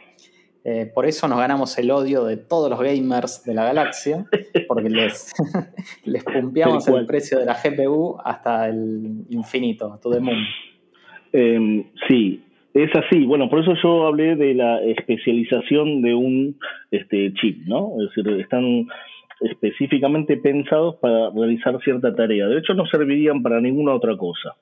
por 0.94 1.06
eso 1.06 1.28
nos 1.28 1.40
ganamos 1.40 1.78
el 1.80 1.90
odio 1.90 2.26
de 2.26 2.38
todos 2.38 2.70
los 2.70 2.80
gamers 2.80 3.44
de 3.44 3.54
la 3.54 3.66
galaxia, 3.66 4.26
porque 4.68 4.90
les, 4.90 5.34
les 6.06 6.24
pumpeamos 6.24 6.88
el 6.88 7.06
precio 7.06 7.40
de 7.40 7.46
la 7.46 7.58
GPU 7.62 8.18
hasta 8.24 8.68
el 8.68 9.26
infinito, 9.30 10.00
to 10.02 10.12
the 10.12 10.20
moon. 10.20 10.46
Em, 11.32 11.92
sí, 12.08 12.44
es 12.74 12.96
así, 12.96 13.26
bueno, 13.26 13.50
por 13.50 13.62
eso 13.62 13.74
yo 13.82 14.06
hablé 14.06 14.36
de 14.36 14.54
la 14.54 14.82
especialización 14.82 16.02
de 16.02 16.14
un 16.14 16.58
este, 16.92 17.34
chip, 17.34 17.66
¿no? 17.66 17.94
Es 18.00 18.10
decir, 18.10 18.40
están 18.40 18.88
específicamente 19.42 20.38
pensados 20.38 20.96
para 20.98 21.30
realizar 21.32 21.80
cierta 21.82 22.14
tarea. 22.14 22.48
De 22.48 22.60
hecho, 22.60 22.74
no 22.74 22.86
servirían 22.86 23.42
para 23.42 23.60
ninguna 23.62 23.94
otra 23.94 24.16
cosa. 24.18 24.56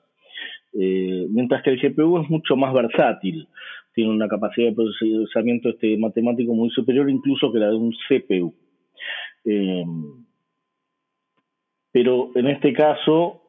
Eh, 0.72 1.26
mientras 1.30 1.62
que 1.62 1.70
el 1.70 1.80
GPU 1.80 2.20
es 2.22 2.30
mucho 2.30 2.56
más 2.56 2.72
versátil, 2.72 3.46
tiene 3.94 4.10
una 4.10 4.28
capacidad 4.28 4.68
de 4.68 4.74
procesamiento 4.74 5.70
este, 5.70 5.96
matemático 5.98 6.54
muy 6.54 6.70
superior 6.70 7.10
incluso 7.10 7.52
que 7.52 7.58
la 7.58 7.68
de 7.68 7.76
un 7.76 7.92
CPU. 8.08 8.54
Eh, 9.44 9.84
pero 11.90 12.30
en 12.34 12.46
este 12.48 12.72
caso 12.72 13.42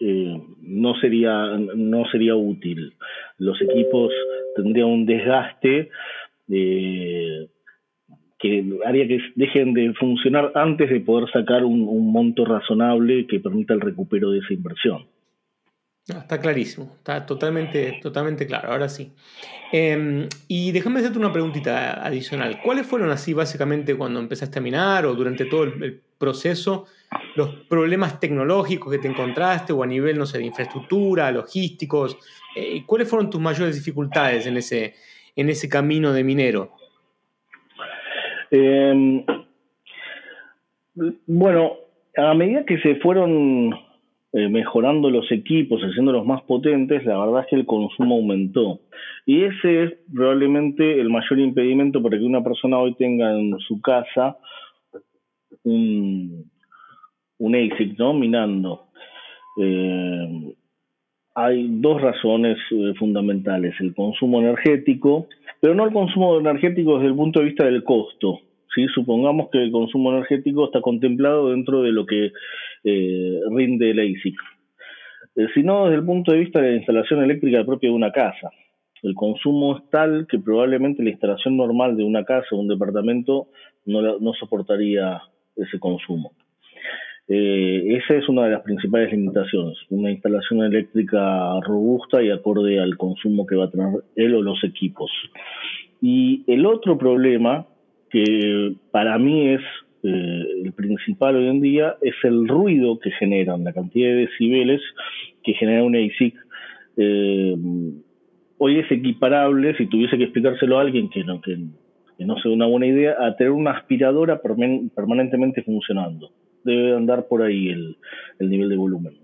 eh, 0.00 0.40
no 0.60 0.94
sería 1.00 1.56
no 1.56 2.04
sería 2.10 2.34
útil. 2.34 2.94
Los 3.38 3.60
equipos 3.62 4.12
tendrían 4.56 4.88
un 4.88 5.06
desgaste 5.06 5.90
eh, 6.50 7.48
que 8.38 8.64
haría 8.84 9.08
que 9.08 9.20
dejen 9.36 9.72
de 9.72 9.94
funcionar 9.94 10.52
antes 10.54 10.90
de 10.90 11.00
poder 11.00 11.30
sacar 11.30 11.64
un, 11.64 12.12
monto 12.12 12.44
razonable 12.44 13.26
que 13.26 13.40
permita 13.40 13.74
el 13.74 13.80
recupero 13.80 14.30
de 14.30 14.40
esa 14.40 14.52
inversión. 14.52 15.06
está 16.06 16.38
clarísimo, 16.40 16.92
está 16.96 17.24
totalmente, 17.24 17.98
totalmente 18.02 18.46
claro, 18.46 18.72
ahora 18.72 18.88
sí. 18.88 19.12
Em, 19.72 20.28
y 20.48 20.72
déjame 20.72 21.00
hacerte 21.00 21.18
una 21.18 21.32
preguntita 21.32 22.04
adicional. 22.06 22.60
¿Cuáles 22.62 22.86
fueron 22.86 23.10
así 23.10 23.32
básicamente 23.32 23.96
cuando 23.96 24.20
empezaste 24.20 24.58
a 24.58 24.62
minar 24.62 25.06
o 25.06 25.14
durante 25.14 25.46
todo 25.46 25.64
el 25.64 26.02
proceso 26.18 26.86
los 27.36 27.50
problemas 27.68 28.20
tecnológicos 28.20 28.92
que 28.92 28.98
te 28.98 29.08
encontraste 29.08 29.72
o 29.72 29.82
a 29.82 29.86
nivel, 29.86 30.18
no 30.18 30.26
sé, 30.26 30.38
de 30.38 30.44
infraestructura, 30.44 31.30
logísticos? 31.30 32.16
Eh, 32.54 32.82
¿Cuáles 32.86 33.08
fueron 33.08 33.30
tus 33.30 33.40
mayores 33.40 33.74
dificultades 33.74 34.46
en 34.46 34.56
ese, 34.56 34.94
en 35.36 35.48
ese 35.48 35.68
camino 35.68 36.12
de 36.12 36.24
minero? 36.24 36.72
Em, 38.50 39.24
bueno, 41.26 41.72
a 42.16 42.34
medida 42.34 42.64
que 42.64 42.78
se 42.78 42.96
fueron 42.96 43.74
eh, 44.32 44.48
mejorando 44.48 45.10
los 45.10 45.30
equipos, 45.32 45.80
haciéndolos 45.80 46.24
más 46.24 46.42
potentes, 46.42 47.04
la 47.04 47.18
verdad 47.18 47.42
es 47.42 47.46
que 47.48 47.56
el 47.56 47.66
consumo 47.66 48.16
aumentó. 48.16 48.80
Y 49.26 49.44
ese 49.44 49.84
es 49.84 49.92
probablemente 50.12 51.00
el 51.00 51.10
mayor 51.10 51.38
impedimento 51.38 52.02
para 52.02 52.18
que 52.18 52.24
una 52.24 52.44
persona 52.44 52.78
hoy 52.78 52.94
tenga 52.94 53.32
en 53.32 53.58
su 53.60 53.80
casa 53.80 54.36
un, 55.64 56.50
un 57.38 57.54
ASIC, 57.54 57.98
¿no? 57.98 58.14
Minando. 58.14 58.86
Eh, 59.60 60.54
hay 61.34 61.66
dos 61.68 62.00
razones 62.00 62.58
eh, 62.70 62.94
fundamentales, 62.96 63.74
el 63.80 63.94
consumo 63.94 64.40
energético, 64.40 65.26
pero 65.60 65.74
no 65.74 65.84
el 65.84 65.92
consumo 65.92 66.38
energético 66.38 66.94
desde 66.94 67.08
el 67.08 67.16
punto 67.16 67.40
de 67.40 67.46
vista 67.46 67.64
del 67.64 67.82
costo. 67.82 68.40
¿sí? 68.74 68.86
Supongamos 68.94 69.48
que 69.50 69.58
el 69.58 69.72
consumo 69.72 70.12
energético 70.12 70.66
está 70.66 70.80
contemplado 70.80 71.50
dentro 71.50 71.82
de 71.82 71.90
lo 71.90 72.06
que 72.06 72.30
eh, 72.84 73.40
rinde 73.50 73.90
el 73.90 73.98
ASIC, 73.98 74.36
eh, 75.36 75.46
sino 75.54 75.84
desde 75.86 75.96
el 75.96 76.06
punto 76.06 76.32
de 76.32 76.38
vista 76.38 76.60
de 76.60 76.70
la 76.70 76.76
instalación 76.76 77.24
eléctrica 77.24 77.64
propia 77.64 77.90
de 77.90 77.96
una 77.96 78.12
casa. 78.12 78.50
El 79.02 79.14
consumo 79.14 79.76
es 79.76 79.90
tal 79.90 80.26
que 80.28 80.38
probablemente 80.38 81.02
la 81.02 81.10
instalación 81.10 81.56
normal 81.56 81.96
de 81.96 82.04
una 82.04 82.24
casa 82.24 82.46
o 82.52 82.58
un 82.58 82.68
departamento 82.68 83.48
no, 83.86 84.18
no 84.18 84.32
soportaría 84.34 85.20
ese 85.56 85.78
consumo. 85.78 86.32
Eh, 87.26 87.96
esa 87.96 88.14
es 88.14 88.28
una 88.28 88.44
de 88.44 88.50
las 88.50 88.62
principales 88.62 89.10
limitaciones, 89.10 89.78
una 89.88 90.10
instalación 90.10 90.62
eléctrica 90.62 91.58
robusta 91.60 92.22
y 92.22 92.30
acorde 92.30 92.78
al 92.80 92.98
consumo 92.98 93.46
que 93.46 93.56
va 93.56 93.64
a 93.64 93.70
tener 93.70 93.88
él 94.16 94.34
o 94.34 94.42
los 94.42 94.62
equipos. 94.62 95.10
Y 96.02 96.44
el 96.46 96.66
otro 96.66 96.98
problema, 96.98 97.66
que 98.10 98.74
para 98.90 99.18
mí 99.18 99.48
es 99.48 99.62
eh, 100.02 100.44
el 100.64 100.72
principal 100.74 101.36
hoy 101.36 101.48
en 101.48 101.62
día, 101.62 101.96
es 102.02 102.14
el 102.24 102.46
ruido 102.46 102.98
que 102.98 103.10
generan, 103.12 103.64
la 103.64 103.72
cantidad 103.72 104.08
de 104.08 104.26
decibeles 104.26 104.82
que 105.42 105.54
genera 105.54 105.82
un 105.82 105.96
ASIC. 105.96 106.34
Eh, 106.98 107.56
hoy 108.58 108.78
es 108.80 108.92
equiparable, 108.92 109.74
si 109.78 109.86
tuviese 109.86 110.18
que 110.18 110.24
explicárselo 110.24 110.78
a 110.78 110.82
alguien 110.82 111.08
que 111.08 111.24
no, 111.24 111.40
que, 111.40 111.56
que 112.18 112.26
no 112.26 112.36
sea 112.38 112.52
una 112.52 112.66
buena 112.66 112.86
idea, 112.86 113.16
a 113.18 113.34
tener 113.34 113.52
una 113.52 113.70
aspiradora 113.70 114.42
permanentemente 114.42 115.62
funcionando 115.62 116.30
debe 116.64 116.96
andar 116.96 117.26
por 117.26 117.42
ahí 117.42 117.68
el, 117.68 117.96
nivel 118.40 118.68
de 118.68 118.76
volumen. 118.76 119.18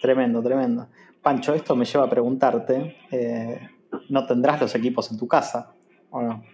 Tremendo, 0.00 0.42
tremendo. 0.42 0.88
Pancho, 1.22 1.54
esto 1.54 1.74
me 1.74 1.84
lleva 1.84 2.04
a 2.04 2.10
preguntarte, 2.10 2.96
eh, 3.10 3.60
¿no 4.08 4.26
tendrás 4.26 4.60
los 4.60 4.74
equipos 4.74 5.10
en 5.10 5.18
tu 5.18 5.26
casa 5.26 5.74
o 6.10 6.22
no? 6.22 6.44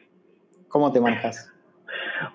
¿Cómo 0.68 0.92
te 0.92 1.00
manejas? 1.00 1.52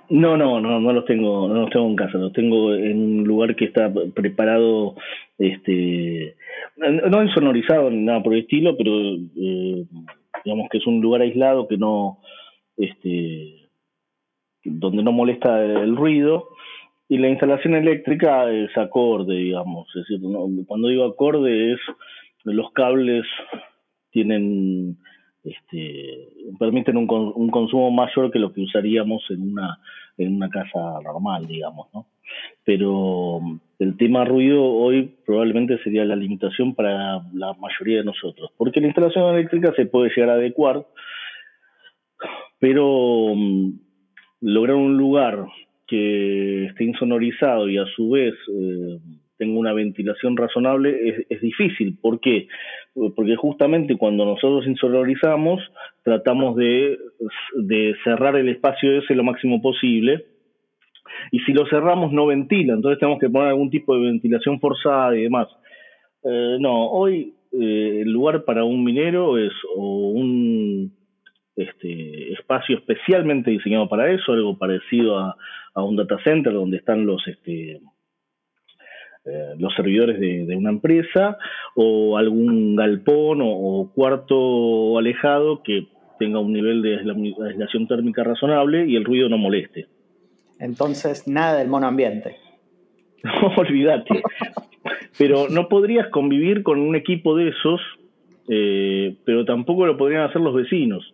No, 0.09 0.37
no, 0.37 0.59
no, 0.59 0.79
no 0.79 0.93
los 0.93 1.05
tengo, 1.05 1.47
no 1.47 1.61
los 1.61 1.69
tengo 1.69 1.87
en 1.87 1.95
casa, 1.95 2.17
los 2.17 2.33
tengo 2.33 2.73
en 2.73 3.19
un 3.19 3.23
lugar 3.23 3.55
que 3.55 3.65
está 3.65 3.91
preparado, 4.13 4.95
este, 5.37 6.35
no 6.77 7.23
insonorizado 7.23 7.89
ni 7.89 8.03
nada 8.03 8.21
por 8.21 8.33
el 8.33 8.41
estilo, 8.41 8.77
pero 8.77 8.91
eh, 8.93 9.85
digamos 10.45 10.69
que 10.69 10.77
es 10.77 10.87
un 10.87 11.01
lugar 11.01 11.21
aislado 11.21 11.67
que 11.67 11.77
no, 11.77 12.19
este, 12.77 13.66
donde 14.67 15.03
no 15.03 15.11
molesta 15.11 15.63
el 15.63 15.95
ruido, 15.95 16.49
y 17.09 17.17
la 17.17 17.29
instalación 17.29 17.75
eléctrica 17.75 18.51
es 18.51 18.75
acorde, 18.77 19.35
digamos. 19.35 19.87
Es 19.95 20.07
decir, 20.07 20.19
cuando 20.67 20.89
digo 20.89 21.05
acorde 21.05 21.73
es 21.73 21.79
los 22.43 22.71
cables 22.71 23.25
tienen 24.11 24.97
este, 25.43 26.29
permiten 26.59 26.97
un, 26.97 27.07
un, 27.09 27.49
consumo 27.49 27.91
mayor 27.91 28.31
que 28.31 28.39
lo 28.39 28.51
que 28.51 28.61
usaríamos 28.61 29.23
en 29.29 29.51
una 29.51 29.79
en 30.17 30.35
una 30.35 30.49
casa 30.49 30.99
normal, 31.03 31.45
digamos, 31.47 31.87
¿no? 31.93 32.07
Pero 32.63 33.39
el 33.79 33.95
tema 33.97 34.25
ruido 34.25 34.63
hoy 34.65 35.13
probablemente 35.25 35.77
sería 35.83 36.03
la 36.05 36.15
limitación 36.15 36.73
para 36.73 37.21
la 37.33 37.53
mayoría 37.53 37.99
de 37.99 38.05
nosotros, 38.05 38.51
porque 38.57 38.81
la 38.81 38.87
instalación 38.87 39.35
eléctrica 39.35 39.73
se 39.75 39.85
puede 39.85 40.09
llegar 40.09 40.31
a 40.31 40.33
adecuar, 40.33 40.85
pero 42.59 43.33
lograr 44.41 44.75
un 44.75 44.97
lugar 44.97 45.45
que 45.87 46.65
esté 46.65 46.83
insonorizado 46.83 47.69
y 47.69 47.77
a 47.77 47.85
su 47.95 48.09
vez 48.09 48.33
eh, 48.53 48.99
tenga 49.37 49.57
una 49.57 49.73
ventilación 49.73 50.35
razonable 50.35 51.25
es, 51.29 51.41
difícil. 51.41 51.97
¿Por 52.01 52.19
qué? 52.19 52.47
Porque 53.15 53.35
justamente 53.35 53.95
cuando 53.97 54.25
nosotros 54.25 54.67
insonorizamos 54.67 55.61
tratamos 56.03 56.55
de, 56.55 56.97
cerrar 58.03 58.35
el 58.35 58.49
espacio 58.49 58.97
ese 58.99 59.15
lo 59.15 59.23
máximo 59.23 59.61
posible 59.61 60.25
y 61.31 61.39
si 61.39 61.53
lo 61.53 61.65
cerramos 61.67 62.11
no 62.11 62.25
ventila, 62.25 62.73
entonces 62.73 62.99
tenemos 62.99 63.19
que 63.19 63.29
poner 63.29 63.49
algún 63.49 63.69
tipo 63.69 63.95
de 63.95 64.07
ventilación 64.07 64.59
forzada 64.59 65.15
y 65.15 65.23
demás. 65.23 65.47
Eh, 66.23 66.57
no, 66.59 66.89
hoy 66.89 67.33
eh, 67.53 68.01
el 68.01 68.11
lugar 68.11 68.43
para 68.43 68.63
un 68.63 68.83
minero 68.83 69.37
es 69.37 69.53
o 69.75 70.09
un 70.09 70.96
este, 71.57 72.33
espacio 72.33 72.77
especialmente 72.77 73.51
diseñado 73.51 73.89
para 73.89 74.09
eso, 74.11 74.31
algo 74.31 74.57
parecido 74.57 75.19
a, 75.19 75.35
un 75.75 75.95
data 75.95 76.17
center 76.23 76.53
donde 76.53 76.77
están 76.77 77.05
los, 77.05 77.27
este, 77.27 77.81
eh, 79.25 79.53
los 79.59 79.75
servidores 79.75 80.19
de, 80.19 80.55
una 80.55 80.71
empresa, 80.71 81.37
o 81.75 82.17
algún 82.17 82.75
galpón 82.75 83.41
o, 83.43 83.91
cuarto 83.93 84.97
alejado 84.97 85.61
que 85.61 85.87
tenga 86.17 86.39
un 86.39 86.53
nivel 86.53 86.81
de 86.81 86.95
aislación 86.95 87.87
térmica 87.87 88.23
razonable 88.23 88.87
y 88.87 88.95
el 88.95 89.05
ruido 89.05 89.29
no 89.29 89.37
moleste. 89.37 89.87
Entonces, 90.59 91.27
nada 91.27 91.59
del 91.59 91.67
mono 91.67 91.87
ambiente. 91.87 92.37
No, 93.23 93.47
olvídate. 93.57 94.21
Pero 95.17 95.49
no 95.49 95.67
podrías 95.67 96.07
convivir 96.09 96.63
con 96.63 96.79
un 96.79 96.95
equipo 96.95 97.35
de 97.35 97.49
esos, 97.49 97.81
eh, 98.47 99.17
pero 99.25 99.43
tampoco 99.43 99.85
lo 99.85 99.97
podrían 99.97 100.21
hacer 100.21 100.39
los 100.39 100.53
vecinos. 100.53 101.13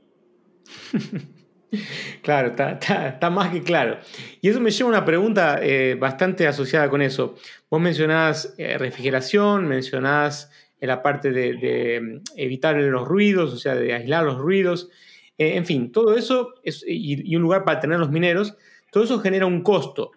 Claro, 2.21 2.49
está, 2.49 3.29
más 3.29 3.51
que 3.51 3.63
claro. 3.63 3.99
Y 4.41 4.49
eso 4.49 4.59
me 4.59 4.71
lleva 4.71 4.89
a 4.89 4.91
una 4.91 5.05
pregunta 5.05 5.59
eh, 5.61 5.95
bastante 5.95 6.47
asociada 6.47 6.89
con 6.89 7.01
eso. 7.01 7.35
Vos 7.69 7.81
mencionás 7.81 8.53
eh, 8.57 8.77
refrigeración, 8.77 9.67
mencionás 9.67 10.51
eh, 10.79 10.87
la 10.87 11.01
parte 11.01 11.31
de, 11.31 11.99
mm, 12.01 12.21
evitar 12.37 12.75
los 12.75 13.07
ruidos, 13.07 13.53
o 13.53 13.57
sea, 13.57 13.75
de 13.75 13.93
aislar 13.93 14.23
los 14.23 14.37
ruidos. 14.37 14.89
en 15.37 15.65
fin, 15.65 15.91
todo 15.91 16.15
eso 16.15 16.53
y, 16.85 17.35
un 17.35 17.41
lugar 17.41 17.63
para 17.65 17.79
tener 17.79 17.99
los 17.99 18.11
mineros, 18.11 18.55
todo 18.91 19.03
eso 19.03 19.19
genera 19.19 19.45
un 19.47 19.63
costo. 19.63 20.11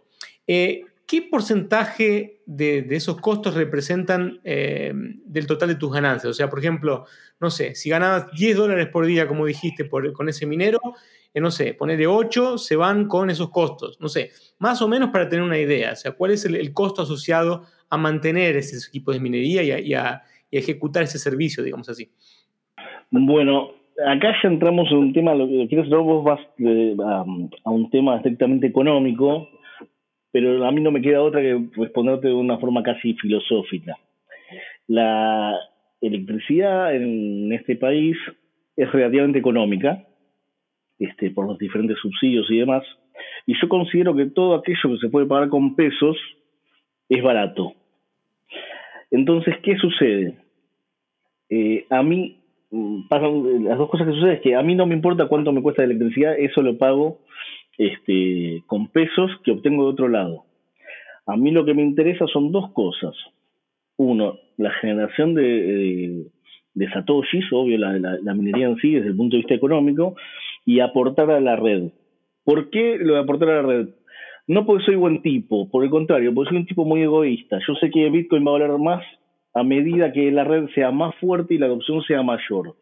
¿Qué 1.06 1.22
porcentaje 1.22 2.40
de, 2.46 2.84
esos 2.90 3.20
costos 3.20 3.54
representan 3.54 4.40
del 4.42 5.46
total 5.46 5.68
de 5.68 5.74
tus 5.76 5.92
ganancias? 5.92 6.30
O 6.30 6.34
sea, 6.34 6.50
por 6.50 6.58
ejemplo, 6.58 7.04
no 7.40 7.50
sé, 7.50 7.74
si 7.74 7.90
ganabas 7.90 8.30
10 8.32 8.56
dólares 8.56 8.88
por 8.88 9.06
día, 9.06 9.28
como 9.28 9.46
dijiste, 9.46 9.84
por, 9.84 10.12
con 10.12 10.28
ese 10.28 10.46
minero, 10.46 10.80
eh, 11.36 11.40
no 11.40 11.50
sé, 11.50 11.76
de 11.78 12.06
8 12.06 12.56
se 12.56 12.76
van 12.76 13.08
con 13.08 13.28
esos 13.28 13.50
costos, 13.50 14.00
no 14.00 14.08
sé, 14.08 14.30
más 14.58 14.80
o 14.80 14.88
menos 14.88 15.10
para 15.10 15.28
tener 15.28 15.44
una 15.44 15.58
idea, 15.58 15.92
o 15.92 15.96
sea, 15.96 16.12
cuál 16.12 16.30
es 16.30 16.46
el, 16.46 16.72
costo 16.72 17.02
asociado 17.02 17.64
a 17.90 17.98
mantener 17.98 18.56
ese 18.56 18.76
equipo 18.88 19.12
de 19.12 19.20
minería 19.20 19.62
y 19.62 19.92
a, 19.92 20.22
ejecutar 20.50 21.02
ese 21.02 21.18
servicio, 21.18 21.62
digamos 21.62 21.90
así. 21.90 22.10
Bueno, 23.10 23.72
acá 24.06 24.32
ya 24.42 24.48
entramos 24.48 24.90
en 24.90 24.96
un 24.96 25.12
tema, 25.12 25.34
lo 25.34 25.46
que 25.46 25.66
quieres 25.68 25.90
vos 25.90 26.24
vas 26.24 26.40
eh, 26.58 26.96
a, 27.04 27.70
un 27.70 27.90
tema 27.90 28.16
estrictamente 28.16 28.66
económico, 28.68 29.46
pero 30.36 30.66
a 30.66 30.70
mí 30.70 30.82
no 30.82 30.90
me 30.90 31.00
queda 31.00 31.22
otra 31.22 31.40
que 31.40 31.58
responderte 31.76 32.28
de 32.28 32.34
una 32.34 32.58
forma 32.58 32.82
casi 32.82 33.14
filosófica. 33.14 33.96
La, 34.86 35.58
electricidad 36.02 36.94
en 36.94 37.50
este 37.54 37.74
país 37.74 38.18
es 38.76 38.92
relativamente 38.92 39.38
económica, 39.38 40.04
este, 40.98 41.30
por 41.30 41.46
los 41.46 41.56
diferentes 41.56 41.98
subsidios 42.00 42.50
y 42.50 42.58
demás, 42.58 42.84
y 43.46 43.54
yo 43.58 43.66
considero 43.66 44.14
que 44.14 44.26
todo 44.26 44.56
aquello 44.56 44.90
que 44.92 44.98
se 44.98 45.08
puede 45.08 45.24
pagar 45.24 45.48
con 45.48 45.74
pesos 45.74 46.18
es 47.08 47.22
barato. 47.22 47.72
Entonces, 49.10 49.54
¿qué 49.62 49.78
sucede? 49.78 50.36
Eh, 51.48 51.86
a 51.88 52.02
mí, 52.02 52.42
mm, 52.70 53.08
pasan 53.08 53.64
las 53.64 53.78
dos 53.78 53.88
cosas 53.88 54.06
que 54.06 54.12
suceden 54.12 54.34
es 54.34 54.42
que 54.42 54.54
a 54.54 54.62
mí 54.62 54.74
no 54.74 54.84
me 54.84 54.94
importa 54.94 55.28
cuánto 55.28 55.50
me 55.50 55.62
cuesta 55.62 55.80
la 55.80 55.94
electricidad, 55.94 56.38
eso 56.38 56.60
lo 56.60 56.76
pago 56.76 57.20
este, 57.78 58.62
con 58.66 58.88
pesos 58.88 59.30
que 59.44 59.52
obtengo 59.52 59.84
de 59.84 59.90
otro 59.90 60.08
lado. 60.08 60.44
A 61.26 61.36
mí 61.36 61.50
lo 61.50 61.64
que 61.64 61.74
me 61.74 61.82
interesa 61.82 62.26
son 62.26 62.52
dos 62.52 62.70
cosas 62.72 63.14
uno, 63.96 64.38
la 64.56 64.70
generación 64.72 65.34
de, 65.34 66.26
de 66.74 66.90
satoshis, 66.90 67.44
obvio, 67.52 67.78
la, 67.78 67.98
la, 67.98 68.34
minería 68.34 68.66
en 68.66 68.76
sí 68.76 68.92
desde 68.92 69.08
el 69.08 69.16
punto 69.16 69.36
de 69.36 69.38
vista 69.38 69.54
económico, 69.54 70.16
y 70.64 70.80
aportar 70.80 71.30
a 71.30 71.40
la 71.40 71.56
red. 71.56 71.90
¿Por 72.44 72.70
qué 72.70 72.98
lo 72.98 73.14
de 73.14 73.20
aportar 73.20 73.48
a 73.50 73.62
la 73.62 73.68
red? 73.68 73.88
No 74.46 74.64
porque 74.64 74.84
soy 74.84 74.94
buen 74.96 75.22
tipo, 75.22 75.68
por 75.70 75.82
el 75.84 75.90
contrario, 75.90 76.32
porque 76.32 76.50
soy 76.50 76.58
un 76.58 76.66
tipo 76.66 76.84
muy 76.84 77.02
egoísta. 77.02 77.58
Yo 77.66 77.74
sé 77.76 77.90
que 77.90 78.08
Bitcoin 78.10 78.46
va 78.46 78.50
a 78.50 78.58
valer 78.58 78.78
más 78.78 79.02
a 79.54 79.62
medida 79.62 80.12
que 80.12 80.30
la 80.30 80.44
red 80.44 80.68
sea 80.74 80.90
más 80.90 81.14
fuerte 81.16 81.54
y 81.54 81.58
la 81.58 81.66
adopción 81.66 82.02
sea 82.02 82.22
mayor. 82.22 82.76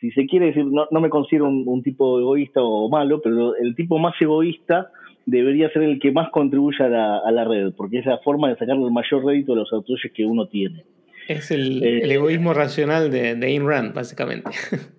Si 0.00 0.10
se 0.10 0.26
quiere 0.26 0.46
decir, 0.46 0.64
no, 0.66 0.86
no 0.90 1.00
me 1.00 1.08
considero 1.08 1.46
un, 1.46 1.64
un 1.66 1.82
tipo 1.82 2.18
egoísta 2.18 2.60
o 2.62 2.88
malo, 2.88 3.20
pero 3.22 3.56
el 3.56 3.74
tipo 3.74 3.98
más 3.98 4.14
egoísta 4.20 4.90
debería 5.26 5.68
ser 5.70 5.82
el 5.82 5.98
que 5.98 6.12
más 6.12 6.30
contribuya 6.30 6.86
a 6.86 7.30
la, 7.32 7.44
red, 7.44 7.72
porque 7.76 7.98
es 7.98 8.06
la 8.06 8.18
forma 8.18 8.48
de 8.48 8.56
sacar 8.56 8.76
el 8.76 8.90
mayor 8.90 9.24
rédito 9.24 9.52
de 9.52 9.60
los 9.60 9.72
autores 9.72 10.10
que 10.14 10.24
uno 10.24 10.46
tiene. 10.46 10.84
Es 11.28 11.50
el, 11.50 11.82
eh, 11.82 12.12
egoísmo 12.14 12.54
racional 12.54 13.10
de, 13.10 13.34
de 13.34 13.46
Ayn 13.46 13.66
Rand, 13.66 13.94
básicamente. 13.94 14.50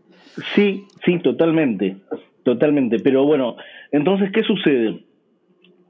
Sí, 0.54 0.86
sí, 1.04 1.20
totalmente, 1.20 1.98
totalmente. 2.44 3.00
Pero 3.00 3.26
bueno, 3.26 3.58
entonces, 3.92 4.32
¿qué 4.32 4.44
sucede? 4.44 5.00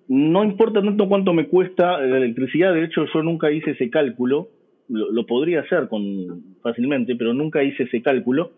No 0.08 0.44
importa 0.44 0.82
tanto 0.82 1.10
cuánto 1.10 1.34
me 1.34 1.48
cuesta 1.48 2.00
la 2.00 2.18
electricidad, 2.18 2.74
de 2.74 2.86
hecho 2.86 3.06
yo 3.14 3.24
nunca 3.24 3.52
hice 3.52 3.72
ese 3.72 3.90
cálculo, 3.90 4.48
lo, 4.88 5.26
podría 5.26 5.60
hacer 5.60 5.90
con 5.90 6.56
fácilmente, 6.62 7.18
pero 7.18 7.34
nunca 7.34 7.62
hice 7.62 7.84
ese 7.84 8.02
cálculo. 8.02 8.52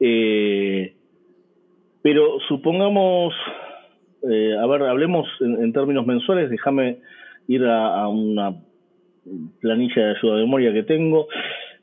Eh, 0.00 0.94
pero 2.02 2.38
supongamos, 2.48 3.34
eh, 4.28 4.56
a 4.58 4.66
ver, 4.66 4.82
hablemos 4.82 5.28
en, 5.40 5.72
términos 5.72 6.06
mensuales, 6.06 6.50
déjame 6.50 6.98
ir 7.46 7.64
a, 7.66 8.08
una 8.08 8.56
planilla 9.60 10.06
de 10.06 10.16
ayuda 10.16 10.36
de 10.36 10.42
memoria 10.42 10.72
que 10.72 10.82
tengo. 10.82 11.28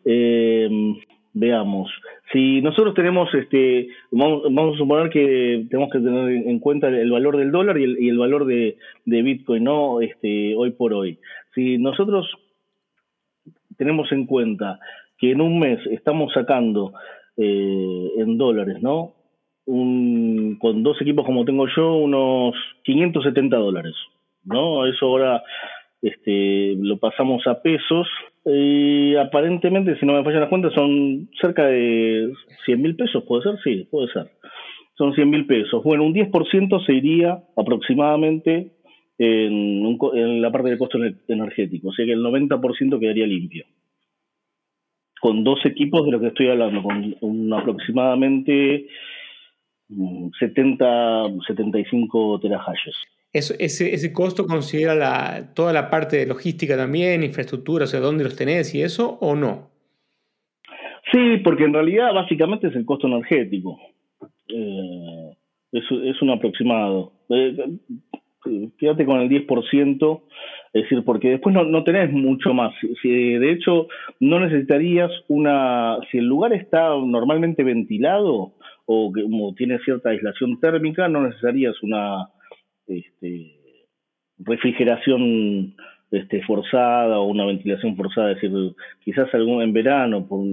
Eh, 0.04 0.70
veamos, 1.34 1.92
si 2.32 2.62
nosotros 2.62 2.94
tenemos, 2.94 3.34
este, 3.34 3.90
vamos, 4.12 4.76
a 4.76 4.78
suponer 4.78 5.10
que 5.10 5.66
tenemos 5.70 5.92
que 5.92 6.00
tener 6.00 6.30
en 6.30 6.60
cuenta 6.60 6.88
el 6.90 7.12
valor 7.12 7.38
del 7.38 7.52
dólar 7.52 7.78
y 7.78 8.10
el, 8.10 8.18
valor 8.18 8.46
de, 8.46 8.76
Bitcoin, 9.06 9.64
¿no? 9.64 10.02
Este, 10.02 10.56
hoy 10.56 10.72
por 10.72 10.94
hoy. 10.94 11.20
Si 11.54 11.78
nosotros 11.78 12.28
tenemos 13.78 14.12
en 14.12 14.26
cuenta 14.26 14.80
que 15.18 15.32
en 15.32 15.42
un 15.42 15.60
mes 15.60 15.80
estamos 15.88 16.34
sacando 16.34 16.94
eh, 17.38 18.12
en 18.17 18.38
dólares, 18.38 18.82
¿no? 18.82 19.13
Un, 19.65 20.58
con 20.60 20.82
dos 20.84 21.02
equipos 21.02 21.26
como 21.26 21.45
tengo 21.45 21.67
yo, 21.76 21.95
unos 21.95 22.56
570 22.84 23.58
dólares, 23.58 23.95
¿no? 24.43 24.86
Eso 24.86 25.06
ahora 25.06 25.43
este, 26.02 26.76
lo 26.80 26.97
pasamos 26.97 27.45
a 27.47 27.62
pesos 27.62 28.08
y 28.45 29.15
aparentemente, 29.15 30.00
si 30.00 30.06
no 30.06 30.13
me 30.13 30.23
fallan 30.23 30.41
las 30.41 30.50
cuentas, 30.50 30.73
son 30.73 31.30
cerca 31.41 31.67
de 31.67 32.32
100 32.65 32.82
mil 32.82 32.95
pesos, 32.95 33.23
¿puede 33.26 33.43
ser? 33.43 33.60
Sí, 33.63 33.88
puede 33.91 34.08
ser. 34.13 34.32
Son 34.97 35.13
100 35.13 35.30
mil 35.30 35.45
pesos. 35.45 35.84
Bueno, 35.84 36.06
un 36.06 36.13
10% 36.13 36.86
se 36.86 36.93
iría 36.93 37.43
aproximadamente 37.58 38.71
en, 39.17 39.97
en, 40.13 40.41
la 40.41 40.52
parte 40.52 40.69
del 40.69 40.78
costo 40.78 40.97
energético, 41.28 41.89
o 41.89 41.93
sea 41.93 42.06
que 42.06 42.13
el 42.13 42.23
90% 42.23 43.00
quedaría 43.00 43.28
limpio. 43.28 43.65
Con 45.20 45.44
dos 45.44 45.66
equipos 45.66 46.06
de 46.06 46.12
lo 46.12 46.20
que 46.20 46.28
estoy 46.28 46.50
hablando, 46.50 46.84
con 46.84 47.16
un 47.22 47.54
aproximadamente 47.54 48.88
70, 50.40 51.28
mm, 51.30 51.42
75 51.48 52.40
terahashes 52.40 52.96
ese, 53.38 53.94
ese 53.94 54.14
costo 54.14 54.46
considera 54.46 54.96
la, 54.96 55.54
toda 55.54 55.74
la 55.74 55.90
parte 55.90 56.18
de 56.18 56.26
logística 56.26 56.76
también, 56.76 57.24
infraestructura, 57.24 57.86
o 57.86 57.88
sea, 57.88 58.00
dónde 58.00 58.24
los 58.24 58.36
tenés 58.36 58.74
y 58.74 58.82
eso, 58.82 59.18
o 59.22 59.36
no? 59.36 59.70
Sí, 61.12 61.38
porque 61.44 61.64
en 61.64 61.74
realidad 61.74 62.14
básicamente 62.14 62.68
es 62.68 62.76
el 62.76 62.86
costo 62.86 63.08
energético. 63.08 63.80
Eh, 64.50 65.38
es, 65.72 66.22
un 66.22 66.30
aproximado. 66.32 67.14
Eh, 67.30 67.56
quédate 68.78 69.06
con 69.06 69.22
el 69.22 69.30
10%, 69.30 70.22
es 70.74 70.84
decir, 70.84 71.04
porque 71.04 71.30
después 71.30 71.56
no, 71.56 71.64
no 71.64 71.84
tenés 71.84 72.12
mucho 72.12 72.54
más. 72.54 72.74
Si, 73.02 73.10
de 73.10 73.52
hecho, 73.52 73.88
no 74.20 74.40
necesitarías 74.40 75.12
una. 75.28 75.98
Si 76.12 76.18
el 76.18 76.26
lugar 76.26 76.54
está 76.54 76.90
normalmente 76.90 77.64
ventilado 77.64 78.54
o 78.86 79.12
que 79.14 79.24
como 79.24 79.54
tiene 79.56 79.80
cierta 79.80 80.10
aislación 80.10 80.60
térmica, 80.60 81.08
no 81.08 81.22
necesitarías 81.22 81.76
una 81.84 82.30
este, 82.88 83.54
refrigeración 84.40 85.76
este, 86.12 86.42
forzada 86.44 87.20
o 87.20 87.26
una 87.26 87.46
ventilación 87.46 87.96
forzada, 87.96 88.32
es 88.32 88.42
decir, 88.42 88.76
quizás 89.04 89.34
algún 89.34 89.62
en 89.62 89.74
verano, 89.74 90.26
por, 90.28 90.46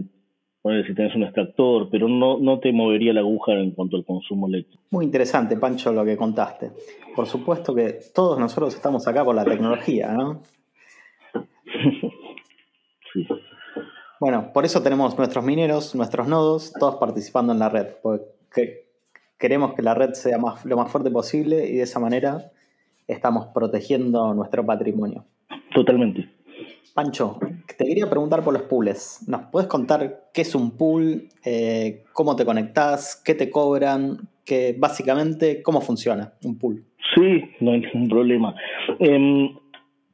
si 0.86 0.94
tenés 0.94 1.14
un 1.14 1.24
extractor, 1.24 1.88
pero 1.90 2.08
no, 2.08 2.38
no 2.38 2.58
te 2.58 2.72
movería 2.72 3.12
la 3.12 3.20
aguja 3.20 3.52
en 3.52 3.72
cuanto 3.72 3.96
al 3.96 4.04
consumo 4.04 4.48
eléctrico. 4.48 4.82
Muy 4.90 5.04
interesante, 5.04 5.56
Pancho, 5.58 5.92
lo 5.92 6.04
que 6.04 6.16
contaste. 6.16 6.70
Por 7.14 7.26
supuesto 7.26 7.74
que 7.74 7.98
todos 8.14 8.38
nosotros 8.38 8.74
estamos 8.74 9.06
acá 9.06 9.24
por 9.24 9.34
la 9.34 9.44
tecnología, 9.44 10.12
¿no? 10.12 10.40
sí. 13.12 13.26
Bueno, 14.18 14.52
por 14.54 14.64
eso 14.64 14.82
tenemos 14.82 15.18
nuestros 15.18 15.44
mineros, 15.44 15.94
nuestros 15.94 16.26
nodos, 16.28 16.72
todos 16.80 16.96
participando 16.96 17.52
en 17.52 17.58
la 17.58 17.68
red, 17.68 17.88
porque 18.02 18.86
queremos 19.38 19.74
que 19.74 19.82
la 19.82 19.92
red 19.92 20.14
sea 20.14 20.38
más, 20.38 20.64
lo 20.64 20.78
más 20.78 20.90
fuerte 20.90 21.10
posible 21.10 21.68
y 21.68 21.76
de 21.76 21.82
esa 21.82 22.00
manera 22.00 22.52
estamos 23.06 23.48
protegiendo 23.48 24.32
nuestro 24.32 24.64
patrimonio. 24.64 25.26
Totalmente. 25.74 26.30
Pancho, 26.92 27.38
te 27.78 27.84
quería 27.84 28.08
preguntar 28.08 28.44
por 28.44 28.52
los 28.52 28.62
pools. 28.62 29.24
¿Nos 29.26 29.42
puedes 29.50 29.68
contar 29.68 30.28
qué 30.32 30.42
es 30.42 30.54
un 30.54 30.76
pool, 30.76 31.28
eh, 31.44 32.04
cómo 32.12 32.36
te 32.36 32.44
conectás, 32.44 33.20
qué 33.24 33.34
te 33.34 33.50
cobran, 33.50 34.18
que 34.44 34.74
básicamente 34.78 35.62
cómo 35.62 35.80
funciona 35.80 36.32
un 36.44 36.58
pool? 36.58 36.84
Sí, 37.14 37.42
no 37.60 37.72
hay 37.72 37.80
ningún 37.80 38.08
problema. 38.08 38.54
Em, 38.98 39.50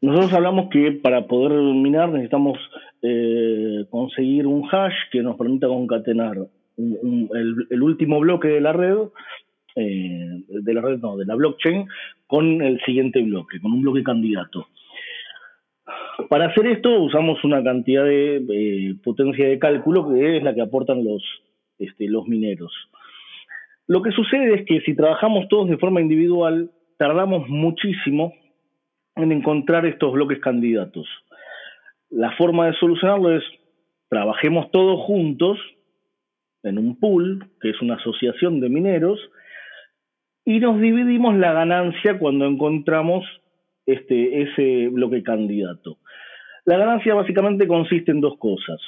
nosotros 0.00 0.32
hablamos 0.32 0.70
que 0.70 0.92
para 0.92 1.26
poder 1.26 1.52
minar 1.52 2.10
necesitamos 2.10 2.58
eh, 3.02 3.84
conseguir 3.90 4.46
un 4.46 4.66
hash 4.70 4.94
que 5.10 5.22
nos 5.22 5.36
permita 5.36 5.66
concatenar 5.66 6.36
el, 6.76 7.82
último 7.82 8.20
bloque 8.20 8.48
de 8.48 8.60
la 8.60 8.72
red, 8.72 8.96
eh, 9.76 10.42
de 10.48 10.74
la 10.74 10.80
red 10.80 10.98
no, 10.98 11.16
de 11.16 11.26
la 11.26 11.34
blockchain, 11.34 11.86
con 12.26 12.62
el 12.62 12.80
siguiente 12.86 13.20
bloque, 13.22 13.60
con 13.60 13.72
un 13.72 13.82
bloque 13.82 14.02
candidato. 14.02 14.66
Para 16.28 16.46
hacer 16.46 16.66
esto 16.66 17.00
usamos 17.00 17.42
una 17.44 17.62
cantidad 17.62 18.04
de 18.04 18.96
potencia 19.02 19.48
de 19.48 19.58
cálculo 19.58 20.08
que 20.08 20.36
es 20.36 20.42
la 20.42 20.54
que 20.54 20.62
aportan 20.62 21.04
los, 21.04 21.22
este, 21.78 22.08
los 22.08 22.26
mineros. 22.26 22.72
Lo 23.86 24.02
que 24.02 24.12
sucede 24.12 24.54
es 24.54 24.66
que 24.66 24.80
si 24.82 24.94
trabajamos 24.94 25.48
todos 25.48 25.68
de 25.68 25.78
forma 25.78 26.00
individual, 26.00 26.70
tardamos 26.96 27.48
muchísimo 27.48 28.32
en 29.16 29.32
encontrar 29.32 29.86
estos 29.86 30.12
bloques 30.12 30.38
candidatos. 30.38 31.08
La 32.10 32.30
forma 32.36 32.66
de 32.66 32.74
solucionarlo 32.74 33.36
es 33.36 33.42
trabajemos 34.08 34.70
todos 34.70 35.00
juntos 35.00 35.58
en 36.62 36.78
un 36.78 36.98
pool, 37.00 37.46
que 37.60 37.70
es 37.70 37.80
una 37.80 37.94
asociación 37.94 38.60
de 38.60 38.68
mineros, 38.68 39.18
y 40.44 40.60
nos 40.60 40.80
dividimos 40.80 41.36
la 41.36 41.52
ganancia 41.52 42.18
cuando 42.18 42.46
encontramos 42.46 43.24
este, 43.86 44.42
ese 44.42 44.88
bloque 44.88 45.22
candidato. 45.22 45.98
La 46.64 46.76
ganancia 46.76 47.14
básicamente 47.14 47.66
consiste 47.66 48.10
en 48.10 48.20
dos 48.20 48.36
cosas. 48.38 48.80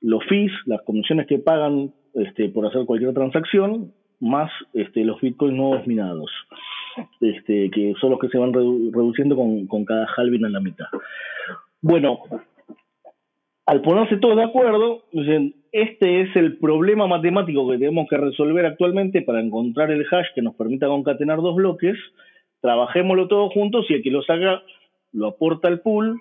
Los 0.00 0.24
fees, 0.24 0.52
las 0.66 0.82
comisiones 0.82 1.26
que 1.26 1.38
pagan 1.38 1.92
este, 2.14 2.48
por 2.48 2.66
hacer 2.66 2.84
cualquier 2.84 3.14
transacción, 3.14 3.92
más 4.20 4.50
este, 4.74 5.04
los 5.04 5.20
bitcoins 5.20 5.56
nuevos 5.56 5.86
minados, 5.86 6.30
este, 7.20 7.70
que 7.70 7.94
son 8.00 8.10
los 8.10 8.18
que 8.18 8.28
se 8.28 8.38
van 8.38 8.52
reduciendo 8.52 9.36
con, 9.36 9.66
con 9.66 9.84
cada 9.84 10.06
halving 10.16 10.44
en 10.44 10.52
la 10.52 10.60
mitad. 10.60 10.86
Bueno, 11.80 12.20
al 13.66 13.80
ponerse 13.82 14.16
todos 14.16 14.36
de 14.36 14.44
acuerdo, 14.44 15.04
dicen, 15.12 15.54
este 15.72 16.22
es 16.22 16.36
el 16.36 16.58
problema 16.58 17.06
matemático 17.06 17.68
que 17.68 17.78
tenemos 17.78 18.08
que 18.08 18.16
resolver 18.16 18.66
actualmente 18.66 19.22
para 19.22 19.40
encontrar 19.40 19.90
el 19.90 20.06
hash 20.10 20.26
que 20.34 20.42
nos 20.42 20.54
permita 20.54 20.86
concatenar 20.86 21.38
dos 21.38 21.56
bloques, 21.56 21.96
trabajémoslo 22.60 23.28
todos 23.28 23.52
juntos 23.52 23.86
y 23.88 23.94
el 23.94 24.02
que 24.02 24.10
lo 24.10 24.22
saca 24.22 24.62
lo 25.12 25.28
aporta 25.28 25.68
al 25.68 25.80
pool 25.80 26.20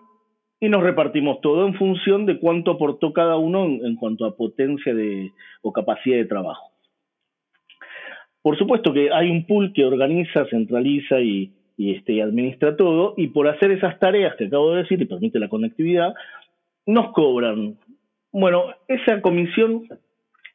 y 0.62 0.70
nos 0.70 0.84
repartimos 0.84 1.42
todo 1.42 1.66
en 1.68 1.74
función 1.74 2.28
de 2.28 2.40
cuánto 2.40 2.72
aportó 2.72 3.12
cada 3.14 3.36
uno 3.36 3.66
en, 3.66 3.96
cuanto 3.96 4.26
a 4.26 4.38
potencia 4.38 4.94
de, 4.94 5.32
o 5.64 5.74
capacidad 5.74 6.18
de 6.18 6.26
trabajo. 6.26 6.72
Por 8.44 8.58
supuesto 8.60 8.94
que 8.94 9.12
hay 9.12 9.32
un 9.32 9.48
pool 9.48 9.74
que 9.74 9.84
organiza, 9.84 10.46
centraliza 10.52 11.20
y, 11.20 11.52
este, 11.78 12.14
y 12.14 12.22
administra 12.22 12.78
todo, 12.78 13.16
y 13.18 13.28
por 13.28 13.48
hacer 13.48 13.72
esas 13.72 13.98
tareas 14.00 14.36
que 14.36 14.46
acabo 14.46 14.72
de 14.72 14.84
decir 14.84 15.02
y 15.02 15.06
permite 15.06 15.40
la 15.40 15.50
conectividad, 15.50 16.14
nos 16.86 17.12
cobran. 17.12 17.78
Bueno, 18.32 18.66
esa 18.88 19.20
comisión 19.20 19.88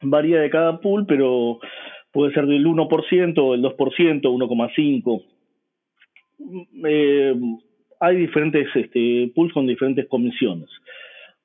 varía 0.03 0.41
de 0.41 0.51
cada 0.51 0.81
pool, 0.81 1.05
pero 1.07 1.59
puede 2.13 2.33
ser 2.33 2.47
del 2.47 2.65
1% 2.65 3.39
o 3.39 3.53
del 3.53 3.63
2%, 3.63 4.23
1,5%. 4.23 5.25
Eh, 6.85 7.35
hay 8.01 8.17
diferentes 8.17 8.69
este, 8.75 9.31
pools 9.35 9.53
con 9.53 9.67
diferentes 9.67 10.07
comisiones. 10.07 10.69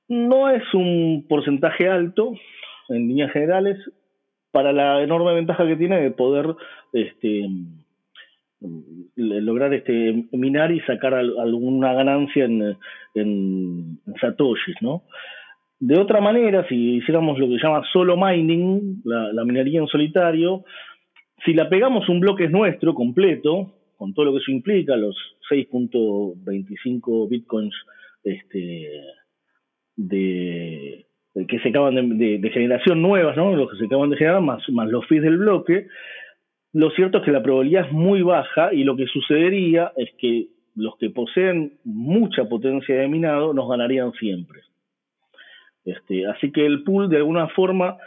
No 0.08 0.50
es 0.50 0.64
un 0.74 1.26
porcentaje 1.28 1.88
alto, 1.88 2.34
en 2.90 3.08
líneas 3.08 3.32
generales, 3.32 3.78
para 4.52 4.74
la 4.74 5.02
enorme 5.02 5.34
ventaja 5.34 5.66
que 5.66 5.78
tiene 5.78 6.02
de 6.02 6.12
poder 6.12 6.56
este, 6.94 7.48
lograr 9.16 9.74
este 9.74 10.26
minar 10.32 10.72
y 10.72 10.82
sacar 10.82 11.14
alguna 11.14 11.94
ganancia 11.94 12.46
en, 12.46 12.78
en, 13.16 14.00
satoshis, 14.20 14.76
¿no? 14.82 15.04
De 15.80 15.98
otra 15.98 16.22
manera, 16.22 16.68
si 16.68 16.98
hiciéramos 16.98 17.40
lo 17.40 17.48
que 17.48 17.56
se 17.56 17.64
llama 17.64 17.84
solo 17.92 18.16
mining, 18.16 19.02
la, 19.04 19.44
minería 19.44 19.80
en 19.80 19.88
solitario, 19.88 20.64
si 21.44 21.54
la 21.54 21.70
pegamos 21.70 22.08
un 22.08 22.20
bloque 22.20 22.48
nuestro 22.50 22.94
completo, 22.94 23.74
con 24.02 24.16
todo 24.16 24.26
lo 24.26 24.32
que 24.32 24.40
eso 24.40 24.50
implica, 24.50 24.96
los 24.96 25.16
6.25 25.52 27.30
bitcoins 27.30 27.76
este, 28.24 28.90
de, 29.96 31.06
que 31.48 31.60
se 31.60 31.70
acaban 31.70 32.18
de, 32.18 32.40
de, 32.40 32.50
generación 32.50 33.04
nuevas, 33.04 33.38
los 33.38 33.70
que 33.70 33.78
se 33.78 33.86
acaban 33.86 34.10
de 34.10 34.18
generar, 34.18 34.42
más, 34.42 34.68
más 34.70 34.90
los 34.90 35.06
fees 35.06 35.22
del 35.22 35.38
bloque, 35.38 35.86
lo 36.74 36.90
cierto 36.90 37.20
es 37.20 37.26
que 37.26 37.32
la 37.32 37.44
probabilidad 37.44 37.86
es 37.86 37.92
muy 37.92 38.24
baja 38.24 38.74
y 38.74 38.86
lo 38.86 38.96
que 38.96 39.06
sucedería 39.06 39.92
es 39.96 40.10
que 40.18 40.48
los 40.76 40.98
que 40.98 41.12
poseen 41.12 41.74
mucha 41.84 42.46
potencia 42.46 42.96
de 42.96 43.08
minado 43.08 43.54
nos 43.54 43.70
ganarían 43.70 44.14
siempre. 44.14 44.62
Este, 45.86 46.26
así 46.26 46.52
que 46.52 46.66
el 46.66 46.84
pool 46.84 47.08
de 47.08 47.18
alguna 47.18 47.50
forma 47.50 47.98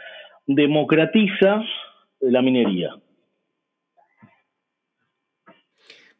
democratiza 0.45 1.63
la 2.19 2.41
minería. 2.41 2.97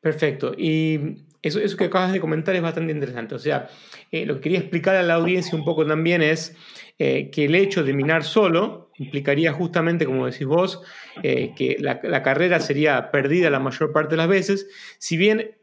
Perfecto. 0.06 0.53
Y 0.56 0.99
eso, 1.41 1.60
eso 1.60 1.76
que 1.78 1.86
acabas 1.86 2.14
de 2.14 2.20
comentar 2.20 2.56
es 2.56 2.62
bastante 2.62 2.93
interesante. 2.93 3.34
O 3.34 3.39
sea, 3.39 3.70
eh, 4.12 4.24
lo 4.28 4.36
que 4.36 4.41
quería 4.41 4.60
explicar 4.60 4.95
a 4.95 5.01
la 5.01 5.16
audiencia 5.16 5.58
un 5.58 5.66
poco 5.66 5.84
también 5.84 6.22
es 6.22 6.56
eh, 6.99 7.32
que 7.32 7.45
el 7.45 7.56
hecho 7.56 7.84
de 7.84 7.91
minar 7.93 8.24
solo 8.24 8.91
implicaría 8.99 9.51
justamente, 9.51 10.06
como 10.06 10.28
decís 10.28 10.45
vos, 10.45 10.84
eh, 11.24 11.53
que 11.58 11.78
la, 11.80 12.22
carrera 12.22 12.60
sería 12.60 13.10
perdida 13.10 13.49
la 13.49 13.60
mayor 13.60 13.91
parte 13.91 14.12
de 14.12 14.18
las 14.18 14.28
veces, 14.28 14.68
si 14.99 15.18
bien 15.18 15.56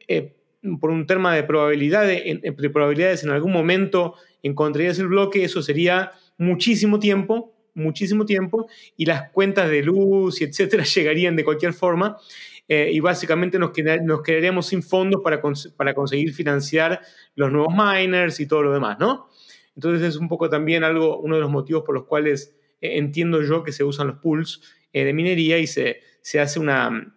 por 0.81 0.91
un 0.91 1.07
tema 1.07 1.37
de, 1.37 1.43
de 1.43 2.71
probabilidades 2.71 3.23
en 3.23 3.31
algún 3.31 3.53
momento 3.53 4.17
encontrarías 4.43 4.99
el 4.99 5.07
bloque, 5.07 5.45
eso 5.45 5.63
sería 5.63 6.11
muchísimo 6.37 6.99
tiempo, 6.99 7.55
muchísimo 7.75 8.27
tiempo, 8.27 8.69
y 8.97 9.07
las 9.07 9.31
cuentas 9.31 9.71
de 9.71 9.85
luz 9.85 10.41
y 10.41 10.45
etcétera 10.45 10.83
llegarían 10.95 11.37
de 11.37 11.45
cualquier 11.45 11.75
forma. 11.75 12.19
Eh, 12.75 12.91
y 12.91 13.01
básicamente 13.01 13.59
nos, 13.59 13.73
nos 14.03 14.23
quedaríamos 14.23 14.69
sin 14.69 14.83
fondos 14.83 15.21
para, 15.21 15.43
para 15.77 15.95
conseguir 15.95 16.33
financiar 16.33 17.03
los 17.35 17.53
nuevos 17.53 17.75
miners 17.77 18.41
y 18.41 18.49
todo 18.49 18.63
lo 18.63 18.73
demás, 18.73 18.99
¿no? 18.99 19.29
Entonces 19.77 20.09
es 20.09 20.17
un 20.17 20.27
poco 20.27 20.49
también 20.49 20.83
algo, 20.83 21.19
uno 21.19 21.35
de 21.35 21.43
los 21.43 21.51
motivos 21.51 21.83
por 21.85 21.95
los 21.95 22.07
cuales 22.07 22.57
eh, 22.81 22.97
entiendo 22.97 23.43
yo 23.43 23.63
que 23.63 23.73
se 23.73 23.85
usan 23.85 24.07
los 24.07 24.21
pools 24.21 24.63
eh, 24.95 25.05
de 25.05 25.13
minería 25.13 25.59
y 25.59 25.67
se, 25.67 26.01
se, 26.23 26.41
hace 26.41 26.61
una, 26.61 27.15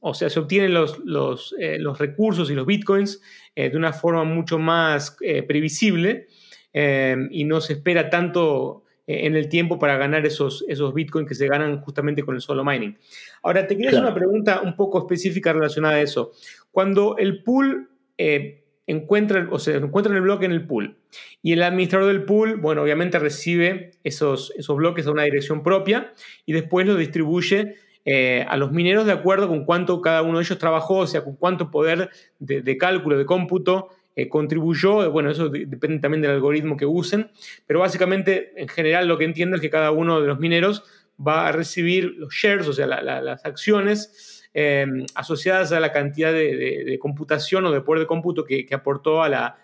o 0.00 0.12
sea, 0.12 0.28
se 0.28 0.38
obtienen 0.38 0.74
los, 0.74 0.98
los, 0.98 1.54
los 1.78 1.98
recursos 1.98 2.50
y 2.50 2.54
los 2.54 2.66
bitcoins 2.66 3.22
de 3.56 3.74
una 3.74 3.94
forma 3.94 4.24
mucho 4.24 4.58
más 4.58 5.16
previsible 5.48 6.26
y 6.74 7.44
no 7.44 7.62
se 7.62 7.72
espera 7.72 8.10
tanto 8.10 8.82
eh, 8.82 8.91
en 9.06 9.36
el 9.36 9.48
tiempo 9.48 9.78
para 9.78 9.96
ganar 9.96 10.24
esos, 10.26 10.64
esos 10.68 10.94
bitcoins 10.94 11.28
que 11.28 11.34
se 11.34 11.48
ganan 11.48 11.80
justamente 11.80 12.22
con 12.22 12.34
el 12.34 12.40
solo 12.40 12.64
mining. 12.64 12.96
Ahora, 13.42 13.66
te 13.66 13.76
quería 13.76 13.90
hacer 13.90 14.02
una 14.02 14.14
pregunta 14.14 14.60
un 14.62 14.76
poco 14.76 14.98
específica 14.98 15.52
relacionada 15.52 15.96
a 15.96 16.00
eso. 16.00 16.32
Cuando 16.70 17.16
el 17.18 17.42
pool 17.42 17.90
eh, 18.16 18.64
encuentra, 18.86 19.48
o 19.50 19.58
sea, 19.58 19.76
encuentra 19.76 20.14
el 20.14 20.20
bloque 20.20 20.46
en 20.46 20.52
el 20.52 20.66
pool 20.66 20.98
y 21.42 21.52
el 21.52 21.62
administrador 21.62 22.08
del 22.08 22.24
pool, 22.24 22.56
bueno, 22.56 22.82
obviamente 22.82 23.18
recibe 23.18 23.92
esos, 24.04 24.52
esos 24.56 24.76
bloques 24.76 25.06
a 25.06 25.12
una 25.12 25.24
dirección 25.24 25.62
propia 25.62 26.12
y 26.46 26.52
después 26.52 26.86
los 26.86 26.98
distribuye 26.98 27.74
eh, 28.04 28.44
a 28.48 28.56
los 28.56 28.72
mineros 28.72 29.06
de 29.06 29.12
acuerdo 29.12 29.48
con 29.48 29.64
cuánto 29.64 30.00
cada 30.00 30.22
uno 30.22 30.38
de 30.38 30.44
ellos 30.44 30.58
trabajó, 30.58 30.98
o 30.98 31.06
sea, 31.06 31.22
con 31.22 31.36
cuánto 31.36 31.70
poder 31.70 32.10
de, 32.38 32.62
de 32.62 32.76
cálculo, 32.76 33.16
de 33.16 33.26
cómputo 33.26 33.90
eh, 34.14 34.28
contribuyó, 34.28 35.10
bueno, 35.10 35.30
eso 35.30 35.48
depende 35.48 35.98
también 35.98 36.20
del 36.20 36.32
algoritmo 36.32 36.76
que 36.76 36.84
usen, 36.84 37.30
pero 37.66 37.80
básicamente 37.80 38.52
en 38.56 38.68
general 38.68 39.08
lo 39.08 39.16
que 39.16 39.24
entiendo 39.24 39.56
es 39.56 39.62
que 39.62 39.70
cada 39.70 39.90
uno 39.90 40.20
de 40.20 40.26
los 40.26 40.38
mineros 40.38 40.84
va 41.24 41.48
a 41.48 41.52
recibir 41.52 42.14
los 42.18 42.34
shares, 42.34 42.68
o 42.68 42.72
sea, 42.72 42.86
las 42.86 43.44
acciones 43.44 44.42
eh, 44.54 44.86
asociadas 45.14 45.72
a 45.72 45.80
la 45.80 45.92
cantidad 45.92 46.32
de, 46.32 46.98
computación 47.00 47.64
o 47.64 47.72
de 47.72 47.80
poder 47.80 48.00
de 48.00 48.06
cómputo 48.06 48.44
que, 48.44 48.66
aportó 48.72 49.22
a 49.22 49.28
la, 49.30 49.56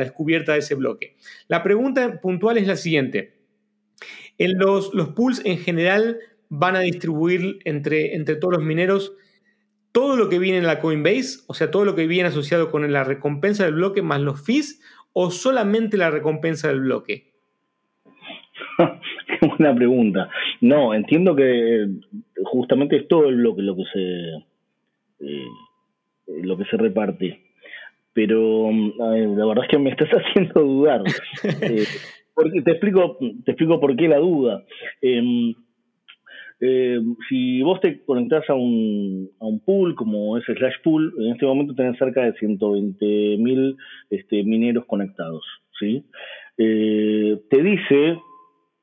descubierta 0.00 0.52
de 0.52 0.60
ese 0.60 0.74
bloque. 0.74 1.16
La 1.48 1.62
pregunta 1.62 2.20
puntual 2.20 2.56
es 2.56 2.66
la 2.66 2.76
siguiente. 2.76 3.34
En 4.38 4.58
los, 4.58 4.94
los 4.94 5.10
pools 5.10 5.42
en 5.44 5.58
general 5.58 6.18
van 6.48 6.76
a 6.76 6.80
distribuir 6.80 7.58
entre, 7.64 8.14
entre 8.14 8.36
todos 8.36 8.54
los 8.54 8.62
mineros 8.62 9.12
todo 9.96 10.18
lo 10.18 10.28
que 10.28 10.38
viene 10.38 10.58
en 10.58 10.66
la 10.66 10.78
Coinbase, 10.78 11.38
o 11.48 11.54
sea, 11.54 11.70
todo 11.70 11.86
lo 11.86 11.94
que 11.94 12.06
viene 12.06 12.28
asociado 12.28 12.70
con 12.70 12.92
la 12.92 13.02
recompensa 13.02 13.64
del 13.64 13.76
bloque 13.76 14.02
más 14.02 14.20
los 14.20 14.44
fees, 14.44 14.78
o 15.14 15.30
solamente 15.30 15.96
la 15.96 16.10
recompensa 16.10 16.68
del 16.68 16.80
bloque? 16.80 17.32
Qué 18.76 19.46
buena 19.48 19.74
pregunta. 19.74 20.28
No, 20.60 20.92
entiendo 20.92 21.34
que 21.34 21.88
justamente 22.44 22.98
es 22.98 23.08
todo 23.08 23.26
el 23.30 23.36
bloque 23.36 23.62
lo 23.62 23.74
que 23.74 23.84
se 23.90 25.26
eh, 25.26 25.48
lo 26.42 26.58
que 26.58 26.66
se 26.66 26.76
reparte. 26.76 27.40
Pero 28.12 28.70
la 28.70 29.46
verdad 29.46 29.64
es 29.64 29.70
que 29.70 29.78
me 29.78 29.88
estás 29.98 30.10
haciendo 30.10 30.60
dudar. 30.60 31.04
Eh, 31.62 31.84
porque 32.34 32.60
te 32.60 32.72
explico, 32.72 33.16
te 33.46 33.52
explico 33.52 33.80
por 33.80 33.96
qué 33.96 34.08
la 34.08 34.18
duda. 34.18 34.62
Em, 35.00 35.54
eh, 36.60 37.00
si 37.28 37.62
vos 37.62 37.80
te 37.80 38.02
conectás 38.04 38.48
a 38.48 38.54
un, 38.54 39.30
a 39.40 39.44
un 39.44 39.60
pool 39.60 39.94
como 39.94 40.38
es 40.38 40.44
Slash 40.44 40.82
Pool, 40.82 41.14
en 41.18 41.32
este 41.32 41.44
momento 41.46 41.74
tenés 41.74 41.98
cerca 41.98 42.22
de 42.22 42.32
120 42.34 43.04
mil 43.38 43.76
este, 44.10 44.42
mineros 44.42 44.86
conectados. 44.86 45.44
¿sí? 45.78 46.04
Eh, 46.56 47.38
te 47.50 47.62
dice 47.62 48.18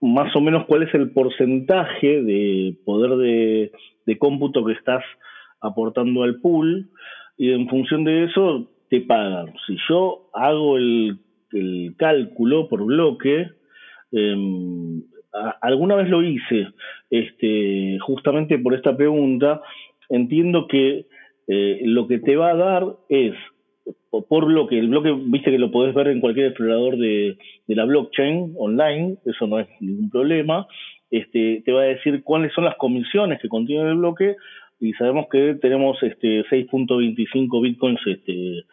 más 0.01 0.36
o 0.36 0.41
menos 0.41 0.65
cuál 0.65 0.84
es 0.84 0.93
el 0.93 1.11
porcentaje 1.11 2.21
de 2.21 2.76
poder 2.86 3.17
de, 3.17 3.71
de 4.05 4.17
cómputo 4.17 4.65
que 4.65 4.74
estás 4.74 5.03
aportando 5.61 6.24
al 6.24 6.41
pool 6.41 6.89
y 7.38 7.51
en 7.51 7.67
función 7.69 8.03
de 8.03 8.26
eso 8.26 8.69
te 8.89 9.01
pagan. 9.01 9.53
Si 9.65 9.78
yo 9.89 10.30
hago 10.34 10.78
el, 10.78 11.17
el 11.53 11.95
cálculo 11.97 12.69
por 12.69 12.86
bloque, 12.86 13.47
eh, 14.11 14.36
alguna 15.61 15.95
vez 15.95 16.09
lo 16.09 16.23
hice, 16.23 16.67
este, 17.09 17.97
justamente 17.99 18.57
por 18.59 18.73
esta 18.73 18.95
pregunta, 18.95 19.61
entiendo 20.09 20.67
que 20.67 21.05
eh, 21.47 21.81
lo 21.84 22.07
que 22.07 22.19
te 22.19 22.36
va 22.36 22.51
a 22.51 22.55
dar 22.55 22.86
es, 23.09 23.34
por 24.29 24.45
bloque, 24.45 24.77
el 24.77 24.89
bloque, 24.89 25.13
viste 25.25 25.51
que 25.51 25.57
lo 25.57 25.71
podés 25.71 25.93
ver 25.93 26.07
en 26.07 26.21
cualquier 26.21 26.47
explorador 26.47 26.97
de, 26.97 27.38
la 27.67 27.86
blockchain 27.86 28.53
online, 28.57 29.17
eso 29.25 29.47
no 29.47 29.59
es 29.59 29.67
ningún 29.79 30.09
problema, 30.09 30.67
este, 31.09 31.61
te 31.65 31.71
va 31.71 31.81
a 31.81 31.86
decir 31.86 32.23
cuáles 32.23 32.53
son 32.53 32.65
las 32.65 32.75
comisiones 32.75 33.41
que 33.41 33.49
contiene 33.49 33.89
el 33.89 33.95
bloque 33.95 34.36
y 34.79 34.93
sabemos 34.93 35.27
que 35.31 35.55
tenemos 35.61 36.01
este 36.03 36.43
6.25 36.45 37.61
bitcoins 37.61 37.99
este, 38.05 38.63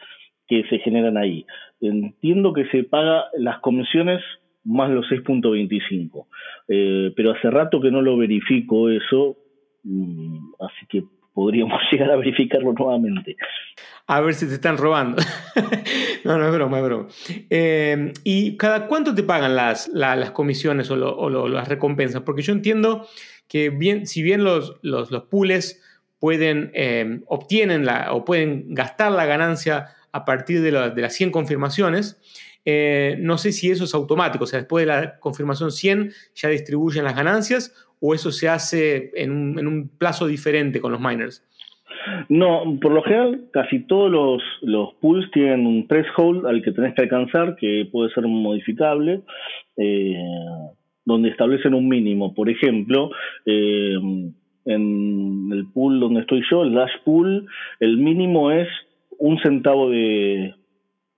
que 0.48 0.64
se 0.64 0.78
generan 0.78 1.16
ahí. 1.16 1.46
Entiendo 1.80 2.52
que 2.52 2.66
se 2.66 2.84
paga 2.84 3.26
las 3.36 3.60
comisiones 3.60 4.22
más 4.64 4.90
los 4.90 5.06
6.25. 5.06 6.26
Eh, 6.68 7.12
pero 7.16 7.32
hace 7.32 7.50
rato 7.50 7.80
que 7.80 7.90
no 7.90 8.02
lo 8.02 8.16
verifico 8.16 8.88
eso, 8.90 9.36
mm, 9.84 10.54
así 10.60 10.86
que 10.88 11.04
podríamos 11.32 11.80
llegar 11.92 12.10
a 12.10 12.16
verificarlo 12.16 12.72
nuevamente. 12.72 13.36
A 14.06 14.20
ver 14.20 14.34
si 14.34 14.46
te 14.46 14.54
están 14.54 14.76
robando. 14.76 15.22
no, 16.24 16.38
no 16.38 16.46
es 16.46 16.52
broma, 16.52 16.78
es 16.78 16.84
broma. 16.84 17.08
Eh, 17.48 18.12
¿Y 18.24 18.56
cada 18.56 18.86
cuánto 18.86 19.14
te 19.14 19.22
pagan 19.22 19.56
las, 19.56 19.88
las 19.88 20.30
comisiones 20.32 20.90
o, 20.90 21.48
las 21.48 21.68
recompensas? 21.68 22.22
Porque 22.22 22.42
yo 22.42 22.52
entiendo 22.52 23.06
que 23.48 23.70
bien, 23.70 24.06
si 24.06 24.22
bien 24.22 24.44
los, 24.44 24.78
los, 24.82 25.10
pools 25.30 25.80
pueden, 26.18 26.70
eh, 26.74 27.20
obtienen 27.26 27.84
la, 27.86 28.12
o 28.12 28.24
pueden 28.24 28.74
gastar 28.74 29.12
la 29.12 29.26
ganancia 29.26 29.88
a 30.12 30.24
partir 30.24 30.60
de, 30.60 30.72
de 30.90 31.02
las 31.02 31.14
100 31.14 31.30
confirmaciones, 31.30 32.20
eh, 32.64 33.16
no 33.20 33.38
sé 33.38 33.52
si 33.52 33.70
eso 33.70 33.84
es 33.84 33.94
automático, 33.94 34.44
o 34.44 34.46
sea, 34.46 34.60
después 34.60 34.82
de 34.82 34.92
la 34.92 35.18
confirmación 35.18 35.70
100 35.70 36.12
ya 36.34 36.48
distribuyen 36.48 37.04
las 37.04 37.16
ganancias 37.16 37.74
o 38.00 38.14
eso 38.14 38.30
se 38.30 38.48
hace 38.48 39.10
en 39.14 39.66
un, 39.66 39.90
plazo 39.98 40.26
diferente 40.26 40.80
con 40.80 40.92
los 40.92 41.00
miners. 41.00 41.46
No, 42.28 42.78
por 42.80 42.92
lo 42.92 43.02
general 43.02 43.48
casi 43.52 43.80
todos 43.80 44.10
los, 44.10 44.42
los 44.62 44.94
pools 45.00 45.30
tienen 45.32 45.66
un 45.66 45.86
threshold 45.86 46.46
al 46.46 46.62
que 46.62 46.72
tenés 46.72 46.94
que 46.94 47.02
alcanzar 47.02 47.56
que 47.56 47.86
puede 47.90 48.10
ser 48.12 48.26
modificable, 48.26 49.20
eh, 49.76 50.16
donde 51.04 51.28
establecen 51.28 51.74
un 51.74 51.88
mínimo. 51.88 52.34
Por 52.34 52.48
ejemplo, 52.48 53.10
eh, 53.44 53.96
en 54.64 55.50
el 55.52 55.66
pool 55.74 56.00
donde 56.00 56.20
estoy 56.20 56.42
yo, 56.50 56.62
el 56.62 56.72
Dash 56.72 57.02
Pool, 57.04 57.46
el 57.80 57.98
mínimo 57.98 58.50
es 58.50 58.68
un 59.18 59.38
centavo 59.40 59.90
de 59.90 60.54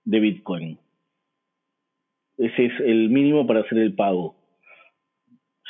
Bitcoin. 0.05 0.77
Ese 2.37 2.65
es 2.65 2.79
el 2.79 3.09
mínimo 3.09 3.45
para 3.45 3.61
hacer 3.61 3.77
el 3.77 3.93
pago. 3.93 4.35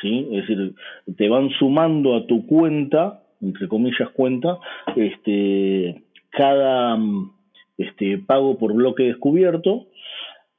¿Sí? 0.01 0.28
Es 0.32 0.47
decir, 0.47 0.76
te 1.16 1.30
van 1.30 1.49
sumando 1.51 2.16
a 2.16 2.28
tu 2.28 2.45
cuenta, 2.45 3.24
entre 3.41 3.68
comillas 3.68 4.09
cuenta, 4.14 4.57
este, 4.95 6.03
cada 6.30 6.97
este, 7.78 8.18
pago 8.20 8.57
por 8.57 8.74
bloque 8.74 9.03
descubierto, 9.03 9.88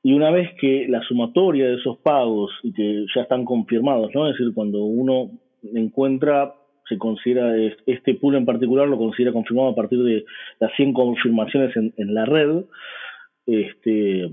y 0.03 0.13
una 0.13 0.31
vez 0.31 0.51
que 0.61 0.87
la 0.89 1.03
sumatoria 1.03 1.67
de 1.67 1.77
esos 1.77 1.97
pagos 1.99 2.53
y 2.63 2.73
que 2.73 3.07
ya 3.15 3.23
están 3.23 3.45
confirmados, 3.45 4.11
¿no? 4.15 4.29
Es 4.29 4.37
decir, 4.37 4.53
cuando 4.55 4.85
uno 4.85 5.31
encuentra, 5.75 6.55
se 6.89 6.99
considera, 6.99 7.57
este 7.87 8.15
pool 8.15 8.35
en 8.35 8.45
particular 8.45 8.87
lo 8.87 8.99
considera 8.99 9.33
confirmado 9.33 9.71
a 9.71 9.75
partir 9.75 10.03
de 10.03 10.27
las 10.61 10.71
100 10.77 10.93
confirmaciones 10.93 11.75
en, 11.77 11.95
en 11.97 12.13
la 12.13 12.27
red, 12.27 12.65
este, 13.47 14.31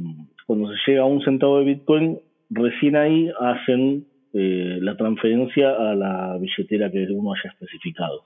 cuando 0.52 0.70
se 0.76 0.91
llega 0.91 1.04
a 1.04 1.06
un 1.06 1.24
centavo 1.24 1.60
de 1.60 1.64
Bitcoin, 1.64 2.20
recién 2.49 2.97
ahí 2.97 3.32
hacen 3.39 4.06
eh, 4.34 4.80
la 4.82 4.97
transferencia 4.97 5.70
a 5.70 5.95
la 5.95 6.38
billetera 6.41 6.91
que 6.91 7.08
uno 7.10 7.32
haya 7.32 7.52
especificado. 7.52 8.24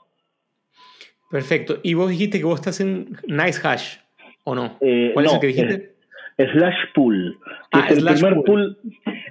Perfecto. 1.30 1.78
Y 1.84 1.94
vos 1.94 2.10
dijiste 2.10 2.40
que 2.40 2.46
vos 2.46 2.60
estás 2.60 2.82
en 2.82 3.16
Nice 3.28 3.62
Hash, 3.64 3.98
¿o 4.44 4.56
no? 4.56 4.76
Eh, 4.82 5.12
¿Cuál 5.14 5.28
es 5.28 5.34
el 5.36 5.40
que 5.40 5.48
dijiste? 5.48 5.96
Slash 6.38 6.94
Pool. 6.96 7.38
es, 7.72 7.80
ah, 7.80 7.88
el 7.92 8.04
primer 8.04 8.44
pool. 8.44 8.78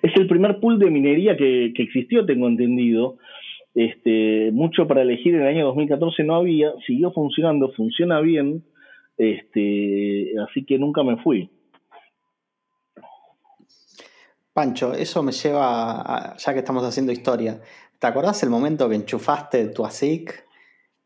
es 0.00 0.12
el 0.14 0.28
primer 0.28 0.60
pool 0.60 0.78
de 0.78 0.88
minería 0.88 1.36
que, 1.36 1.72
existió, 1.76 2.24
tengo 2.24 2.46
entendido. 2.46 3.18
Este, 3.74 4.52
mucho 4.52 4.86
para 4.86 5.02
elegir 5.02 5.34
en 5.34 5.40
el 5.40 5.48
año 5.48 5.64
2014 5.64 6.22
no 6.22 6.36
había, 6.36 6.70
siguió 6.86 7.10
funcionando, 7.10 7.72
funciona 7.72 8.20
bien, 8.20 8.62
este, 9.18 10.30
así 10.48 10.64
que 10.64 10.78
nunca 10.78 11.02
me 11.02 11.16
fui. 11.16 11.50
Pancho, 14.54 14.94
eso 14.94 15.20
me 15.24 15.32
lleva, 15.32 16.34
ya 16.36 16.52
que 16.52 16.60
estamos 16.60 16.84
haciendo 16.84 17.10
historia, 17.10 17.60
¿te 17.98 18.06
acordás 18.06 18.40
el 18.44 18.50
momento 18.50 18.88
que 18.88 18.94
enchufaste 18.94 19.66
tu 19.70 19.84
ASIC, 19.84 20.32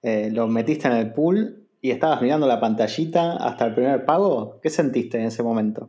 eh, 0.03 0.29
lo 0.31 0.47
metiste 0.49 0.87
en 0.87 0.95
el 0.95 1.15
pool 1.15 1.67
y 1.81 1.91
estabas 1.91 2.21
mirando 2.21 2.47
la 2.47 2.61
pantallita 2.61 3.39
hasta 3.39 3.65
el 3.65 3.75
primer 3.75 4.05
pago? 4.05 4.61
¿Qué 4.63 4.69
sentiste 4.69 5.19
en 5.19 5.25
ese 5.25 5.43
momento? 5.43 5.89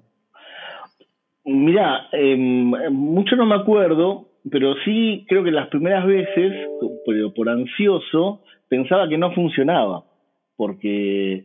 Mira, 1.43 2.07
em, 2.13 2.71
mucho 2.93 3.35
no 3.35 3.45
me 3.45 3.55
acuerdo, 3.55 4.29
pero 4.49 4.75
sí 4.85 5.25
creo 5.27 5.43
que 5.43 5.51
las 5.51 5.67
primeras 5.67 6.05
veces, 6.05 6.53
por 7.35 7.49
ansioso, 7.49 8.41
pensaba 8.69 9.09
que 9.09 9.17
no 9.17 9.33
funcionaba, 9.33 10.05
porque 10.55 11.43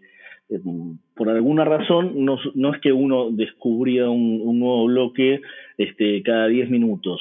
em, 0.49 0.99
por 1.15 1.29
alguna 1.29 1.65
razón 1.65 2.25
no, 2.25 2.37
es 2.75 2.81
que 2.81 2.93
uno 2.93 3.31
descubría 3.31 4.09
un, 4.09 4.59
nuevo 4.59 4.87
bloque 4.87 5.41
este, 5.79 6.23
cada 6.23 6.47
10 6.49 6.71
minutos. 6.71 7.21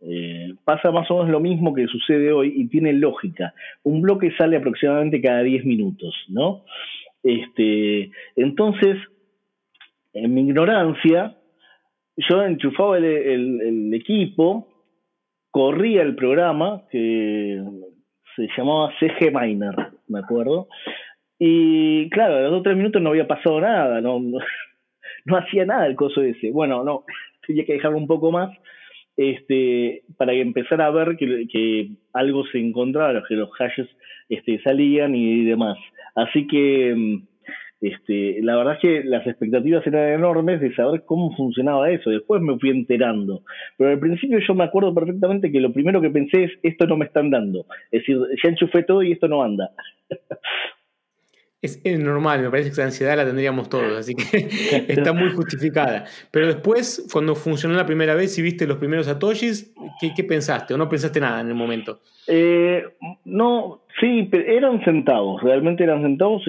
Eh, 0.00 0.54
pasa 0.64 0.90
más 0.90 1.10
o 1.10 1.14
menos 1.14 1.30
lo 1.30 1.40
mismo 1.40 1.74
que 1.74 1.86
sucede 1.86 2.32
hoy 2.32 2.52
y 2.54 2.68
tiene 2.68 2.92
lógica. 2.92 3.54
Un 3.82 4.02
bloque 4.02 4.32
sale 4.36 4.56
aproximadamente 4.56 5.20
cada 5.20 5.42
10 5.42 5.64
minutos, 5.64 6.14
¿no? 6.28 6.64
Este, 7.22 8.10
entonces, 8.36 8.98
en 10.12 10.32
mi 10.32 10.42
ignorancia, 10.42 11.36
yo 12.16 12.42
enchufaba 12.42 12.98
el, 12.98 13.92
equipo, 13.94 14.68
corría 15.50 16.02
el 16.02 16.14
programa 16.14 16.82
que 16.90 17.62
se 18.36 18.48
llamaba 18.56 18.92
CG 18.98 19.32
Miner, 19.32 19.74
me 20.08 20.20
acuerdo, 20.20 20.68
y 21.38 22.08
claro, 22.10 22.36
a 22.36 22.40
los 22.40 22.50
dos 22.50 22.60
o 22.60 22.62
tres 22.62 22.76
minutos 22.76 23.02
no 23.02 23.10
había 23.10 23.26
pasado 23.26 23.60
nada, 23.60 24.00
no, 24.00 24.20
no, 24.20 24.38
hacía 25.36 25.64
nada 25.66 25.86
el 25.86 25.96
coso 25.96 26.22
ese. 26.22 26.50
Bueno, 26.50 26.84
no, 26.84 27.04
tenía 27.46 27.64
que 27.64 27.74
dejarlo 27.74 27.98
un 27.98 28.06
poco 28.06 28.30
más 28.30 28.56
este, 29.16 30.02
para 30.16 30.32
empezar 30.32 30.80
a 30.82 30.90
ver 30.90 31.16
que, 31.16 31.46
que 31.50 31.90
algo 32.12 32.44
se 32.46 32.58
encontraba, 32.58 33.22
que 33.26 33.34
los 33.34 33.50
hashes 33.58 33.88
este, 34.28 34.60
salían 34.62 35.14
y 35.14 35.44
demás. 35.44 35.78
Así 36.14 36.46
que 36.46 36.94
mm, 36.94 37.22
este, 37.80 38.42
la 38.42 38.56
verdad 38.56 38.74
es 38.74 38.80
que 38.80 39.04
las 39.04 39.26
expectativas 39.26 39.86
eran 39.86 40.14
enormes 40.14 40.60
de 40.60 40.74
saber 40.74 41.04
cómo 41.04 41.34
funcionaba 41.36 41.90
eso. 41.90 42.10
Después 42.10 42.40
me 42.42 42.58
fui 42.58 42.70
enterando. 42.70 43.42
Pero 43.76 43.90
al 43.90 43.98
principio 43.98 44.38
yo 44.38 44.54
me 44.54 44.64
acuerdo 44.64 44.94
perfectamente 44.94 45.52
que 45.52 45.60
lo 45.60 45.72
primero 45.72 46.00
que 46.00 46.10
pensé 46.10 46.44
es, 46.44 46.52
esto 46.62 46.86
no 46.86 46.96
me 46.96 47.06
están 47.06 47.30
dando. 47.30 47.66
Es 47.90 48.00
decir, 48.00 48.18
ya 48.42 48.50
enchufé 48.50 48.82
todo 48.82 49.02
y 49.02 49.12
esto 49.12 49.28
no 49.28 49.42
anda. 49.42 49.70
Es, 51.62 51.82
normal, 51.98 52.42
me 52.42 52.50
parece 52.50 52.68
que 52.68 52.72
esa 52.74 52.84
ansiedad 52.84 53.16
la 53.16 53.24
tendríamos 53.24 53.68
todos, 53.68 53.98
así 53.98 54.14
que 54.14 54.46
está 54.88 55.12
muy 55.12 55.30
justificada. 55.30 56.04
Pero 56.30 56.46
después, 56.46 57.08
cuando 57.12 57.34
funcionó 57.34 57.74
la 57.74 57.86
primera 57.86 58.14
vez 58.14 58.38
y 58.38 58.42
viste 58.42 58.66
los 58.66 58.76
primeros 58.76 59.06
Satoshis, 59.06 59.74
¿qué, 60.00 60.24
pensaste? 60.24 60.74
¿O 60.74 60.78
no 60.78 60.88
pensaste 60.88 61.18
nada 61.18 61.40
en 61.40 61.48
el 61.48 61.54
momento? 61.54 62.00
Eh, 62.28 62.84
no, 63.24 63.82
sí, 64.00 64.28
eran 64.32 64.84
centavos, 64.84 65.42
realmente 65.42 65.82
eran 65.82 66.02
centavos. 66.02 66.42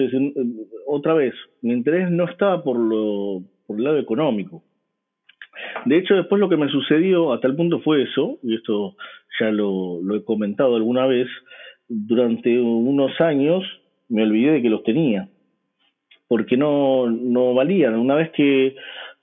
Otra 0.86 1.14
vez, 1.14 1.34
mi 1.62 1.72
interés 1.72 2.10
no 2.10 2.28
estaba 2.28 2.62
por, 2.62 2.78
lo, 2.78 3.42
por 3.66 3.78
el 3.78 3.84
lado 3.84 3.98
económico. 3.98 4.62
De 5.86 5.96
hecho, 5.96 6.14
después 6.14 6.38
lo 6.38 6.48
que 6.48 6.56
me 6.56 6.68
sucedió 6.68 7.32
a 7.32 7.40
tal 7.40 7.56
punto 7.56 7.80
fue 7.80 8.02
eso, 8.02 8.38
y 8.42 8.54
esto 8.54 8.94
ya 9.40 9.50
lo, 9.50 10.00
lo 10.02 10.16
he 10.16 10.22
comentado 10.22 10.76
alguna 10.76 11.06
vez, 11.06 11.28
durante 11.88 12.60
unos 12.60 13.18
años 13.20 13.64
me 14.08 14.22
olvidé 14.22 14.52
de 14.52 14.62
que 14.62 14.70
los 14.70 14.82
tenía, 14.82 15.28
porque 16.26 16.56
no, 16.56 17.10
no 17.10 17.54
valían. 17.54 17.94
Una 17.94 18.14
vez 18.14 18.30
que 18.30 18.76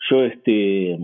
yo 0.10 0.24
este, 0.24 0.98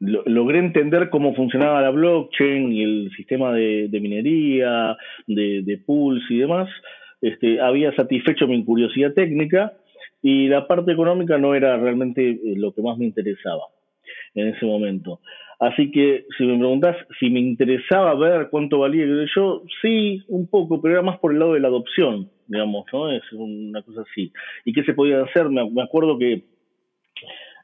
logré 0.00 0.58
entender 0.58 1.10
cómo 1.10 1.34
funcionaba 1.34 1.82
la 1.82 1.90
blockchain 1.90 2.72
y 2.72 2.82
el 2.82 3.10
sistema 3.16 3.52
de, 3.52 3.88
minería, 4.00 4.96
de, 5.26 5.62
de, 5.62 5.78
pools 5.78 6.22
y 6.30 6.38
demás, 6.38 6.68
este, 7.20 7.60
había 7.60 7.94
satisfecho 7.94 8.46
mi 8.46 8.64
curiosidad 8.64 9.12
técnica 9.12 9.72
y 10.22 10.48
la 10.48 10.66
parte 10.66 10.92
económica 10.92 11.38
no 11.38 11.54
era 11.54 11.76
realmente 11.76 12.30
eh, 12.30 12.54
lo 12.56 12.72
que 12.72 12.82
más 12.82 12.98
me 12.98 13.06
interesaba 13.06 13.64
en 14.34 14.48
ese 14.48 14.66
momento. 14.66 15.20
Así 15.58 15.90
que 15.90 16.24
si 16.36 16.44
me 16.44 16.56
preguntás 16.56 16.96
si 17.18 17.30
me 17.30 17.40
interesaba 17.40 18.14
ver 18.14 18.48
cuánto 18.48 18.78
valía, 18.78 19.04
yo 19.34 19.64
sí, 19.82 20.22
un 20.28 20.48
poco, 20.48 20.80
pero 20.80 20.94
era 20.94 21.02
más 21.02 21.18
por 21.18 21.32
el 21.32 21.40
lado 21.40 21.54
de 21.54 21.60
la 21.60 21.68
adopción, 21.68 22.30
digamos, 22.46 22.84
¿no? 22.92 23.10
Es 23.10 23.22
una 23.32 23.82
cosa 23.82 24.02
así. 24.02 24.32
¿Y 24.64 24.72
qué 24.72 24.84
se 24.84 24.94
podía 24.94 25.20
hacer? 25.22 25.48
Me, 25.48 25.82
acuerdo 25.82 26.16
que 26.16 26.44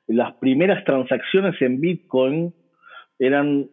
las 0.09 0.35
primeras 0.35 0.85
transacciones 0.85 1.61
en 1.63 1.81
Bitcoin 1.81 2.53
eran 3.21 3.71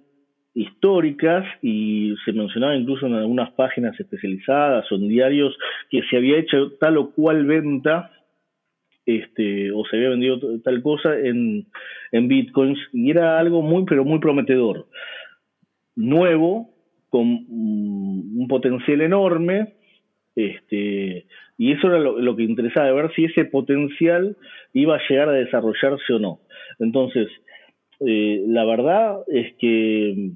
históricas 0.54 1.44
y 1.64 2.14
se 2.24 2.34
mencionaba 2.34 2.76
incluso 2.76 3.08
en 3.08 3.16
algunas 3.16 3.52
páginas 3.54 4.00
especializadas 4.00 4.90
o 4.92 4.96
en 4.96 5.08
diarios 5.08 5.58
que 5.90 6.02
se 6.10 6.18
había 6.18 6.38
hecho 6.38 6.74
tal 6.80 6.98
o 6.98 7.12
cual 7.12 7.46
venta 7.46 8.12
este, 9.06 9.72
o 9.72 9.84
se 9.86 9.98
había 9.98 10.10
vendido 10.10 10.40
tal 10.64 10.82
cosa 10.82 11.18
en, 11.18 11.68
en 12.12 12.28
bitcoins 12.28 12.80
y 12.94 13.10
era 13.10 13.40
algo 13.40 13.62
muy, 13.62 13.86
pero 13.86 14.06
muy 14.06 14.20
prometedor. 14.20 14.88
Nuevo, 15.96 16.70
con 17.10 17.28
un 17.28 18.46
potencial 18.48 19.02
enorme, 19.02 19.74
este, 20.36 21.26
y 21.58 21.72
eso 21.74 21.88
era 21.88 22.00
lo, 22.00 22.36
que 22.36 22.44
interesaba, 22.44 22.92
ver 22.92 23.12
si 23.14 23.26
ese 23.26 23.46
potencial 23.46 24.38
iba 24.74 24.96
a 24.96 25.02
llegar 25.10 25.30
a 25.30 25.34
desarrollarse 25.34 26.14
o 26.14 26.20
no. 26.20 26.40
Entonces, 26.80 27.28
eh, 28.00 28.44
la 28.48 28.66
verdad 28.66 29.20
es 29.28 29.54
que 29.56 30.32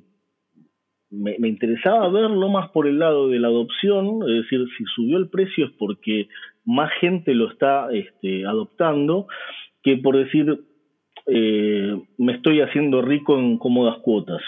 me, 1.09 1.37
me, 1.39 1.47
interesaba 1.47 2.09
verlo 2.09 2.49
más 2.49 2.69
por 2.71 2.87
el 2.87 2.99
lado 2.99 3.29
de 3.29 3.39
la 3.39 3.47
adopción, 3.47 4.19
es 4.29 4.43
decir, 4.43 4.67
si 4.77 4.83
subió 4.95 5.17
el 5.17 5.29
precio 5.29 5.65
es 5.65 5.71
porque 5.79 6.27
más 6.65 6.91
gente 6.99 7.33
lo 7.33 7.51
está 7.51 7.89
este, 7.91 8.45
adoptando 8.45 9.27
que 9.83 9.97
por 9.97 10.17
decir 10.17 10.65
eh, 11.27 12.01
me 12.17 12.33
estoy 12.33 12.61
haciendo 12.61 13.01
rico 13.01 13.37
en 13.37 13.57
cómodas 13.57 13.97
cuotas. 14.01 14.41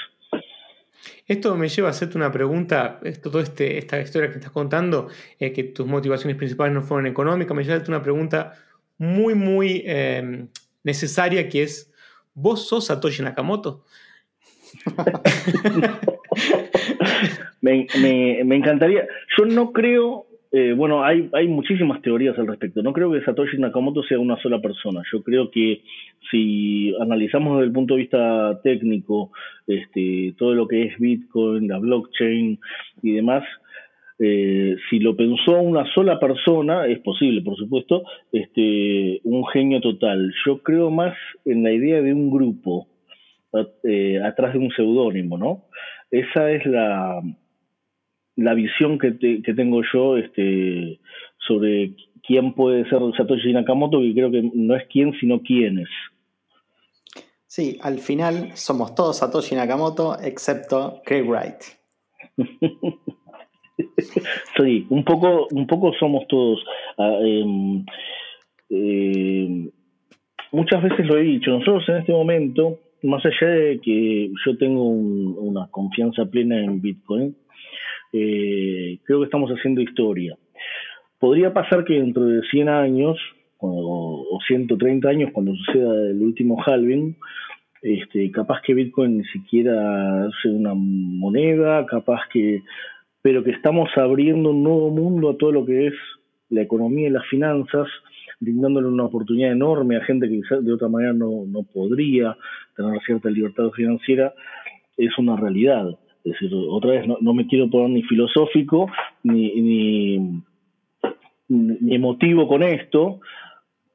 Esto 1.28 1.56
me 1.56 1.70
lleva 1.70 1.90
a 1.90 1.92
hacerte 1.92 2.18
una 2.18 2.32
pregunta, 2.32 3.00
esto, 3.04 3.30
toda 3.30 3.44
este, 3.44 3.78
esta 3.78 4.00
historia 4.02 4.30
que 4.30 4.36
estás 4.36 4.52
contando, 4.52 5.10
eh, 5.40 5.52
que 5.54 5.64
tus 5.64 5.86
motivaciones 5.86 6.38
principales 6.38 6.74
no 6.74 6.82
fueron 6.82 7.06
económicas, 7.06 7.56
me 7.56 7.64
lleva 7.64 7.76
a 7.76 7.78
hacerte 7.78 7.92
una 7.92 8.02
pregunta 8.02 8.54
muy, 8.98 9.36
muy 9.36 9.84
eh, 9.86 10.48
necesaria 10.84 11.48
que 11.50 11.64
es, 11.64 11.94
¿vos 12.34 12.68
sos 12.68 12.86
Satoshi 12.86 13.24
Nakamoto? 13.24 13.84
me, 17.62 17.88
me, 18.00 18.56
encantaría, 18.56 19.08
yo 19.38 19.46
no 19.46 19.72
creo 19.72 20.27
eh, 20.52 20.74
bueno, 20.74 21.04
hay, 21.04 21.30
hay 21.34 21.48
muchísimas 21.48 22.02
teorías 22.02 22.38
al 22.40 22.48
respecto. 22.48 22.82
No 22.82 22.94
creo 22.94 23.12
que 23.12 23.22
Satoshi 23.22 23.58
Nakamoto 23.58 24.04
sea 24.04 24.20
una 24.20 24.38
sola 24.42 24.60
persona. 24.62 25.02
Yo 25.12 25.22
creo 25.22 25.52
que 25.52 25.82
si 26.32 26.96
analizamos 27.02 27.58
desde 27.58 27.68
el 27.68 27.74
punto 27.74 27.96
de 27.96 28.02
vista 28.02 28.60
técnico 28.64 29.32
este, 29.68 30.34
todo 30.38 30.54
lo 30.54 30.68
que 30.68 30.84
es 30.84 30.98
Bitcoin, 31.00 31.68
la 31.68 31.80
blockchain 31.80 32.60
y 33.04 33.12
demás, 33.12 33.44
eh, 34.20 34.78
si 34.90 35.00
lo 35.00 35.16
pensó 35.16 35.60
una 35.60 35.86
sola 35.94 36.20
persona, 36.20 36.88
es 36.88 37.00
posible, 37.00 37.42
por 37.42 37.56
supuesto, 37.58 38.04
este, 38.32 39.20
un 39.24 39.46
genio 39.48 39.82
total. 39.82 40.34
Yo 40.46 40.64
creo 40.64 40.90
más 40.90 41.16
en 41.46 41.64
la 41.64 41.72
idea 41.72 42.02
de 42.02 42.14
un 42.14 42.32
grupo 42.32 42.88
eh, 43.84 44.22
atrás 44.24 44.54
de 44.54 44.60
un 44.60 44.72
seudónimo, 44.72 45.38
¿no? 45.38 45.66
Esa 46.10 46.52
es 46.52 46.66
la, 46.66 47.22
la 48.38 48.54
visión 48.54 48.98
que, 48.98 49.18
que 49.18 49.54
tengo 49.54 49.82
yo 49.92 50.16
este, 50.16 51.00
sobre 51.46 51.94
quién 52.26 52.54
puede 52.54 52.88
ser 52.90 53.00
Satoshi 53.18 53.52
Nakamoto, 53.52 54.00
que 54.00 54.14
creo 54.14 54.32
que 54.32 54.50
no 54.54 54.76
es 54.76 54.86
quién, 54.88 55.14
sino 55.20 55.42
quiénes. 55.42 55.90
Sí, 57.48 57.78
al 57.82 57.98
final 57.98 58.52
somos 58.56 58.94
todos 58.94 59.18
Satoshi 59.18 59.56
Nakamoto, 59.56 60.18
excepto 60.22 61.02
Craig 61.06 61.24
Wright. 61.24 61.64
sí, 64.58 64.86
un 64.90 65.04
poco, 65.04 65.48
un 65.52 65.66
poco 65.66 65.94
somos 65.94 66.28
todos. 66.28 66.64
Ah, 66.98 67.18
em, 67.22 67.86
em, 68.70 69.72
muchas 70.52 70.84
veces 70.84 71.06
lo 71.08 71.18
he 71.18 71.24
dicho, 71.24 71.52
nosotros 71.52 71.88
en 71.90 71.98
este 71.98 72.12
momento, 72.12 72.80
más 73.04 73.26
allá 73.26 73.48
de 73.48 73.80
que 73.80 74.32
yo 74.46 74.58
tengo 74.58 74.84
una 74.84 75.68
confianza 75.72 76.26
plena 76.26 76.60
en 76.60 76.82
Bitcoin, 76.82 77.36
eh, 78.14 79.00
creo 79.04 79.20
que 79.20 79.26
estamos 79.26 79.50
haciendo 79.52 79.82
historia. 79.82 80.38
Podría 81.20 81.54
pasar 81.54 81.84
que 81.84 81.94
dentro 81.94 82.26
de 82.26 82.42
100 82.50 82.70
años 82.70 83.18
o, 83.60 84.40
130 84.48 85.10
años, 85.10 85.32
cuando 85.34 85.56
suceda 85.56 86.10
el 86.10 86.22
último 86.22 86.62
halving, 86.64 87.16
este, 87.82 88.32
capaz 88.32 88.62
que 88.62 88.74
Bitcoin 88.74 89.20
ni 89.20 89.26
siquiera 89.26 90.26
hace 90.26 90.50
una 90.50 90.74
moneda, 90.76 91.86
capaz 91.86 92.22
que, 92.32 92.62
pero 93.22 93.44
que 93.44 93.52
estamos 93.52 93.90
abriendo 93.96 94.52
un 94.52 94.64
nuevo 94.64 94.90
mundo 94.90 95.30
a 95.30 95.38
todo 95.38 95.52
lo 95.52 95.66
que 95.66 95.88
es 95.88 95.94
la 96.50 96.62
economía 96.62 97.08
y 97.08 97.12
las 97.12 97.26
finanzas, 97.28 97.88
brindándole 98.40 98.88
una 98.88 99.06
oportunidad 99.06 99.52
enorme 99.52 99.98
a 99.98 100.04
gente 100.04 100.30
que 100.30 100.42
de 100.62 100.74
otra 100.74 100.88
manera 100.88 101.14
no, 101.14 101.46
no 101.48 101.64
podría 101.64 102.38
tener 102.76 103.02
cierta 103.06 103.30
libertad 103.30 103.70
financiera, 103.72 104.34
es 104.98 105.18
una 105.18 105.36
realidad. 105.36 105.98
Es 106.28 106.34
decir, 106.34 106.52
otra 106.54 106.92
vez, 106.92 107.08
no, 107.08 107.34
me 107.34 107.48
quiero 107.48 107.70
poner 107.70 107.90
ni 107.90 108.04
filosófico 108.04 108.92
ni, 109.24 109.62
ni, 109.62 110.42
emotivo 111.96 112.48
con 112.50 112.64
esto, 112.64 113.22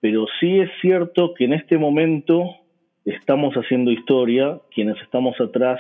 pero 0.01 0.27
sí 0.41 0.59
es 0.59 0.71
cierto 0.81 1.35
que 1.35 1.45
en 1.45 1.53
este 1.53 1.77
momento 1.77 2.57
estamos 3.05 3.55
haciendo 3.55 3.91
historia, 3.91 4.59
quienes 4.75 4.99
estamos 5.03 5.39
atrás 5.41 5.79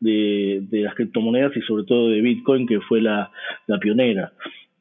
de, 0.00 0.66
las 0.70 0.94
criptomonedas 0.94 1.56
y 1.56 1.62
sobre 1.62 1.84
todo 1.84 2.10
de 2.10 2.20
Bitcoin, 2.20 2.66
que 2.66 2.80
fue 2.80 3.00
la, 3.00 3.30
pionera. 3.80 4.32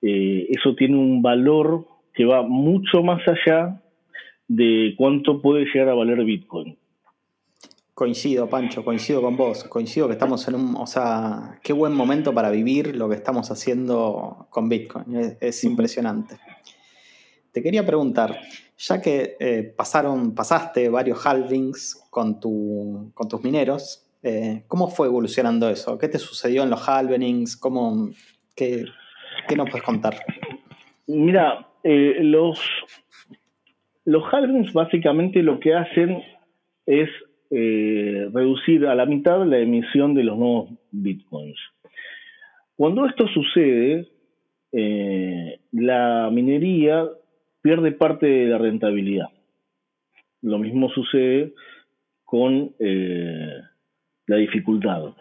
Eh, 0.02 0.48
eso 0.50 0.76
tiene 0.76 0.98
un 0.98 1.22
valor 1.22 1.86
que 2.14 2.26
va 2.26 2.42
mucho 2.42 3.04
más 3.04 3.22
allá 3.26 3.82
de 4.50 4.94
cuánto 4.98 5.42
puede 5.42 5.66
llegar 5.66 5.90
a 5.90 5.96
valer 5.96 6.26
Bitcoin. 6.26 6.76
Coincido, 7.96 8.50
Pancho, 8.50 8.84
coincido 8.84 9.22
con 9.22 9.38
vos. 9.38 9.64
Coincido 9.64 10.08
que 10.08 10.14
estamos 10.14 10.46
en 10.50 10.56
un. 10.56 10.76
O 10.76 10.86
sea, 10.86 11.58
qué 11.64 11.72
buen 11.72 11.94
momento 11.94 12.34
para 12.34 12.50
vivir 12.50 12.94
lo 12.94 13.08
que 13.08 13.16
estamos 13.16 13.50
haciendo 13.52 14.48
con 14.50 14.68
Bitcoin. 14.68 15.38
Es, 15.40 15.64
impresionante. 15.64 16.36
Te 17.54 17.64
quería 17.64 17.86
preguntar, 17.86 18.38
ya 18.78 19.02
que 19.02 19.38
eh, 19.40 19.74
pasaron, 19.78 20.36
pasaste 20.36 20.90
varios 20.90 21.26
halvings 21.26 22.06
con, 22.10 22.42
tu, 22.42 23.12
con 23.14 23.30
tus 23.30 23.42
mineros, 23.46 24.06
eh, 24.24 24.66
¿cómo 24.68 24.90
fue 24.90 25.08
evolucionando 25.08 25.70
eso? 25.70 25.98
¿Qué 25.98 26.10
te 26.10 26.20
sucedió 26.20 26.64
en 26.64 26.72
los 26.72 26.90
halvings? 26.90 27.56
¿Cómo, 27.56 28.10
qué, 28.58 28.84
nos 29.56 29.70
puedes 29.70 29.86
contar? 29.86 30.18
Mira, 31.08 31.66
eh, 31.82 32.18
los, 32.20 32.60
los 34.04 34.24
halvings 34.34 34.74
básicamente 34.74 35.42
lo 35.42 35.62
que 35.62 35.74
hacen 35.74 36.22
es 36.86 37.08
reducir 37.50 38.86
a 38.88 38.96
la 38.96 39.06
mitad 39.06 39.46
la 39.46 39.60
emisión 39.60 40.14
de 40.14 40.24
los 40.24 40.38
nuevos 40.38 40.70
bitcoins. 40.92 41.58
Cuando 42.76 43.06
esto 43.06 43.28
sucede, 43.28 44.08
la 45.72 46.30
minería 46.32 47.08
pierde 47.62 47.92
parte 47.94 48.28
de 48.28 48.46
la 48.46 48.58
rentabilidad. 48.58 49.30
Lo 50.42 50.60
mismo 50.60 50.90
sucede 50.90 51.54
con 52.24 52.76
eh, 52.78 53.62
la 54.28 54.36
dificultad. 54.36 55.16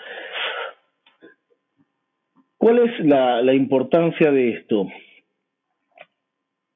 ¿Cuál 2.58 2.78
es 2.80 3.06
la, 3.06 3.54
importancia 3.54 4.30
de 4.30 4.50
esto? 4.50 4.86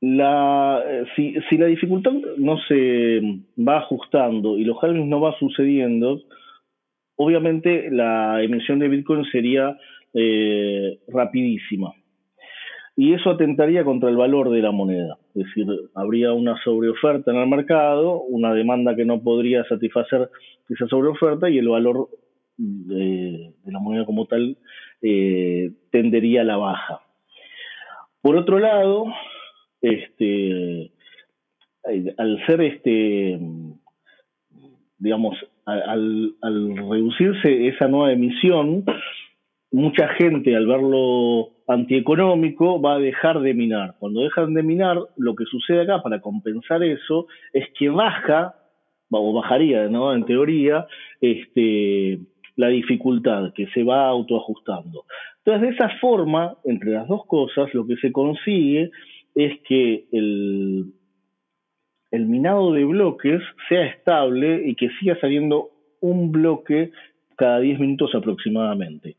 La, 0.01 0.81
eh, 0.87 1.05
si, 1.17 1.59
la 1.59 1.67
dificultad 1.67 2.13
no 2.37 2.57
se 2.69 3.21
va 3.59 3.79
ajustando 3.79 4.57
y 4.57 4.65
los 4.65 4.83
halvings 4.83 5.09
no 5.09 5.21
va 5.21 5.37
sucediendo, 5.39 6.23
obviamente 7.17 7.91
la 7.91 8.43
emisión 8.43 8.79
de 8.79 8.89
Bitcoin 8.89 9.25
sería 9.25 9.77
eh, 10.15 10.99
rapidísima 11.09 11.93
y 13.01 13.15
eso 13.15 13.31
atentaría 13.31 13.85
contra 13.85 14.11
el 14.11 14.17
valor 14.17 14.51
de 14.51 14.61
la 14.61 14.73
moneda. 14.73 15.19
Es 15.33 15.45
decir, 15.45 15.67
habría 15.95 16.33
una 16.33 16.61
sobreoferta 16.65 17.31
en 17.31 17.37
el 17.37 17.47
mercado, 17.47 18.23
una 18.23 18.53
demanda 18.53 18.97
que 18.97 19.05
no 19.05 19.23
podría 19.23 19.63
satisfacer 19.69 20.29
esa 20.69 20.89
sobreoferta 20.89 21.49
y 21.49 21.59
el 21.59 21.69
valor 21.69 22.09
de, 22.57 23.53
la 23.67 23.79
moneda 23.79 24.05
como 24.05 24.27
tal 24.27 24.57
eh, 25.01 25.71
tendería 25.93 26.41
a 26.41 26.45
la 26.45 26.57
baja. 26.57 27.01
Por 28.21 28.37
otro 28.37 28.59
lado, 28.59 29.05
este, 29.81 30.91
al 32.16 32.47
ser 32.47 32.61
este, 32.62 33.39
digamos, 34.99 35.37
al 35.64 36.35
reducirse 36.43 37.68
esa 37.68 37.89
nueva 37.89 38.12
emisión, 38.12 38.85
mucha 39.70 40.09
gente 40.14 40.57
al 40.57 40.66
verlo 40.66 41.51
antieconómico 41.66 42.81
va 42.81 42.95
a 42.95 42.99
dejar 42.99 43.41
de 43.41 43.55
minar. 43.55 43.95
Cuando 43.99 44.22
dejan 44.22 44.55
de 44.55 44.62
minar, 44.62 44.99
lo 45.16 45.35
que 45.35 45.45
sucede 45.45 45.83
acá 45.83 46.03
para 46.03 46.20
compensar 46.20 46.83
eso 46.83 47.26
es 47.53 47.66
que 47.79 47.91
baja, 47.91 48.55
o 49.11 49.33
bajaría, 49.35 49.89
¿no? 49.89 50.14
En 50.14 50.24
teoría, 50.24 50.87
este, 51.20 52.18
la 52.57 52.68
dificultad 52.68 53.53
que 53.55 53.66
se 53.68 53.85
va 53.85 54.09
autoajustando. 54.09 55.05
Entonces, 55.45 55.68
de 55.68 55.74
esa 55.74 55.99
forma, 56.01 56.57
entre 56.64 56.91
las 56.91 57.07
dos 57.07 57.26
cosas, 57.26 57.72
lo 57.74 57.87
que 57.87 57.97
se 57.97 58.12
consigue 58.12 58.91
es 59.39 59.61
que 59.68 60.07
el, 60.11 60.93
el 62.11 62.26
minado 62.26 62.72
de 62.72 62.84
bloques 62.84 63.41
sea 63.68 63.86
estable 63.86 64.68
y 64.68 64.74
que 64.74 64.91
siga 64.99 65.16
saliendo 65.20 65.70
un 66.01 66.32
bloque 66.32 66.91
cada 67.36 67.61
10 67.61 67.78
minutos 67.78 68.12
aproximadamente. 68.16 69.14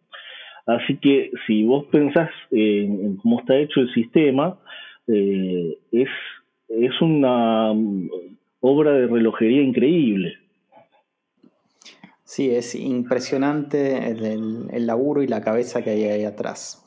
Así 0.65 0.97
que 0.97 1.31
si 1.47 1.63
vos 1.63 1.85
pensás 1.85 2.29
en, 2.51 3.15
cómo 3.15 3.39
está 3.39 3.55
hecho 3.55 3.79
el 3.79 3.93
sistema, 3.93 4.59
eh, 5.07 5.77
es, 5.93 6.09
es 6.67 7.01
una 7.01 7.71
obra 8.59 8.91
de 8.91 9.07
relojería 9.07 9.61
increíble. 9.61 10.33
Sí, 12.25 12.51
es 12.51 12.75
impresionante 12.75 14.09
el, 14.11 14.67
el 14.69 14.85
laburo 14.85 15.23
y 15.23 15.27
la 15.27 15.41
cabeza 15.41 15.81
que 15.81 15.91
hay 15.91 16.03
ahí 16.03 16.25
atrás. 16.25 16.85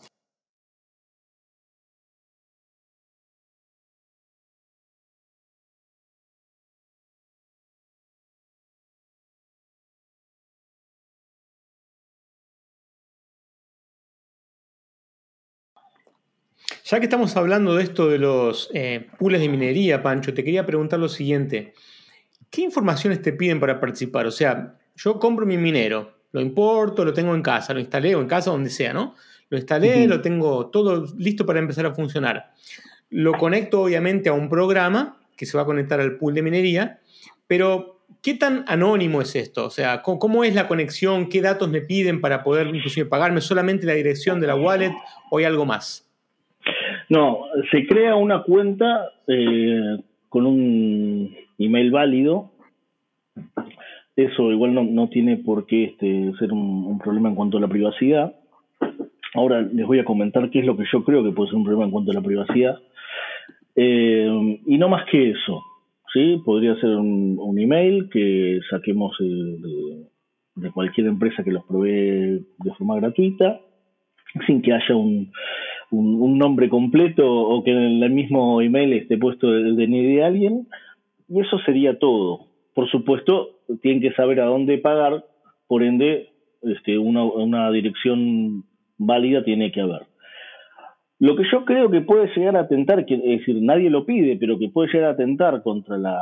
Ya 16.84 16.98
que 16.98 17.06
estamos 17.06 17.36
hablando 17.36 17.74
de 17.74 17.84
esto 17.84 18.08
de 18.08 18.18
los 18.18 18.70
eh, 18.74 19.08
pools 19.18 19.40
de 19.40 19.48
minería, 19.48 20.02
Pancho, 20.02 20.34
te 20.34 20.44
quería 20.44 20.66
preguntar 20.66 20.98
lo 20.98 21.08
siguiente. 21.08 21.74
¿Qué 22.50 22.62
informaciones 22.62 23.22
te 23.22 23.32
piden 23.32 23.60
para 23.60 23.80
participar? 23.80 24.26
O 24.26 24.30
sea, 24.30 24.78
yo 24.96 25.18
compro 25.18 25.46
mi 25.46 25.56
minero, 25.56 26.18
lo 26.32 26.40
importo, 26.40 27.04
lo 27.04 27.12
tengo 27.12 27.34
en 27.34 27.42
casa, 27.42 27.72
lo 27.72 27.80
instalé 27.80 28.14
o 28.14 28.20
en 28.20 28.26
casa, 28.26 28.50
donde 28.50 28.70
sea, 28.70 28.92
¿no? 28.92 29.14
Lo 29.48 29.58
instalé, 29.58 30.06
lo 30.06 30.20
tengo 30.20 30.68
todo 30.68 31.06
listo 31.16 31.44
para 31.44 31.58
empezar 31.58 31.86
a 31.86 31.94
funcionar. 31.94 32.52
Lo 33.10 33.34
conecto 33.34 33.82
obviamente 33.82 34.28
a 34.30 34.32
un 34.32 34.48
programa 34.48 35.20
que 35.36 35.44
se 35.44 35.56
va 35.56 35.64
a 35.64 35.66
conectar 35.66 36.00
al 36.00 36.16
pool 36.16 36.34
de 36.34 36.42
minería, 36.42 37.00
pero 37.46 38.00
¿qué 38.22 38.34
tan 38.34 38.64
anónimo 38.66 39.20
es 39.20 39.34
esto? 39.36 39.66
O 39.66 39.70
sea, 39.70 40.02
¿cómo, 40.02 40.44
es 40.44 40.54
la 40.54 40.68
conexión? 40.68 41.28
¿Qué 41.28 41.42
datos 41.42 41.68
me 41.68 41.82
piden 41.82 42.20
para 42.20 42.42
poder 42.42 42.68
inclusive 42.68 43.06
pagarme 43.06 43.40
solamente 43.40 43.86
la 43.86 43.92
dirección 43.92 44.40
de 44.40 44.46
la 44.46 44.54
wallet 44.54 44.92
o 45.30 45.38
hay 45.38 45.44
algo 45.44 45.66
más? 45.66 46.11
No, 47.09 47.40
se 47.70 47.86
crea 47.86 48.14
una 48.16 48.42
cuenta 48.42 49.11
eh, 49.26 49.98
con 50.28 50.46
un 50.46 51.34
email 51.59 51.90
válido. 51.90 52.50
Eso 54.16 54.53
igual 54.53 54.94
no, 54.94 55.09
tiene 55.09 55.38
por 55.38 55.66
qué 55.66 55.84
este, 55.84 56.32
ser 56.38 56.53
un, 56.53 56.98
problema 56.98 57.28
en 57.28 57.34
cuanto 57.34 57.59
a 57.59 57.61
la 57.61 57.68
privacidad. 57.68 58.34
Ahora 59.34 59.62
les 59.62 59.86
voy 59.86 59.98
a 59.98 60.05
comentar 60.05 60.50
qué 60.50 60.61
es 60.61 60.66
lo 60.66 60.76
que 60.76 60.84
yo 60.92 61.03
creo 61.05 61.24
que 61.24 61.32
puede 61.32 61.48
ser 61.48 61.57
un 61.57 61.64
problema 61.64 61.86
en 61.86 61.90
cuanto 61.90 62.11
a 62.11 62.14
la 62.14 62.20
privacidad. 62.20 62.78
Eh, 63.74 64.61
y 64.66 64.78
no 64.78 64.88
más 64.88 65.07
que 65.11 65.30
eso. 65.30 65.62
¿sí? 66.12 66.40
Podría 66.44 66.74
ser 66.76 66.90
un, 66.90 67.59
email 67.59 68.09
que 68.11 68.61
saquemos 68.70 69.16
eh, 69.20 70.07
de 70.57 70.70
cualquier 70.70 71.07
empresa 71.07 71.42
que 71.42 71.53
los 71.53 71.64
provee 71.64 72.44
de 72.59 72.74
forma 72.76 72.96
gratuita, 72.96 73.61
sin 74.46 74.62
que 74.62 74.72
haya 74.72 74.94
un, 74.94 75.32
un, 75.93 76.38
nombre 76.38 76.68
completo 76.68 77.24
o 77.26 77.62
que 77.62 77.70
en 77.70 78.03
el 78.03 78.11
mismo 78.11 78.61
email 78.61 78.93
esté 78.95 79.18
puesto 79.18 79.55
el 79.55 79.76
DNI 79.76 80.16
de 80.16 80.24
alguien, 80.24 80.66
y 81.28 81.40
eso 81.40 81.59
sería 81.61 81.99
todo. 81.99 82.47
Por 82.74 82.90
supuesto, 82.90 83.61
tienen 83.82 84.01
que 84.01 84.12
saber 84.12 84.40
a 84.40 84.47
dónde 84.47 84.78
pagar, 84.78 85.24
por 85.66 85.82
ende, 85.82 86.30
este, 86.62 86.99
una, 86.99 87.24
una 87.24 87.70
dirección 87.70 88.64
válida 88.99 89.45
tiene 89.45 89.72
que 89.72 89.80
haber. 89.80 90.03
Lo 91.18 91.36
que 91.36 91.45
yo 91.53 91.64
creo 91.64 91.90
que 91.90 92.01
puede 92.01 92.34
llegar 92.34 92.57
a 92.57 92.61
atentar, 92.62 93.01
es 93.01 93.22
decir, 93.22 93.62
nadie 93.62 93.90
lo 93.90 94.05
pide, 94.05 94.36
pero 94.36 94.59
que 94.59 94.68
puede 94.68 94.93
llegar 94.93 95.11
a 95.11 95.12
atentar 95.12 95.62
contra 95.62 95.97
la 95.97 96.18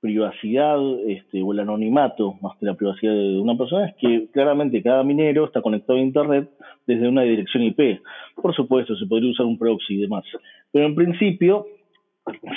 privacidad 0.00 0.78
este, 1.06 1.42
o 1.42 1.52
el 1.52 1.60
anonimato, 1.60 2.34
más 2.40 2.56
que 2.58 2.66
la 2.66 2.74
privacidad 2.74 3.12
de 3.12 3.38
una 3.38 3.56
persona, 3.56 3.86
es 3.86 3.96
que 3.96 4.28
claramente 4.32 4.82
cada 4.82 5.02
minero 5.02 5.44
está 5.44 5.60
conectado 5.60 5.98
a 5.98 6.02
Internet 6.02 6.50
desde 6.86 7.08
una 7.08 7.22
dirección 7.22 7.64
IP. 7.64 8.00
Por 8.36 8.54
supuesto, 8.54 8.96
se 8.96 9.06
podría 9.06 9.30
usar 9.30 9.46
un 9.46 9.58
proxy 9.58 9.94
y 9.94 10.00
demás. 10.02 10.24
Pero 10.72 10.86
en 10.86 10.94
principio, 10.94 11.66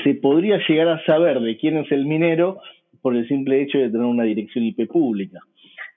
se 0.03 0.15
podría 0.15 0.59
llegar 0.67 0.89
a 0.89 1.05
saber 1.05 1.39
de 1.39 1.57
quién 1.57 1.77
es 1.77 1.91
el 1.91 2.05
minero 2.05 2.59
por 3.01 3.15
el 3.15 3.27
simple 3.27 3.61
hecho 3.61 3.79
de 3.79 3.89
tener 3.89 4.05
una 4.05 4.23
dirección 4.23 4.65
IP 4.65 4.87
pública. 4.87 5.39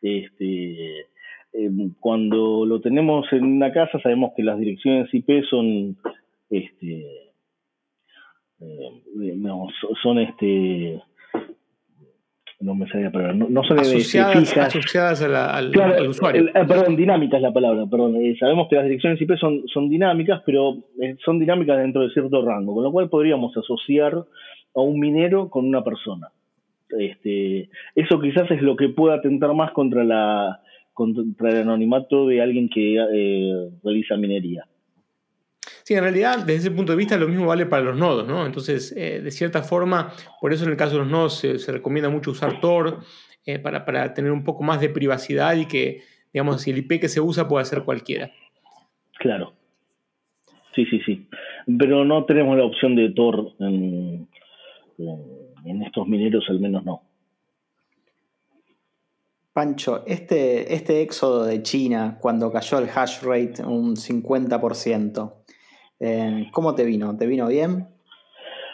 Este, 0.01 1.07
em, 1.53 1.95
cuando 2.01 2.65
lo 2.65 2.81
tenemos 2.81 3.31
en 3.33 3.45
una 3.45 3.73
casa 3.73 3.99
sabemos 4.01 4.33
que 4.37 4.43
las 4.43 4.59
direcciones 4.59 5.13
IP 5.13 5.45
son 5.49 5.97
este, 6.51 7.07
eh, 8.61 9.37
son 10.03 10.19
este 10.19 11.03
no 12.65 12.75
me 12.75 12.89
sabía 12.89 13.11
palabra, 13.11 13.35
no, 13.35 13.63
son 13.63 13.79
asociadas, 13.79 14.57
asociadas 14.57 15.23
al, 15.23 16.09
usuario. 16.09 16.49
Eh, 16.49 16.65
perdón, 16.67 16.97
dinámica 16.97 17.37
es 17.37 17.43
la 17.43 17.53
palabra, 17.53 17.85
perdón. 17.91 18.17
Eh, 18.17 18.35
sabemos 18.41 18.69
que 18.69 18.77
las 18.77 18.85
direcciones 18.85 19.21
IP 19.21 19.37
son, 19.37 19.69
son 19.69 19.91
dinámicas, 19.91 20.43
pero 20.47 20.79
son 21.25 21.39
dinámicas 21.39 21.77
dentro 21.77 22.03
de 22.03 22.11
cierto 22.11 22.45
rango, 22.45 22.75
con 22.75 22.85
lo 22.85 22.91
cual 22.91 23.11
podríamos 23.11 23.55
asociar 23.57 24.15
a 24.15 24.81
un 24.81 24.99
minero 24.99 25.51
con 25.51 25.67
una 25.67 25.85
persona. 25.85 26.29
Este, 26.89 27.69
eso 27.95 28.21
quizás 28.21 28.51
es 28.51 28.63
lo 28.63 28.77
que 28.77 28.89
pueda 28.89 29.17
atentar 29.17 29.53
más 29.55 29.73
contra 29.73 30.03
la 30.03 30.61
contra 30.95 31.51
el 31.51 31.57
anonimato 31.59 32.29
de 32.29 32.41
alguien 32.41 32.69
que 32.69 33.69
realiza 33.83 34.17
minería. 34.17 34.65
Sí, 35.85 35.93
en 35.93 36.01
realidad, 36.01 36.39
desde 36.39 36.55
ese 36.55 36.71
punto 36.71 36.93
de 36.93 36.99
vista, 36.99 37.19
lo 37.19 37.29
mismo 37.29 37.45
vale 37.45 37.67
para 37.67 37.83
los 37.83 37.99
nodos, 37.99 38.27
¿no? 38.27 38.47
Entonces, 38.47 38.95
eh, 38.97 39.21
de 39.21 39.31
cierta 39.31 39.63
forma, 39.63 40.15
por 40.41 40.51
eso 40.55 40.65
en 40.65 40.71
el 40.71 40.79
caso 40.79 40.93
de 40.93 41.01
los 41.01 41.09
nodos 41.09 41.35
se, 41.35 41.73
recomienda 41.73 42.09
mucho 42.09 42.31
usar 42.31 42.59
Tor 42.59 43.01
eh, 43.45 43.59
para, 43.59 44.15
tener 44.15 44.33
un 44.33 44.45
poco 44.45 44.63
más 44.63 44.81
de 44.81 44.89
privacidad 44.89 45.55
y 45.57 45.67
que, 45.67 46.01
digamos, 46.33 46.63
si 46.63 46.71
el 46.71 46.79
IP 46.79 47.01
que 47.01 47.09
se 47.09 47.21
usa 47.21 47.47
pueda 47.49 47.67
ser 47.67 47.83
cualquiera. 47.83 48.33
Claro. 49.19 49.53
Sí, 50.75 50.87
sí, 50.87 51.01
sí. 51.05 51.29
Pero 51.79 52.07
no 52.07 52.25
tenemos 52.25 52.57
la 52.57 52.65
opción 52.65 52.97
de 52.97 53.11
Tor 53.11 53.53
en, 53.59 54.27
en 55.67 55.83
estos 55.83 56.09
mineros, 56.09 56.47
al 56.49 56.61
menos 56.61 56.83
no. 56.83 57.03
Pancho, 59.53 60.03
este, 60.07 60.75
este 60.75 61.03
éxodo 61.03 61.45
de 61.45 61.63
China, 61.63 62.17
cuando 62.21 62.51
cayó 62.51 62.79
el 62.79 62.89
hash 62.89 63.21
rate 63.23 63.63
un 63.63 63.97
50%, 63.97 65.44
eh, 66.01 66.49
¿Cómo 66.53 66.75
te 66.75 66.85
vino? 66.85 67.17
¿Te 67.17 67.27
vino 67.27 67.49
bien? 67.49 67.87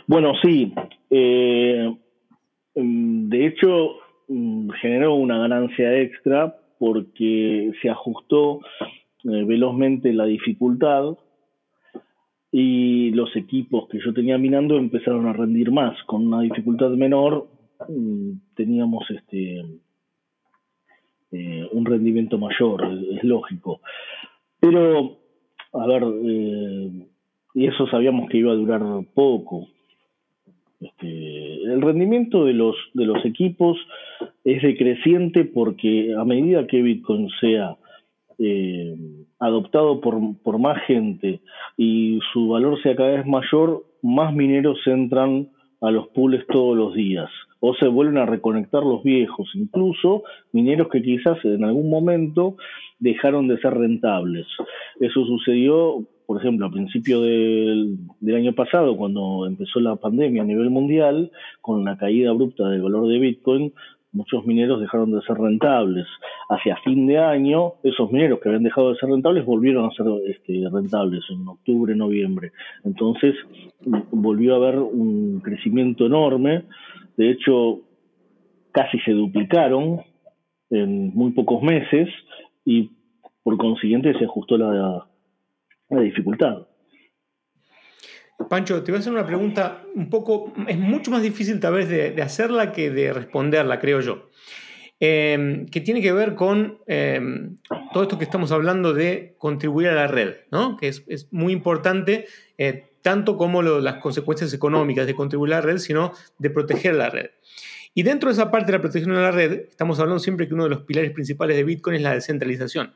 Bueno, 0.06 0.32
sí. 0.42 0.72
Eh, 1.10 1.94
mm, 2.74 3.28
de 3.28 3.46
hecho, 3.46 3.96
mm, 4.28 4.70
generó 4.80 5.14
una 5.14 5.38
ganancia 5.38 5.98
extra 5.98 6.56
porque 6.78 7.72
se 7.82 7.90
ajustó 7.90 8.60
eh, 9.24 9.44
velozmente 9.44 10.12
la 10.12 10.24
dificultad 10.24 11.16
y 12.50 13.10
los 13.10 13.36
equipos 13.36 13.88
que 13.88 14.00
yo 14.04 14.12
tenía 14.12 14.38
minando 14.38 14.76
empezaron 14.76 15.26
a 15.26 15.32
rendir 15.32 15.70
más. 15.70 16.02
Con 16.04 16.26
una 16.26 16.40
dificultad 16.40 16.90
menor 16.90 17.48
mm, 17.88 18.54
teníamos 18.54 19.08
este 19.10 19.62
un 21.72 21.84
rendimiento 21.84 22.38
mayor, 22.38 22.82
es, 23.16 23.22
lógico. 23.22 23.80
Pero, 24.58 25.19
a 25.72 25.86
ver, 25.86 26.02
y 27.54 27.66
eso 27.66 27.86
sabíamos 27.88 28.28
que 28.28 28.38
iba 28.38 28.52
a 28.52 28.56
durar 28.56 28.82
poco. 29.14 29.68
Este, 30.80 31.62
el 31.64 31.82
rendimiento 31.82 32.44
de 32.46 32.54
los, 32.54 32.74
de 32.94 33.04
los 33.04 33.22
equipos 33.26 33.76
es 34.44 34.62
decreciente 34.62 35.44
porque 35.44 36.14
a 36.18 36.24
medida 36.24 36.66
que 36.66 36.80
Bitcoin 36.80 37.28
sea 37.38 37.76
eh, 38.38 38.96
adoptado 39.38 40.00
por, 40.00 40.18
por 40.42 40.58
más 40.58 40.82
gente 40.86 41.40
y 41.76 42.18
su 42.32 42.48
valor 42.48 42.82
sea 42.82 42.96
cada 42.96 43.16
vez 43.16 43.26
mayor, 43.26 43.84
más 44.02 44.34
mineros 44.34 44.78
entran 44.86 45.48
a 45.80 45.90
los 45.90 46.08
pools 46.08 46.46
todos 46.46 46.76
los 46.76 46.94
días 46.94 47.30
o 47.60 47.74
se 47.74 47.86
vuelven 47.88 48.18
a 48.18 48.26
reconectar 48.26 48.82
los 48.82 49.02
viejos, 49.02 49.50
incluso 49.54 50.24
mineros 50.52 50.88
que 50.88 51.02
quizás 51.02 51.44
en 51.44 51.62
algún 51.62 51.90
momento 51.90 52.56
dejaron 52.98 53.48
de 53.48 53.58
ser 53.60 53.74
rentables. 53.74 54.46
Eso 54.98 55.24
sucedió 55.26 56.06
por 56.30 56.38
ejemplo, 56.38 56.66
a 56.66 56.70
principio 56.70 57.22
del, 57.22 57.98
año 58.32 58.52
pasado, 58.52 58.96
cuando 58.96 59.46
empezó 59.48 59.80
la 59.80 59.96
pandemia 59.96 60.42
a 60.42 60.44
nivel 60.44 60.70
mundial, 60.70 61.32
con 61.60 61.84
la 61.84 61.98
caída 61.98 62.30
abrupta 62.30 62.68
del 62.68 62.82
valor 62.82 63.08
de 63.08 63.18
Bitcoin, 63.18 63.72
muchos 64.12 64.44
mineros 64.46 64.80
dejaron 64.80 65.12
de 65.12 65.20
ser 65.22 65.36
rentables. 65.36 66.06
Hacia 66.48 66.76
fin 66.78 67.06
de 67.06 67.18
año, 67.18 67.74
esos 67.82 68.10
mineros 68.10 68.40
que 68.40 68.48
habían 68.48 68.64
dejado 68.64 68.90
de 68.90 68.98
ser 68.98 69.08
rentables 69.08 69.44
volvieron 69.44 69.86
a 69.86 69.94
ser 69.94 70.06
este, 70.26 70.64
rentables 70.70 71.22
en 71.30 71.46
octubre, 71.46 71.94
noviembre. 71.94 72.52
Entonces, 72.84 73.34
volvió 74.10 74.54
a 74.54 74.56
haber 74.56 74.78
un 74.78 75.40
crecimiento 75.40 76.06
enorme. 76.06 76.64
De 77.16 77.30
hecho, 77.30 77.80
casi 78.72 78.98
se 79.00 79.12
duplicaron 79.12 80.00
en 80.70 81.14
muy 81.14 81.32
pocos 81.32 81.62
meses 81.62 82.08
y 82.64 82.90
por 83.42 83.56
consiguiente 83.56 84.16
se 84.18 84.24
ajustó 84.24 84.56
la, 84.56 85.06
una 85.88 86.00
dificultad. 86.02 86.66
Pancho, 88.48 88.82
te 88.82 88.90
voy 88.90 88.98
a 88.98 89.00
hacer 89.00 89.12
una 89.12 89.26
pregunta 89.26 89.82
un 89.94 90.08
poco, 90.08 90.52
es 90.66 90.78
mucho 90.78 91.10
más 91.10 91.22
difícil 91.22 91.60
tal 91.60 91.74
vez 91.74 91.88
de, 91.88 92.20
hacerla 92.22 92.72
que 92.72 92.90
de 92.90 93.12
responderla, 93.12 93.78
creo 93.78 94.00
yo, 94.00 94.28
em, 94.98 95.66
que 95.66 95.80
tiene 95.80 96.00
que 96.02 96.12
ver 96.12 96.34
con 96.34 96.78
em, 96.86 97.56
todo 97.92 98.04
esto 98.04 98.18
que 98.18 98.24
estamos 98.24 98.52
hablando 98.52 98.92
de 98.92 99.34
contribuir 99.38 99.88
a 99.88 99.94
la 99.94 100.06
red, 100.06 100.36
¿no? 100.50 100.76
que 100.76 100.88
es, 100.88 101.28
muy 101.30 101.52
importante, 101.52 102.26
eh, 102.58 102.90
tanto 103.02 103.36
como 103.36 103.62
las 103.62 103.96
consecuencias 103.96 104.52
económicas 104.52 105.06
de 105.06 105.14
contribuir 105.14 105.54
a 105.54 105.56
la 105.56 105.62
red, 105.62 105.78
sino 105.78 106.12
de 106.38 106.50
proteger 106.50 106.94
la 106.94 107.10
red. 107.10 107.30
Y 107.94 108.02
dentro 108.02 108.28
de 108.28 108.34
esa 108.34 108.50
parte 108.50 108.66
de 108.70 108.78
la 108.78 108.82
protección 108.82 109.14
de 109.14 109.20
la 109.20 109.30
red, 109.32 109.52
estamos 109.68 109.98
hablando 109.98 110.20
siempre 110.20 110.46
que 110.46 110.54
uno 110.54 110.64
de 110.64 110.70
los 110.70 110.82
pilares 110.82 111.10
principales 111.12 111.56
de 111.56 111.64
Bitcoin 111.64 111.96
es 111.96 112.02
la 112.02 112.14
descentralización. 112.14 112.94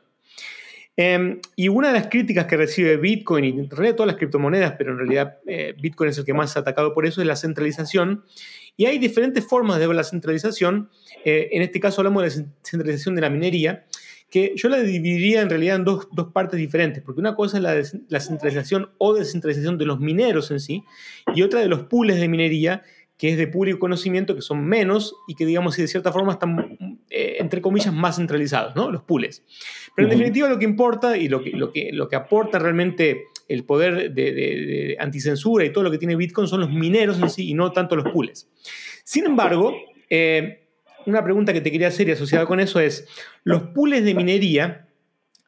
Em, 0.97 1.41
y 1.57 1.67
una 1.67 1.89
de 1.89 1.93
las 1.95 2.07
críticas 2.07 2.45
que 2.45 2.55
recibe 2.55 2.95
Bitcoin, 2.95 3.45
y 3.45 3.49
en 3.49 3.69
realidad 3.69 3.95
todas 3.95 4.07
las 4.07 4.15
criptomonedas, 4.15 4.75
pero 4.77 4.93
en 4.93 4.99
realidad 4.99 5.39
eh, 5.45 5.75
Bitcoin 5.77 6.09
es 6.09 6.17
el 6.17 6.25
que 6.25 6.33
más 6.33 6.55
ha 6.55 6.61
atacado 6.61 6.93
por 6.93 7.05
eso, 7.05 7.21
es 7.21 7.27
la 7.27 7.35
centralización. 7.35 8.23
Y 8.77 8.85
hay 8.85 8.97
diferentes 8.97 9.45
formas 9.45 9.79
de 9.79 9.93
la 9.93 10.03
centralización. 10.03 10.89
Eh, 11.25 11.49
en 11.51 11.61
este 11.61 11.79
caso 11.79 12.01
hablamos 12.01 12.23
de 12.23 12.29
la 12.29 12.49
centralización 12.61 13.15
de 13.15 13.21
la 13.21 13.29
minería, 13.29 13.85
que 14.29 14.53
yo 14.55 14.69
la 14.69 14.79
dividiría 14.79 15.41
en 15.41 15.49
realidad 15.49 15.75
en 15.77 15.83
dos, 15.83 16.07
dos 16.11 16.31
partes 16.31 16.57
diferentes, 16.57 17.03
porque 17.03 17.19
una 17.19 17.35
cosa 17.35 17.57
es 17.57 17.63
la, 17.63 17.75
la 18.09 18.19
centralización 18.19 18.89
o 18.97 19.13
descentralización 19.13 19.77
de 19.77 19.85
los 19.85 19.99
mineros 19.99 20.49
en 20.51 20.59
sí, 20.59 20.83
y 21.35 21.41
otra 21.41 21.59
de 21.59 21.67
los 21.67 21.83
pools 21.83 22.15
de 22.15 22.27
minería, 22.27 22.83
que 23.17 23.29
es 23.29 23.37
de 23.37 23.47
público 23.47 23.79
conocimiento, 23.79 24.35
que 24.35 24.41
son 24.41 24.65
menos 24.65 25.15
y 25.27 25.35
que, 25.35 25.45
digamos, 25.45 25.77
de 25.77 25.87
cierta 25.87 26.11
forma 26.11 26.33
están, 26.33 26.99
eh, 27.09 27.37
entre 27.39 27.61
comillas, 27.61 27.93
más 27.93 28.17
centralizados, 28.17 28.75
¿no? 28.75 28.91
Los 28.91 29.03
pools. 29.03 29.43
Pero 29.95 30.07
en 30.07 30.17
definitiva 30.17 30.49
lo 30.49 30.59
que 30.59 30.65
importa 30.65 31.17
y 31.17 31.29
lo 31.29 31.41
que, 31.41 31.51
lo 31.51 31.71
que, 31.71 31.91
lo 31.93 32.09
que 32.09 32.15
aporta 32.17 32.59
realmente 32.59 33.25
el 33.47 33.63
poder 33.63 34.13
de, 34.13 34.97
anticensura 34.99 35.63
y 35.65 35.71
todo 35.71 35.83
lo 35.83 35.91
que 35.91 35.97
tiene 35.97 36.15
Bitcoin 36.15 36.47
son 36.47 36.61
los 36.61 36.69
mineros 36.69 37.19
en 37.21 37.29
sí 37.29 37.49
y 37.49 37.53
no 37.53 37.71
tanto 37.71 37.95
los 37.95 38.11
pools. 38.11 38.49
Sin 39.03 39.25
embargo, 39.25 39.73
eh, 40.09 40.67
una 41.05 41.23
pregunta 41.23 41.53
que 41.53 41.61
te 41.61 41.71
quería 41.71 41.87
hacer 41.87 42.09
y 42.09 42.11
asociada 42.11 42.45
con 42.45 42.59
eso 42.59 42.79
es, 42.79 43.07
los 43.43 43.63
pools 43.63 44.03
de 44.03 44.13
minería, 44.13 44.87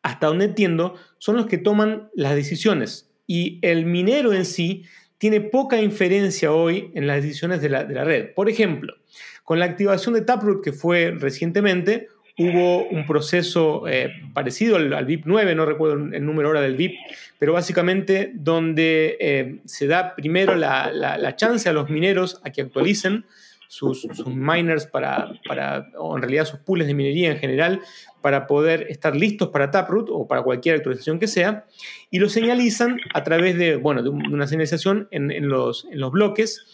hasta 0.03 0.27
donde 0.27 0.45
entiendo, 0.45 0.95
son 1.17 1.35
los 1.35 1.47
que 1.47 1.57
toman 1.57 2.09
las 2.13 2.35
decisiones 2.35 3.11
y 3.25 3.59
el 3.61 3.85
minero 3.85 4.31
en 4.31 4.45
sí 4.45 4.85
tiene 5.17 5.41
poca 5.41 5.81
inferencia 5.81 6.51
hoy 6.51 6.91
en 6.93 7.07
las 7.07 7.21
decisiones 7.21 7.61
de 7.61 7.69
la, 7.69 7.83
red. 7.83 8.33
Por 8.33 8.49
ejemplo, 8.49 8.95
con 9.43 9.59
la 9.59 9.65
activación 9.65 10.13
de 10.13 10.21
Taproot 10.21 10.63
que 10.63 10.73
fue 10.73 11.15
recientemente, 11.17 12.09
hubo 12.37 12.87
un 12.87 13.05
proceso 13.07 13.87
eh, 13.87 14.11
parecido 14.33 14.75
al, 14.75 15.05
VIP 15.05 15.23
9, 15.25 15.55
no 15.55 15.65
recuerdo 15.65 15.95
el 15.95 16.23
número 16.23 16.49
ahora 16.49 16.61
del 16.61 16.75
VIP, 16.75 16.95
pero 17.39 17.53
básicamente 17.53 18.31
donde 18.35 19.17
eh, 19.19 19.59
se 19.65 19.87
da 19.87 20.15
primero 20.15 20.55
la, 20.55 21.35
chance 21.35 21.67
a 21.67 21.73
los 21.73 21.89
mineros 21.89 22.39
a 22.43 22.51
que 22.51 22.61
actualicen 22.61 23.25
sus, 23.67 24.07
miners 24.27 24.85
para, 24.85 25.33
para, 25.47 25.89
o 25.97 26.15
en 26.15 26.21
realidad 26.21 26.45
sus 26.45 26.59
pools 26.59 26.87
de 26.87 26.93
minería 26.93 27.31
en 27.31 27.37
general, 27.37 27.81
para 28.21 28.47
poder 28.47 28.87
estar 28.89 29.15
listos 29.15 29.49
para 29.49 29.71
Taproot 29.71 30.09
o 30.09 30.27
para 30.27 30.41
cualquier 30.41 30.75
actualización 30.75 31.19
que 31.19 31.27
sea, 31.27 31.65
y 32.09 32.19
lo 32.19 32.29
señalizan 32.29 32.97
a 33.13 33.23
través 33.23 33.57
de, 33.57 33.75
bueno, 33.75 34.03
de 34.03 34.09
una 34.09 34.47
señalización 34.47 35.07
en, 35.11 35.49
los, 35.49 35.87
en 35.91 35.99
los, 35.99 36.11
bloques 36.11 36.65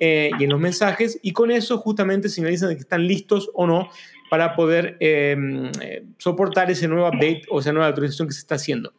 eh, 0.00 0.30
y 0.38 0.44
en 0.44 0.50
los 0.50 0.60
mensajes, 0.60 1.18
y 1.22 1.32
con 1.32 1.50
eso 1.50 1.78
justamente 1.78 2.28
señalizan 2.28 2.74
que 2.74 2.80
están 2.80 3.06
listos 3.06 3.50
o 3.54 3.66
no 3.66 3.88
para 4.28 4.56
poder 4.56 4.96
em, 4.98 5.70
eh, 5.80 6.04
soportar 6.18 6.68
ese 6.68 6.88
nuevo 6.88 7.06
update 7.06 7.42
o 7.48 7.60
esa 7.60 7.72
nueva 7.72 7.86
actualización 7.86 8.26
que 8.26 8.34
se 8.34 8.40
está 8.40 8.56
haciendo. 8.56 8.92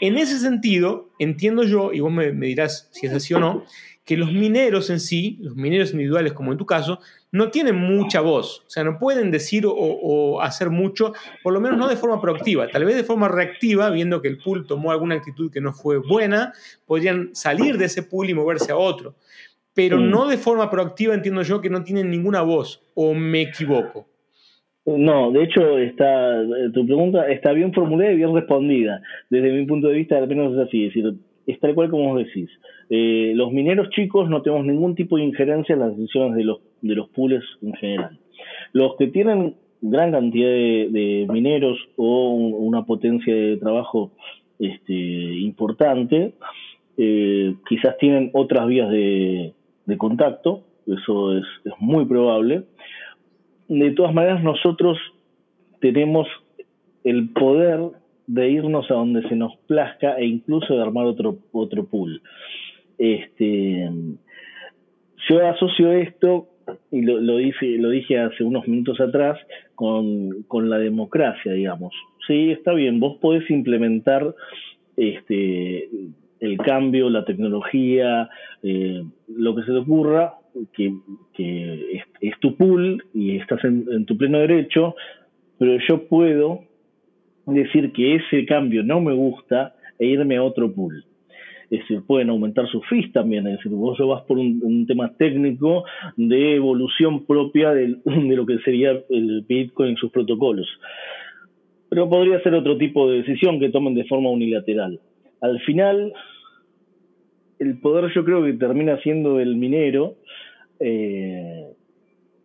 En 0.00 0.18
ese 0.18 0.40
sentido, 0.40 1.10
entiendo 1.20 1.62
yo, 1.62 1.92
y 1.92 2.00
vos 2.00 2.12
me 2.12 2.32
dirás 2.32 2.88
si 2.90 3.06
es 3.06 3.12
así 3.12 3.34
o 3.34 3.38
no, 3.38 3.64
que 4.04 4.16
los 4.16 4.32
mineros 4.32 4.90
en 4.90 5.00
sí, 5.00 5.38
los 5.40 5.56
mineros 5.56 5.92
individuales 5.92 6.34
como 6.34 6.52
en 6.52 6.58
tu 6.58 6.66
caso, 6.66 7.00
no 7.32 7.50
tienen 7.50 7.76
mucha 7.76 8.20
voz, 8.20 8.62
o 8.66 8.70
sea, 8.70 8.84
no 8.84 8.98
pueden 8.98 9.30
decir 9.30 9.64
o, 9.66 10.40
hacer 10.42 10.70
mucho, 10.70 11.12
por 11.42 11.52
lo 11.52 11.60
menos 11.60 11.78
no 11.78 11.88
de 11.88 11.96
forma 11.96 12.20
proactiva, 12.20 12.68
tal 12.68 12.84
vez 12.84 12.96
de 12.96 13.04
forma 13.04 13.28
reactiva, 13.28 13.90
viendo 13.90 14.20
que 14.20 14.28
el 14.28 14.38
pool 14.38 14.66
tomó 14.66 14.92
alguna 14.92 15.14
actitud 15.16 15.50
que 15.50 15.60
no 15.60 15.72
fue 15.72 15.98
buena, 15.98 16.52
podrían 16.86 17.34
salir 17.34 17.78
de 17.78 17.86
ese 17.86 18.02
pool 18.02 18.28
y 18.28 18.34
moverse 18.34 18.72
a 18.72 18.76
otro. 18.76 19.14
pero 19.74 19.98
no 19.98 20.28
de 20.28 20.38
forma 20.38 20.70
proactiva, 20.70 21.14
entiendo 21.14 21.42
yo, 21.42 21.60
que 21.60 21.68
no 21.68 21.82
tienen 21.82 22.08
ninguna 22.08 22.42
voz, 22.42 22.80
o 22.94 23.12
me 23.12 23.40
equivoco. 23.40 24.06
No, 24.86 25.32
de 25.32 25.44
hecho, 25.44 25.78
está, 25.78 26.42
tu 26.74 26.86
pregunta 26.86 27.26
está 27.28 27.52
bien 27.52 27.72
formulada 27.72 28.12
y 28.12 28.16
bien 28.16 28.34
respondida. 28.34 29.00
Desde 29.30 29.50
mi 29.50 29.64
punto 29.66 29.88
de 29.88 29.94
vista, 29.94 30.18
al 30.18 30.28
menos 30.28 30.52
es 30.52 30.68
así. 30.68 30.86
Es 30.86 30.94
decir, 30.94 31.14
es 31.46 31.58
tal 31.58 31.74
cual 31.74 31.90
como 31.90 32.12
vos 32.12 32.24
decís. 32.24 32.50
Eh, 32.90 33.32
los 33.34 33.52
mineros 33.52 33.90
chicos 33.90 34.28
no 34.28 34.42
tenemos 34.42 34.66
ningún 34.66 34.94
tipo 34.94 35.16
de 35.16 35.24
injerencia 35.24 35.74
en 35.74 35.80
las 35.80 35.96
decisiones 35.96 36.36
de 36.36 36.44
los, 36.44 36.58
de 36.82 36.94
los 36.94 37.08
pools 37.10 37.44
en 37.62 37.72
general. 37.74 38.18
Los 38.72 38.96
que 38.96 39.08
tienen 39.08 39.54
gran 39.80 40.12
cantidad 40.12 40.48
de, 40.48 41.26
mineros 41.30 41.78
o 41.96 42.30
una 42.34 42.84
potencia 42.84 43.34
de 43.34 43.56
trabajo 43.56 44.12
este, 44.58 44.92
importante, 44.92 46.34
eh, 46.96 47.54
quizás 47.68 47.96
tienen 47.98 48.30
otras 48.32 48.66
vías 48.66 48.90
de, 48.90 49.52
contacto, 49.98 50.62
eso 50.86 51.36
es, 51.36 51.44
es 51.64 51.72
muy 51.78 52.04
probable 52.04 52.64
de 53.68 53.90
todas 53.92 54.14
maneras 54.14 54.42
nosotros 54.42 54.98
tenemos 55.80 56.26
el 57.02 57.30
poder 57.30 57.80
de 58.26 58.50
irnos 58.50 58.90
a 58.90 58.94
donde 58.94 59.26
se 59.28 59.36
nos 59.36 59.56
plazca 59.66 60.16
e 60.16 60.26
incluso 60.26 60.74
de 60.74 60.82
armar 60.82 61.06
otro, 61.06 61.38
otro 61.52 61.84
pool. 61.84 62.22
Este, 62.98 63.90
yo 65.28 65.46
asocio 65.46 65.92
esto, 65.92 66.48
y 66.90 67.02
lo, 67.02 67.20
lo, 67.20 67.36
dije, 67.36 67.76
lo 67.78 67.90
dije 67.90 68.18
hace 68.18 68.42
unos 68.42 68.66
minutos 68.66 69.00
atrás, 69.00 69.38
con, 69.74 70.44
con 70.44 70.70
la 70.70 70.78
democracia, 70.78 71.52
digamos. 71.52 71.92
Sí, 72.26 72.50
está 72.50 72.72
bien, 72.72 73.00
vos 73.00 73.18
podés 73.20 73.48
implementar 73.50 74.34
este, 74.96 75.88
el 76.40 76.58
cambio, 76.58 77.10
la 77.10 77.24
tecnología, 77.24 78.28
eh, 78.62 79.02
lo 79.28 79.54
que 79.54 79.62
se 79.62 79.72
te 79.72 79.78
ocurra, 79.78 80.34
que, 80.72 80.94
es, 82.20 82.38
tu 82.40 82.56
pool 82.56 83.04
y 83.12 83.36
estás 83.38 83.64
en, 83.64 84.04
tu 84.06 84.16
pleno 84.16 84.38
derecho, 84.38 84.94
pero 85.58 85.78
yo 85.88 86.06
puedo 86.06 86.60
decir 87.46 87.92
que 87.92 88.16
ese 88.16 88.46
cambio 88.46 88.82
no 88.82 89.00
me 89.00 89.12
gusta 89.12 89.74
e 89.98 90.06
irme 90.06 90.36
a 90.36 90.42
otro 90.42 90.72
pool. 90.72 91.04
Es 91.74 91.80
decir, 91.80 92.02
pueden 92.06 92.30
aumentar 92.30 92.68
sus 92.68 92.86
fees 92.86 93.10
también, 93.12 93.46
es 93.48 93.56
decir, 93.56 93.72
vos 93.72 93.98
vas 93.98 94.22
por 94.22 94.38
un, 94.38 94.86
tema 94.86 95.12
técnico 95.16 95.84
de 96.16 96.54
evolución 96.54 97.24
propia 97.26 97.70
de 97.72 97.96
lo 98.04 98.46
que 98.46 98.58
sería 98.58 98.92
el 99.10 99.44
Bitcoin 99.48 99.94
y 99.94 99.96
sus 99.96 100.12
protocolos. 100.12 100.68
Pero 101.88 102.08
podría 102.08 102.40
ser 102.42 102.54
otro 102.54 102.76
tipo 102.76 103.10
de 103.10 103.18
decisión 103.18 103.58
que 103.58 103.70
tomen 103.70 103.94
de 103.94 104.04
forma 104.04 104.30
unilateral. 104.30 105.00
Al 105.40 105.60
final, 105.60 106.12
el 107.58 107.78
poder 107.80 108.12
yo 108.14 108.24
creo 108.24 108.44
que 108.44 108.52
termina 108.52 108.98
siendo 108.98 109.40
el 109.40 109.56
minero, 109.56 110.14
eh, 110.78 111.64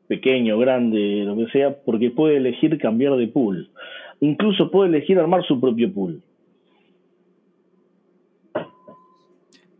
pequeño, 0.08 0.58
grande, 0.58 1.24
lo 1.24 1.36
que 1.36 1.52
sea, 1.52 1.76
porque 1.86 2.10
puede 2.10 2.38
elegir 2.38 2.80
cambiar 2.80 3.16
de 3.16 3.28
pool. 3.28 3.70
Incluso 4.22 4.72
puede 4.72 4.90
elegir 4.90 5.20
armar 5.20 5.44
su 5.46 5.62
propio 5.62 5.94
pool. 5.94 6.24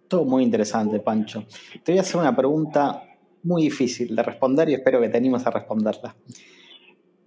Todo 0.10 0.26
muy 0.26 0.44
interesante, 0.44 1.00
Pancho. 1.00 1.46
Te 1.84 1.92
voy 1.92 2.00
a 2.00 2.02
hacer 2.02 2.20
una 2.20 2.36
pregunta 2.36 3.04
muy 3.44 3.64
difícil 3.64 4.16
de 4.16 4.24
responder 4.24 4.68
y 4.70 4.74
espero 4.74 5.00
que 5.00 5.08
te 5.08 5.18
animes 5.18 5.46
a 5.46 5.52
responderla. 5.52 6.16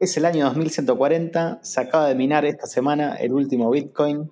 Es 0.00 0.16
el 0.16 0.24
año 0.24 0.46
2140, 0.46 1.60
se 1.62 1.80
acaba 1.80 2.08
de 2.08 2.16
minar 2.16 2.44
esta 2.44 2.66
semana 2.66 3.14
el 3.14 3.32
último 3.32 3.70
Bitcoin 3.70 4.28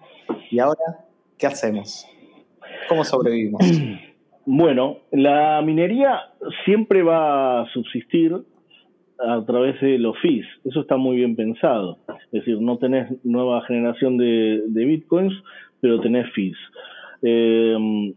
y 0.50 0.58
ahora, 0.58 1.06
¿qué 1.38 1.46
hacemos? 1.46 2.04
¿Cómo 2.88 3.04
sobrevivimos? 3.04 3.60
Bueno, 4.46 4.96
la 5.12 5.62
minería 5.62 6.18
siempre 6.64 7.02
va 7.04 7.60
a 7.60 7.66
subsistir 7.72 8.34
a 9.18 9.44
través 9.44 9.80
de 9.80 9.98
los 9.98 10.18
fees. 10.18 10.46
Eso 10.64 10.80
está 10.80 10.96
muy 10.96 11.16
bien 11.16 11.36
pensado. 11.36 11.98
Es 12.08 12.40
decir, 12.40 12.60
no 12.60 12.78
tenés 12.78 13.12
nueva 13.22 13.62
generación 13.66 14.16
de, 14.16 14.62
bitcoins, 14.66 15.34
pero 15.80 16.00
tenés 16.00 16.32
fees. 16.32 16.56
Em, 17.22 18.14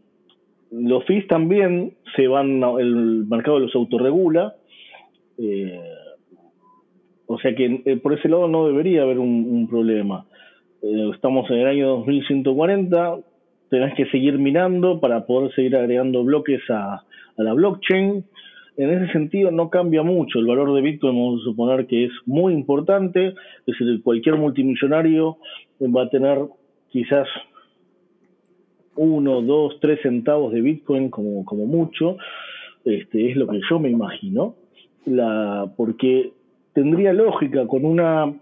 los 0.74 1.06
fees 1.06 1.28
también 1.28 1.94
se 2.16 2.28
van, 2.28 2.64
el 2.80 3.26
mercado 3.28 3.60
los 3.60 3.76
autorregula. 3.76 4.56
Eh, 5.38 5.80
o 7.28 7.38
sea 7.40 7.54
que 7.56 7.82
eh, 7.86 7.98
por 7.98 8.14
ese 8.14 8.28
lado 8.28 8.48
no 8.48 8.68
debería 8.68 9.04
haber 9.04 9.20
un, 9.20 9.68
problema. 9.70 10.26
Eh, 10.82 11.12
estamos 11.14 11.50
en 11.52 11.60
el 11.60 11.68
año 11.68 11.88
2140, 11.98 13.18
tenés 13.70 13.94
que 13.96 14.06
seguir 14.08 14.38
minando 14.40 15.00
para 15.00 15.26
poder 15.26 15.54
seguir 15.54 15.76
agregando 15.76 16.24
bloques 16.24 16.62
a, 16.70 17.04
la 17.38 17.54
blockchain. 17.54 18.24
En 18.76 18.90
ese 18.90 19.12
sentido 19.14 19.52
no 19.52 19.70
cambia 19.70 20.02
mucho. 20.02 20.40
El 20.40 20.48
valor 20.48 20.74
de 20.74 20.82
Bitcoin 20.82 21.16
vamos 21.16 21.42
a 21.42 21.44
suponer 21.46 21.86
que 21.86 22.06
es 22.06 22.12
muy 22.26 22.54
importante. 22.54 23.28
Es 23.28 23.78
decir, 23.78 24.02
cualquier 24.04 24.38
multimillonario 24.38 25.38
va 25.82 26.04
a 26.04 26.10
tener 26.10 26.40
quizás 26.90 27.28
uno, 28.96 29.42
dos, 29.42 29.80
tres 29.80 30.00
centavos 30.02 30.54
de 30.54 30.62
Bitcoin 30.62 31.10
como, 31.10 31.46
como 31.46 31.66
mucho. 31.66 32.18
Este, 32.86 33.32
es 33.32 33.38
lo 33.38 33.48
que 33.48 33.60
yo 33.70 33.80
me 33.80 33.90
imagino. 33.90 34.56
La, 35.06 35.72
porque 35.76 36.32
tendría 36.74 37.14
lógica 37.14 37.68
con 37.68 37.86
una 37.86 38.34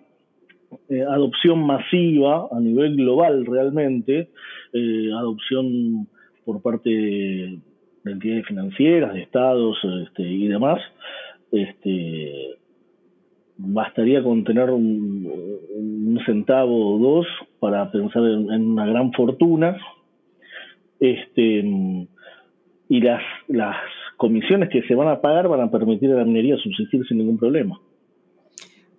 eh, 0.89 1.01
adopción 1.01 1.65
masiva 1.65 2.47
a 2.51 2.59
nivel 2.59 2.95
global 2.95 3.45
realmente, 3.45 4.29
eh, 4.73 5.09
adopción 5.13 6.07
por 6.45 6.61
parte 6.61 6.89
de, 6.89 7.59
entidades 8.05 8.45
financieras, 8.47 9.13
de 9.13 9.21
estados 9.21 9.77
este, 10.03 10.23
y 10.23 10.47
demás, 10.47 10.79
este, 11.51 12.55
bastaría 13.57 14.23
con 14.23 14.43
tener 14.43 14.69
un, 14.69 16.19
centavo 16.25 16.95
o 16.95 16.99
dos 16.99 17.27
para 17.59 17.91
pensar 17.91 18.23
en, 18.23 18.71
una 18.71 18.85
gran 18.85 19.11
fortuna. 19.11 19.77
Este, 21.01 21.63
y 22.89 23.01
las, 23.01 23.23
las 23.47 23.75
comisiones 24.17 24.69
que 24.69 24.83
se 24.83 24.93
van 24.93 25.07
a 25.07 25.19
pagar 25.19 25.47
van 25.47 25.61
a 25.61 25.71
permitir 25.71 26.11
a 26.11 26.17
la 26.17 26.25
minería 26.25 26.55
subsistir 26.57 27.05
sin 27.07 27.17
ningún 27.17 27.39
problema. 27.39 27.81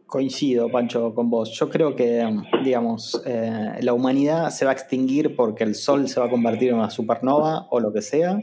Coincido, 0.05 0.69
Pancho, 0.69 1.15
con 1.15 1.31
vos. 1.31 1.57
Yo 1.59 1.71
creo 1.71 1.95
que, 1.95 2.23
digamos, 2.65 3.23
eh, 3.25 3.79
la 3.81 3.95
humanidad 3.95 4.51
se 4.51 4.65
va 4.65 4.73
a 4.73 4.75
extinguir 4.75 5.37
porque 5.37 5.63
el 5.63 5.75
Sol 5.75 6.09
se 6.09 6.21
va 6.21 6.27
a 6.27 6.29
convertir 6.29 6.71
en 6.71 6.75
una 6.75 6.91
supernova 6.91 7.69
o 7.71 7.81
lo 7.81 7.93
que 7.93 8.03
sea, 8.03 8.43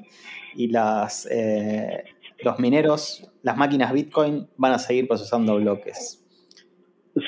y 0.55 0.69
las, 0.69 1.27
eh, 1.29 2.05
los 2.43 2.59
mineros, 2.59 3.29
las 3.43 3.57
máquinas 3.57 3.91
Bitcoin 3.91 4.47
van 4.57 4.71
a 4.71 4.79
seguir 4.79 5.07
procesando 5.07 5.57
bloques. 5.57 6.25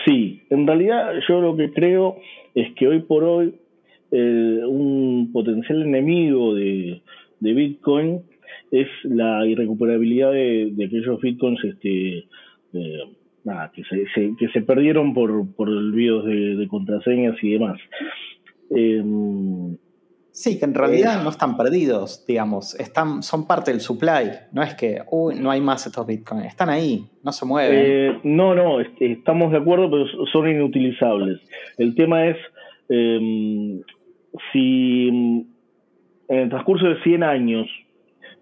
Sí, 0.06 0.44
en 0.50 0.66
realidad 0.66 1.12
yo 1.28 1.42
lo 1.42 1.56
que 1.58 1.72
creo 1.72 2.16
es 2.56 2.74
que 2.76 2.88
hoy 2.88 3.02
por 3.02 3.24
hoy 3.24 3.60
eh, 4.12 4.62
un 4.66 5.32
potencial 5.32 5.82
enemigo 5.82 6.56
de, 6.56 7.02
Bitcoin 7.40 8.22
es 8.72 8.88
la 9.04 9.46
irrecuperabilidad 9.48 10.32
de, 10.32 10.74
aquellos 10.86 11.20
Bitcoins 11.20 11.64
este, 11.64 12.26
nada, 13.44 13.72
que 13.74 13.84
se, 13.84 14.36
que 14.38 14.48
se 14.50 14.62
perdieron 14.62 15.14
por, 15.14 15.54
por 15.56 15.70
olvidos 15.70 16.26
de, 16.26 16.68
contraseñas 16.70 17.36
y 17.42 17.52
demás. 17.52 17.80
Em, 18.70 19.78
sí, 20.32 20.60
que 20.60 20.66
en 20.66 20.74
realidad 20.74 21.24
no 21.24 21.30
están 21.30 21.58
perdidos, 21.58 22.26
digamos, 22.28 22.80
están, 22.80 23.24
son 23.24 23.48
parte 23.48 23.72
del 23.72 23.82
supply, 23.82 24.32
no 24.52 24.62
es 24.62 24.76
que 24.76 25.02
uy, 25.12 25.36
no 25.36 25.52
hay 25.52 25.62
más 25.62 25.86
estos 25.86 26.06
bitcoins, 26.06 26.46
están 26.46 26.70
ahí, 26.70 27.06
no 27.24 27.32
se 27.32 27.46
mueven. 27.46 27.80
Eh, 27.80 28.20
no, 28.24 28.56
no, 28.56 28.80
estamos 28.80 29.52
de 29.52 29.58
acuerdo, 29.58 29.90
pero 29.90 30.06
son 30.32 30.50
inutilizables. 30.50 31.40
El 31.78 31.96
tema 31.96 32.28
es 32.28 32.38
em, 32.90 33.82
si 34.52 35.08
en 35.08 35.48
el 36.30 36.50
transcurso 36.50 36.88
de 36.88 37.02
100 37.04 37.24
años 37.24 37.68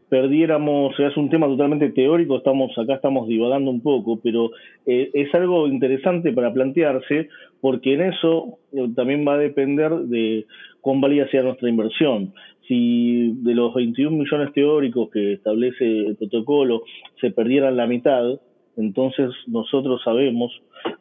perdiéramos, 0.09 0.99
es 0.99 1.15
un 1.17 1.29
tema 1.29 1.47
totalmente 1.47 1.89
teórico, 1.89 2.37
estamos 2.37 2.75
acá 2.77 2.95
estamos 2.95 3.27
divagando 3.27 3.69
un 3.69 3.81
poco, 3.81 4.19
pero 4.21 4.51
eh, 4.85 5.11
es 5.13 5.33
algo 5.35 5.67
interesante 5.67 6.33
para 6.33 6.51
plantearse 6.51 7.29
porque 7.61 7.93
en 7.93 8.01
eso 8.01 8.57
eh, 8.73 8.89
también 8.95 9.25
va 9.27 9.35
a 9.35 9.37
depender 9.37 9.91
de 9.91 10.47
cuán 10.81 10.99
válida 10.99 11.29
sea 11.29 11.43
nuestra 11.43 11.69
inversión. 11.69 12.33
Si 12.67 13.33
de 13.43 13.53
los 13.53 13.73
21 13.73 14.15
millones 14.17 14.53
teóricos 14.53 15.09
que 15.11 15.33
establece 15.33 16.07
el 16.07 16.15
protocolo 16.15 16.83
se 17.21 17.31
perdieran 17.31 17.77
la 17.77 17.87
mitad, 17.87 18.39
entonces 18.77 19.29
nosotros 19.47 20.01
sabemos 20.03 20.51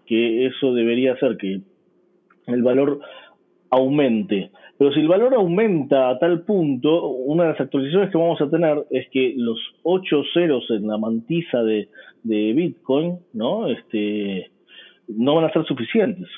que 0.07 0.47
eso 0.47 0.75
debería 0.75 1.13
hacer 1.13 1.37
que 1.37 1.61
el 2.47 2.63
valor 2.63 3.01
aumente. 3.71 4.51
Pero 4.79 4.93
si 4.93 5.01
el 5.01 5.09
valor 5.09 5.35
aumenta 5.35 6.09
a 6.09 6.19
tal 6.19 6.43
punto, 6.43 7.09
una 7.09 7.45
de 7.45 7.51
las 7.51 7.61
actualizaciones 7.61 8.11
que 8.11 8.19
vamos 8.19 8.41
a 8.41 8.49
tener 8.49 8.85
es 8.91 9.09
que 9.11 9.35
los 9.37 9.59
ocho 9.83 10.23
ceros 10.33 10.65
en 10.71 10.87
la 10.87 10.97
mantiza 10.97 11.63
de, 11.63 11.89
Bitcoin, 12.23 13.19
¿no? 13.33 13.69
Este, 13.69 14.51
no 15.09 15.35
van 15.35 15.47
a 15.47 15.53
ser 15.53 15.65
suficientes. 15.65 16.29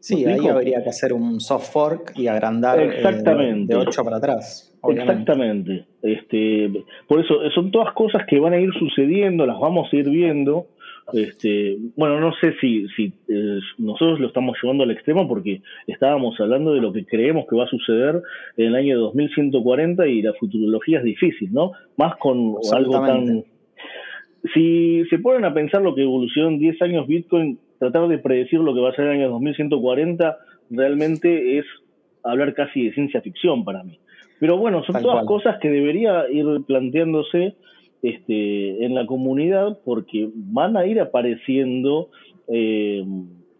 Sí, 0.00 0.24
ahí 0.24 0.46
habría 0.46 0.82
que 0.82 0.88
hacer 0.88 1.12
un 1.12 1.40
soft 1.40 1.72
fork 1.72 2.12
y 2.16 2.28
agrandar 2.28 2.80
eh, 2.80 3.02
de 3.66 3.76
8 3.76 4.04
para 4.04 4.16
atrás. 4.18 4.78
Exactamente. 4.88 5.86
Este, 6.02 6.70
por 7.08 7.20
eso 7.20 7.34
son 7.54 7.72
todas 7.72 7.92
cosas 7.94 8.22
que 8.28 8.38
van 8.38 8.52
a 8.52 8.60
ir 8.60 8.70
sucediendo, 8.78 9.44
las 9.46 9.58
vamos 9.58 9.88
a 9.92 9.96
ir 9.96 10.08
viendo. 10.08 10.66
Este, 11.12 11.78
bueno, 11.96 12.20
no 12.20 12.32
sé 12.34 12.54
si, 12.60 12.86
si 12.88 13.12
eh, 13.28 13.58
nosotros 13.78 14.20
lo 14.20 14.26
estamos 14.28 14.58
llevando 14.62 14.84
al 14.84 14.90
extremo 14.90 15.26
porque 15.26 15.62
estábamos 15.86 16.38
hablando 16.38 16.74
de 16.74 16.80
lo 16.80 16.92
que 16.92 17.06
creemos 17.06 17.46
que 17.48 17.56
va 17.56 17.64
a 17.64 17.68
suceder 17.68 18.22
en 18.56 18.66
el 18.66 18.74
año 18.74 18.98
2140 18.98 20.06
y 20.06 20.22
la 20.22 20.34
futurología 20.34 20.98
es 20.98 21.04
difícil, 21.04 21.52
¿no? 21.52 21.72
Más 21.96 22.16
con 22.16 22.56
algo 22.72 23.00
tan... 23.00 23.44
Si 24.54 25.04
se 25.10 25.18
ponen 25.18 25.44
a 25.44 25.54
pensar 25.54 25.82
lo 25.82 25.94
que 25.94 26.02
evolucionó 26.02 26.48
en 26.50 26.58
10 26.58 26.82
años 26.82 27.06
Bitcoin, 27.06 27.58
tratar 27.78 28.08
de 28.08 28.18
predecir 28.18 28.60
lo 28.60 28.74
que 28.74 28.80
va 28.80 28.90
a 28.90 28.94
ser 28.94 29.06
el 29.06 29.12
año 29.12 29.30
2140 29.30 30.38
realmente 30.70 31.58
es 31.58 31.64
hablar 32.22 32.54
casi 32.54 32.84
de 32.84 32.92
ciencia 32.92 33.20
ficción 33.20 33.64
para 33.64 33.82
mí. 33.82 33.98
Pero 34.40 34.56
bueno, 34.56 34.84
son 34.84 35.02
todas 35.02 35.24
cosas 35.26 35.58
que 35.60 35.70
debería 35.70 36.30
ir 36.30 36.46
planteándose 36.66 37.56
este, 38.02 38.84
en 38.84 38.94
la 38.94 39.06
comunidad 39.06 39.78
porque 39.84 40.28
van 40.34 40.76
a 40.76 40.86
ir 40.86 41.00
apareciendo 41.00 42.10
eh, 42.48 43.04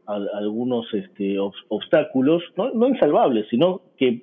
algunos 0.07 0.86
este, 0.95 1.39
obstáculos, 1.39 2.43
no, 2.57 2.89
insalvables, 2.89 3.47
sino 3.51 3.82
que, 3.99 4.22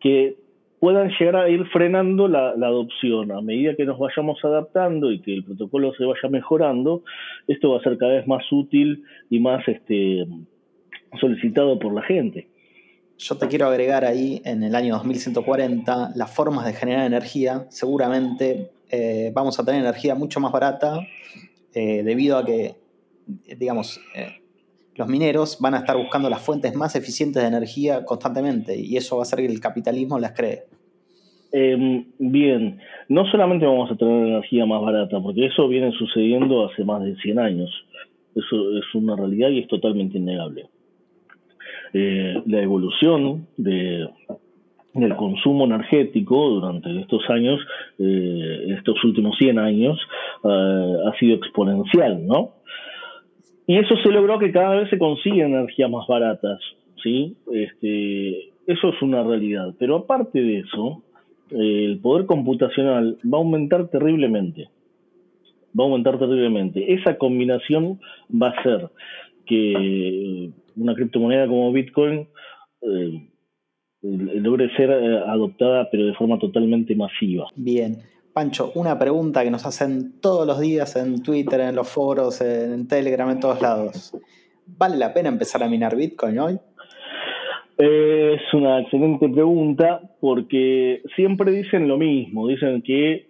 que 0.00 0.36
puedan 0.80 1.10
llegar 1.10 1.36
a 1.36 1.48
ir 1.48 1.64
frenando 1.66 2.26
la, 2.26 2.48
adopción. 2.48 3.30
A 3.30 3.40
medida 3.40 3.76
que 3.76 3.84
nos 3.84 3.98
vayamos 3.98 4.44
adaptando 4.44 5.12
y 5.12 5.20
que 5.20 5.34
el 5.34 5.44
protocolo 5.44 5.92
se 5.94 6.04
vaya 6.04 6.28
mejorando, 6.28 7.04
esto 7.46 7.70
va 7.70 7.78
a 7.78 7.82
ser 7.82 7.96
cada 7.96 8.14
vez 8.14 8.26
más 8.26 8.42
útil 8.50 9.04
y 9.28 9.38
más 9.38 9.66
este, 9.68 10.26
solicitado 11.20 11.78
por 11.78 11.94
la 11.94 12.02
gente. 12.02 12.48
Yo 13.18 13.36
te 13.36 13.46
quiero 13.48 13.66
agregar 13.66 14.04
ahí, 14.04 14.40
en 14.46 14.62
el 14.62 14.74
año 14.74 14.94
2140, 14.94 16.12
las 16.16 16.34
formas 16.34 16.64
de 16.64 16.72
generar 16.72 17.06
energía. 17.06 17.66
Seguramente 17.68 18.70
eh, 18.90 19.30
vamos 19.34 19.58
a 19.58 19.64
tener 19.64 19.80
energía 19.80 20.14
mucho 20.14 20.40
más 20.40 20.52
barata 20.52 21.00
eh, 21.74 22.02
debido 22.02 22.36
a 22.36 22.44
que, 22.44 22.74
digamos, 23.56 24.00
eh, 24.16 24.40
los 24.96 25.06
mineros 25.08 25.58
van 25.60 25.74
a 25.74 25.78
estar 25.78 25.96
buscando 25.96 26.28
las 26.28 26.42
fuentes 26.42 26.74
más 26.74 26.96
eficientes 26.96 27.42
de 27.42 27.48
energía 27.48 28.04
constantemente 28.04 28.78
y 28.78 28.96
eso 28.96 29.16
va 29.16 29.22
a 29.22 29.24
hacer 29.24 29.40
que 29.40 29.46
el 29.46 29.60
capitalismo 29.60 30.18
las 30.18 30.32
cree. 30.32 30.64
Em, 31.52 32.06
bien, 32.18 32.80
no 33.08 33.24
solamente 33.30 33.66
vamos 33.66 33.90
a 33.90 33.96
tener 33.96 34.26
energía 34.26 34.66
más 34.66 34.82
barata, 34.82 35.20
porque 35.20 35.46
eso 35.46 35.68
viene 35.68 35.92
sucediendo 35.92 36.68
hace 36.68 36.84
más 36.84 37.02
de 37.02 37.16
100 37.16 37.38
años. 37.38 37.70
Eso 38.34 38.78
es 38.78 38.94
una 38.94 39.16
realidad 39.16 39.50
y 39.50 39.60
es 39.60 39.68
totalmente 39.68 40.18
innegable. 40.18 40.66
La 41.92 42.62
evolución 42.62 43.48
de, 43.56 44.08
del 44.94 45.14
consumo 45.16 45.64
energético 45.64 46.50
durante 46.50 47.00
estos 47.00 47.22
años, 47.30 47.60
eh, 47.98 48.74
estos 48.76 49.02
últimos 49.04 49.36
100 49.38 49.58
años, 49.58 49.98
eh, 50.44 50.96
ha 51.06 51.18
sido 51.18 51.36
exponencial, 51.36 52.26
¿no? 52.26 52.54
Y 53.66 53.78
eso 53.78 53.96
se 54.02 54.10
logró 54.10 54.38
que 54.38 54.50
cada 54.50 54.76
vez 54.76 54.90
se 54.90 54.98
consiguen 54.98 55.54
energías 55.54 55.90
más 55.90 56.06
baratas, 56.08 56.58
¿sí? 57.02 57.36
Este, 57.52 58.50
eso 58.66 58.88
es 58.88 59.02
una 59.02 59.22
realidad. 59.22 59.74
Pero 59.78 59.96
aparte 59.96 60.42
de 60.42 60.58
eso, 60.60 61.02
el 61.50 62.00
poder 62.00 62.26
computacional 62.26 63.16
va 63.24 63.38
a 63.38 63.40
aumentar 63.40 63.88
terriblemente. 63.88 64.68
Va 65.78 65.84
a 65.84 65.86
aumentar 65.86 66.18
terriblemente. 66.18 66.94
Esa 66.94 67.16
combinación 67.16 68.00
va 68.30 68.48
a 68.48 68.62
ser 68.62 68.88
que 69.46 70.50
una 70.76 70.94
criptomoneda 70.94 71.46
como 71.46 71.72
Bitcoin 71.72 72.26
eh, 72.82 73.28
logre 74.02 74.70
ser 74.76 74.90
eh, 74.90 75.18
adoptada 75.26 75.88
pero 75.90 76.06
de 76.06 76.14
forma 76.14 76.38
totalmente 76.38 76.94
masiva. 76.94 77.46
Bien. 77.54 77.98
Pancho, 78.32 78.70
una 78.74 78.98
pregunta 78.98 79.42
que 79.42 79.50
nos 79.50 79.66
hacen 79.66 80.20
todos 80.20 80.46
los 80.46 80.60
días 80.60 80.94
en 80.96 81.22
Twitter, 81.22 81.60
en 81.60 81.74
los 81.74 81.88
foros, 81.88 82.40
en 82.40 82.86
Telegram, 82.86 83.28
en 83.28 83.40
todos 83.40 83.60
lados. 83.60 84.16
¿Vale 84.66 84.96
la 84.96 85.12
pena 85.12 85.28
empezar 85.28 85.62
a 85.64 85.68
minar 85.68 85.96
Bitcoin 85.96 86.38
hoy? 86.38 86.58
Es 87.76 88.40
una 88.52 88.80
excelente 88.80 89.28
pregunta 89.28 90.00
porque 90.20 91.02
siempre 91.16 91.50
dicen 91.50 91.88
lo 91.88 91.98
mismo, 91.98 92.46
dicen 92.46 92.82
que, 92.82 93.26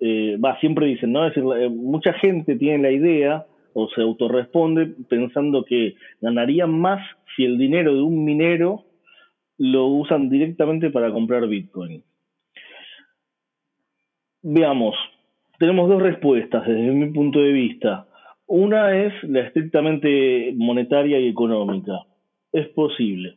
eh, 0.00 0.36
va, 0.42 0.58
siempre 0.58 0.86
dicen, 0.86 1.12
¿no? 1.12 1.26
Es 1.26 1.34
decir, 1.34 1.70
mucha 1.70 2.12
gente 2.14 2.56
tiene 2.56 2.82
la 2.82 2.90
idea 2.90 3.46
o 3.72 3.88
se 3.90 4.00
autorresponde 4.00 4.86
pensando 5.08 5.64
que 5.64 5.94
ganarían 6.20 6.72
más 6.72 7.00
si 7.36 7.44
el 7.44 7.56
dinero 7.56 7.94
de 7.94 8.02
un 8.02 8.24
minero 8.24 8.84
lo 9.60 9.86
usan 9.86 10.28
directamente 10.28 10.90
para 10.90 11.12
comprar 11.12 11.46
Bitcoin. 11.46 12.02
Veamos, 14.42 14.96
tenemos 15.58 15.88
dos 15.88 16.02
respuestas 16.02 16.66
desde 16.66 16.90
mi 16.92 17.12
punto 17.12 17.40
de 17.40 17.52
vista. 17.52 18.08
Una 18.46 18.96
es 18.96 19.12
la 19.24 19.40
estrictamente 19.40 20.52
monetaria 20.56 21.20
y 21.20 21.28
económica. 21.28 22.00
Es 22.52 22.66
posible. 22.68 23.36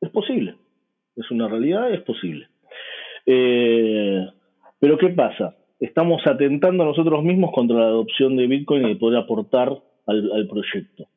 Es 0.00 0.08
posible. 0.10 0.54
Es 1.16 1.30
una 1.30 1.48
realidad, 1.48 1.92
es 1.92 2.00
posible. 2.02 2.48
Eh, 3.26 4.26
pero 4.78 4.96
¿qué 4.96 5.08
pasa? 5.10 5.56
estamos 5.80 6.20
atentando 6.26 6.84
nosotros 6.84 7.24
mismos 7.24 7.50
contra 7.52 7.78
la 7.78 7.86
adopción 7.86 8.36
de 8.36 8.46
Bitcoin 8.46 8.84
y 8.84 8.88
de 8.90 8.96
poder 8.96 9.18
aportar 9.18 9.74
al, 10.06 10.46
proyecto. 10.48 11.08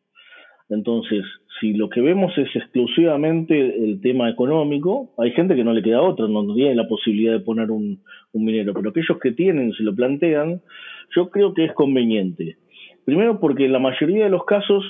Entonces, 0.70 1.24
si 1.64 1.72
lo 1.72 1.90
que 1.90 2.02
vemos 2.02 2.38
es 2.38 2.54
exclusivamente 2.54 3.58
el 3.58 4.02
tema 4.02 4.30
económico, 4.30 5.12
hay 5.18 5.32
gente 5.32 5.56
que 5.56 5.64
no 5.64 5.72
le 5.72 5.82
queda 5.82 6.02
otra, 6.02 6.28
no 6.28 6.54
tiene 6.54 6.76
la 6.76 6.90
posibilidad 6.90 7.32
de 7.32 7.40
poner 7.40 7.72
un, 7.72 8.02
minero, 8.34 8.74
pero 8.74 8.90
aquellos 8.90 9.18
que 9.22 9.32
tienen, 9.32 9.72
si 9.72 9.84
lo 9.84 9.96
plantean, 9.96 10.62
yo 11.16 11.30
creo 11.30 11.54
que 11.54 11.64
es 11.64 11.74
conveniente. 11.74 12.58
Primero 13.06 13.40
porque 13.40 13.66
en 13.66 13.72
la 13.72 13.80
mayoría 13.80 14.26
de 14.26 14.30
los 14.30 14.44
casos 14.44 14.84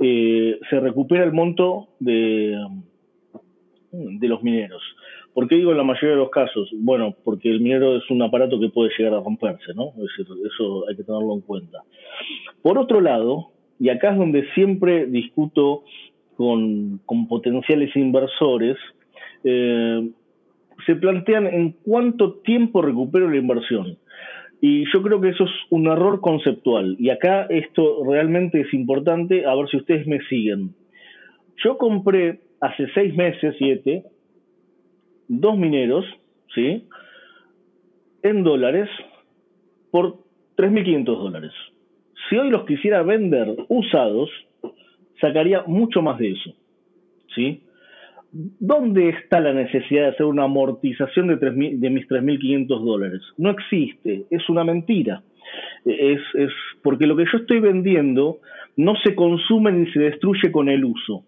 eh, 0.00 0.58
se 0.70 0.80
recupera 0.80 1.24
el 1.24 1.32
monto 1.32 1.88
de, 2.00 2.56
de 3.92 4.28
los 4.28 4.42
mineros. 4.42 4.82
¿Por 5.34 5.46
qué 5.46 5.56
digo 5.56 5.72
en 5.72 5.76
la 5.76 5.84
mayoría 5.84 6.12
de 6.12 6.22
los 6.22 6.30
casos? 6.30 6.70
Bueno, 6.72 7.14
porque 7.22 7.50
el 7.50 7.60
minero 7.60 7.98
es 7.98 8.10
un 8.10 8.22
aparato 8.22 8.58
que 8.58 8.70
puede 8.70 8.92
llegar 8.96 9.12
a 9.12 9.20
romperse, 9.20 9.74
¿no? 9.74 9.92
eso 9.98 10.88
hay 10.88 10.96
que 10.96 11.04
tenerlo 11.04 11.34
en 11.34 11.42
cuenta. 11.42 11.82
Por 12.62 12.78
otro 12.78 13.02
lado, 13.02 13.50
y 13.78 13.88
acá 13.88 14.12
es 14.12 14.18
donde 14.18 14.46
siempre 14.54 15.06
discuto 15.06 15.84
con, 16.36 17.00
potenciales 17.28 17.94
inversores, 17.96 18.76
eh, 19.44 20.10
se 20.86 20.96
plantean 20.96 21.46
en 21.46 21.72
cuánto 21.84 22.34
tiempo 22.40 22.82
recupero 22.82 23.30
la 23.30 23.36
inversión. 23.36 23.98
Y 24.60 24.84
yo 24.92 25.02
creo 25.02 25.20
que 25.20 25.28
eso 25.28 25.44
es 25.44 25.50
un 25.70 25.86
error 25.86 26.20
conceptual. 26.20 26.96
Y 26.98 27.10
acá 27.10 27.46
esto 27.50 28.02
realmente 28.04 28.60
es 28.60 28.72
importante, 28.72 29.44
a 29.46 29.54
ver 29.54 29.68
si 29.68 29.76
ustedes 29.76 30.06
me 30.06 30.20
siguen. 30.22 30.74
Yo 31.62 31.76
compré 31.78 32.40
hace 32.60 32.86
seis 32.94 33.14
meses, 33.14 33.54
siete, 33.58 34.04
dos 35.28 35.56
mineros, 35.56 36.04
¿sí? 36.54 36.84
En 38.22 38.42
dólares 38.42 38.88
por 39.90 40.18
3.500 40.56 41.04
dólares. 41.04 41.52
Si 42.28 42.36
hoy 42.36 42.50
los 42.50 42.64
quisiera 42.64 43.02
vender 43.02 43.54
usados, 43.68 44.30
sacaría 45.20 45.62
mucho 45.66 46.02
más 46.02 46.18
de 46.18 46.32
eso, 46.32 46.54
¿sí? 47.34 47.60
¿Dónde 48.32 49.10
está 49.10 49.38
la 49.40 49.52
necesidad 49.52 50.02
de 50.02 50.08
hacer 50.08 50.26
una 50.26 50.44
amortización 50.44 51.28
de, 51.28 51.36
de 51.36 51.90
mis 51.90 52.08
3.500 52.08 52.66
dólares? 52.84 53.22
No 53.38 53.50
existe, 53.50 54.24
es 54.28 54.48
una 54.48 54.64
mentira. 54.64 55.22
Es, 55.84 56.20
es 56.34 56.50
porque 56.82 57.06
lo 57.06 57.14
que 57.14 57.26
yo 57.30 57.38
estoy 57.38 57.60
vendiendo 57.60 58.40
no 58.76 58.94
se 59.04 59.14
consume 59.14 59.70
ni 59.72 59.90
se 59.92 60.00
destruye 60.00 60.50
con 60.50 60.68
el 60.68 60.84
uso. 60.84 61.24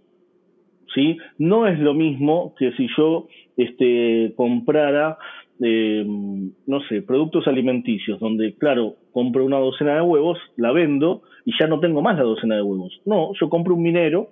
¿sí? 0.97 1.19
No 1.39 1.67
es 1.67 1.79
lo 1.79 1.95
mismo 1.95 2.55
que 2.59 2.73
si 2.73 2.89
yo 2.97 3.29
este, 3.57 4.33
comprara, 4.37 5.19
eh, 5.61 6.05
no 6.05 6.81
sé, 6.89 7.03
productos 7.03 7.47
alimenticios, 7.47 8.19
donde, 8.19 8.55
claro, 8.55 8.97
compro 9.17 9.47
una 9.47 9.57
docena 9.57 9.95
de 9.95 10.03
huevos, 10.03 10.39
la 10.57 10.73
vendo 10.73 11.23
y 11.47 11.53
ya 11.59 11.67
no 11.67 11.81
tengo 11.81 12.03
más 12.03 12.19
la 12.19 12.25
docena 12.25 12.57
de 12.57 12.61
huevos. 12.61 13.01
No, 13.07 13.33
yo 13.41 13.49
compro 13.49 13.75
un 13.75 13.83
minero, 13.83 14.29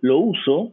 lo 0.00 0.18
uso, 0.18 0.70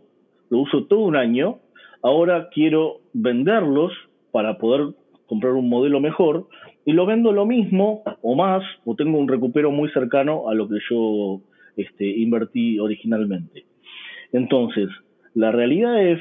lo 0.51 0.59
uso 0.59 0.83
todo 0.83 0.99
un 0.99 1.15
año, 1.15 1.57
ahora 2.03 2.49
quiero 2.53 2.99
venderlos 3.13 3.91
para 4.31 4.59
poder 4.59 4.93
comprar 5.25 5.53
un 5.53 5.67
modelo 5.67 5.99
mejor 5.99 6.47
y 6.85 6.91
lo 6.91 7.07
vendo 7.07 7.31
lo 7.31 7.47
mismo 7.47 8.03
o 8.21 8.35
más 8.35 8.61
o 8.85 8.93
tengo 8.93 9.17
un 9.17 9.27
recupero 9.27 9.71
muy 9.71 9.89
cercano 9.89 10.47
a 10.47 10.53
lo 10.53 10.69
que 10.69 10.77
yo 10.87 11.41
este, 11.75 12.05
invertí 12.05 12.77
originalmente. 12.77 13.65
Entonces, 14.31 14.89
la 15.33 15.51
realidad 15.51 16.03
es, 16.03 16.19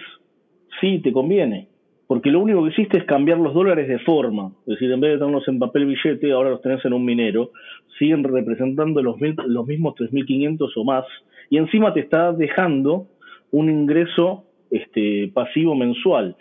sí, 0.81 0.99
te 1.01 1.13
conviene, 1.13 1.69
porque 2.15 2.31
lo 2.31 2.39
único 2.39 2.63
que 2.63 2.71
hiciste 2.71 2.99
es 2.99 3.05
cambiar 3.07 3.39
los 3.39 3.53
dólares 3.53 3.89
de 3.89 3.99
forma. 3.99 4.53
Es 4.69 4.75
decir, 4.75 4.89
en 4.93 5.01
vez 5.01 5.15
de 5.15 5.19
tenerlos 5.19 5.49
en 5.49 5.59
papel 5.59 5.87
billete, 5.87 6.31
ahora 6.31 6.51
los 6.51 6.63
tenés 6.63 6.85
en 6.85 6.93
un 6.93 7.05
minero, 7.05 7.51
siguen 7.99 8.23
representando 8.23 9.03
los, 9.03 9.17
los 9.49 9.67
mismos 9.67 9.97
3.500 9.97 10.71
o 10.77 10.85
más, 10.85 11.05
y 11.51 11.57
encima 11.57 11.93
te 11.93 11.99
está 11.99 12.33
dejando 12.33 13.09
un 13.51 13.69
ingreso 13.69 14.45
este, 14.71 15.33
pasivo 15.35 15.75
mensual. 15.75 16.37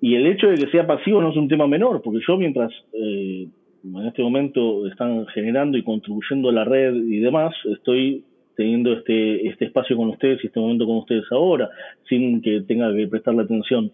y 0.00 0.14
el 0.14 0.26
hecho 0.26 0.46
de 0.46 0.54
que 0.54 0.70
sea 0.70 0.86
pasivo 0.86 1.20
no 1.20 1.32
es 1.32 1.36
un 1.36 1.46
tema 1.46 1.66
menor, 1.66 2.00
porque 2.00 2.20
yo 2.26 2.38
mientras 2.38 2.72
eh, 2.94 3.46
en 3.84 4.06
este 4.06 4.22
momento 4.22 4.86
están 4.86 5.26
generando 5.34 5.76
y 5.76 5.82
contribuyendo 5.82 6.48
a 6.48 6.52
la 6.52 6.64
red 6.64 6.94
y 6.94 7.18
demás, 7.18 7.52
estoy 7.70 8.24
teniendo 8.56 8.92
este, 8.92 9.48
este 9.48 9.66
espacio 9.66 9.96
con 9.96 10.08
ustedes 10.10 10.42
y 10.42 10.48
este 10.48 10.60
momento 10.60 10.86
con 10.86 10.98
ustedes 10.98 11.24
ahora, 11.30 11.70
sin 12.08 12.42
que 12.42 12.62
tenga 12.62 12.94
que 12.94 13.06
prestarle 13.08 13.42
atención 13.42 13.92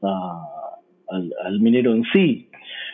al 0.00 1.60
minero 1.60 1.92
en 1.92 2.04
sí. 2.12 2.48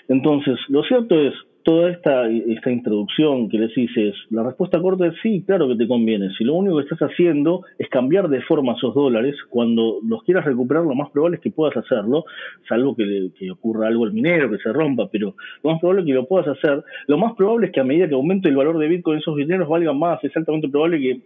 Entonces, 0.09 0.59
lo 0.69 0.83
cierto 0.85 1.21
es, 1.21 1.35
toda 1.63 1.91
esta, 1.91 2.29
esta 2.29 2.71
introducción 2.71 3.49
que 3.49 3.59
les 3.59 3.77
hice 3.77 4.13
la 4.31 4.43
respuesta 4.43 4.81
corta 4.81 5.07
es 5.07 5.15
sí, 5.23 5.43
claro 5.47 5.69
que 5.69 5.77
te 5.77 5.87
conviene. 5.87 6.31
Si 6.37 6.45
lo 6.45 6.55
único 6.55 6.77
que 6.77 6.85
estás 6.85 7.11
haciendo 7.11 7.63
es 7.79 7.89
cambiar 7.89 8.29
de 8.29 8.43
forma 8.43 8.75
esos 8.75 8.95
dólares, 8.95 9.37
cuando 9.49 9.99
los 10.03 10.23
quieras 10.23 10.45
recuperar, 10.45 10.85
lo 10.85 10.95
más 10.95 11.11
probable 11.11 11.37
es 11.37 11.43
que 11.43 11.51
puedas 11.51 11.77
hacerlo, 11.77 12.25
salvo 12.69 12.97
que, 12.97 13.31
que 13.39 13.51
ocurra 13.51 13.89
algo 13.89 14.05
al 14.05 14.13
minero, 14.13 14.51
que 14.51 14.59
se 14.59 14.73
rompa, 14.73 15.09
pero 15.11 15.35
lo 15.63 15.71
más 15.71 15.81
probable 15.81 16.03
es 16.03 16.07
que 16.07 16.15
lo 16.15 16.27
puedas 16.27 16.49
hacer. 16.49 16.83
Lo 17.07 17.19
más 17.19 17.35
probable 17.35 17.67
es 17.67 17.73
que 17.73 17.81
a 17.81 17.85
medida 17.85 18.09
que 18.09 18.15
aumente 18.15 18.49
el 18.49 18.57
valor 18.57 18.79
de 18.79 18.89
Bitcoin, 18.89 19.19
esos 19.19 19.37
dineros 19.37 19.69
valgan 19.69 19.99
más. 19.99 20.23
Es 20.25 20.37
altamente 20.37 20.69
probable 20.69 21.01
que 21.01 21.21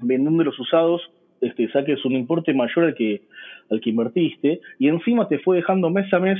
vendiendo 0.00 0.44
los 0.44 0.58
usados 0.58 1.02
este, 1.40 1.68
saques 1.70 2.04
un 2.04 2.12
importe 2.12 2.54
mayor 2.54 2.86
al 2.86 2.94
que, 2.94 3.22
al 3.70 3.80
que 3.80 3.90
invertiste 3.90 4.60
y 4.78 4.88
encima 4.88 5.28
te 5.28 5.38
fue 5.38 5.56
dejando 5.56 5.90
mes 5.90 6.12
a 6.12 6.18
mes 6.18 6.38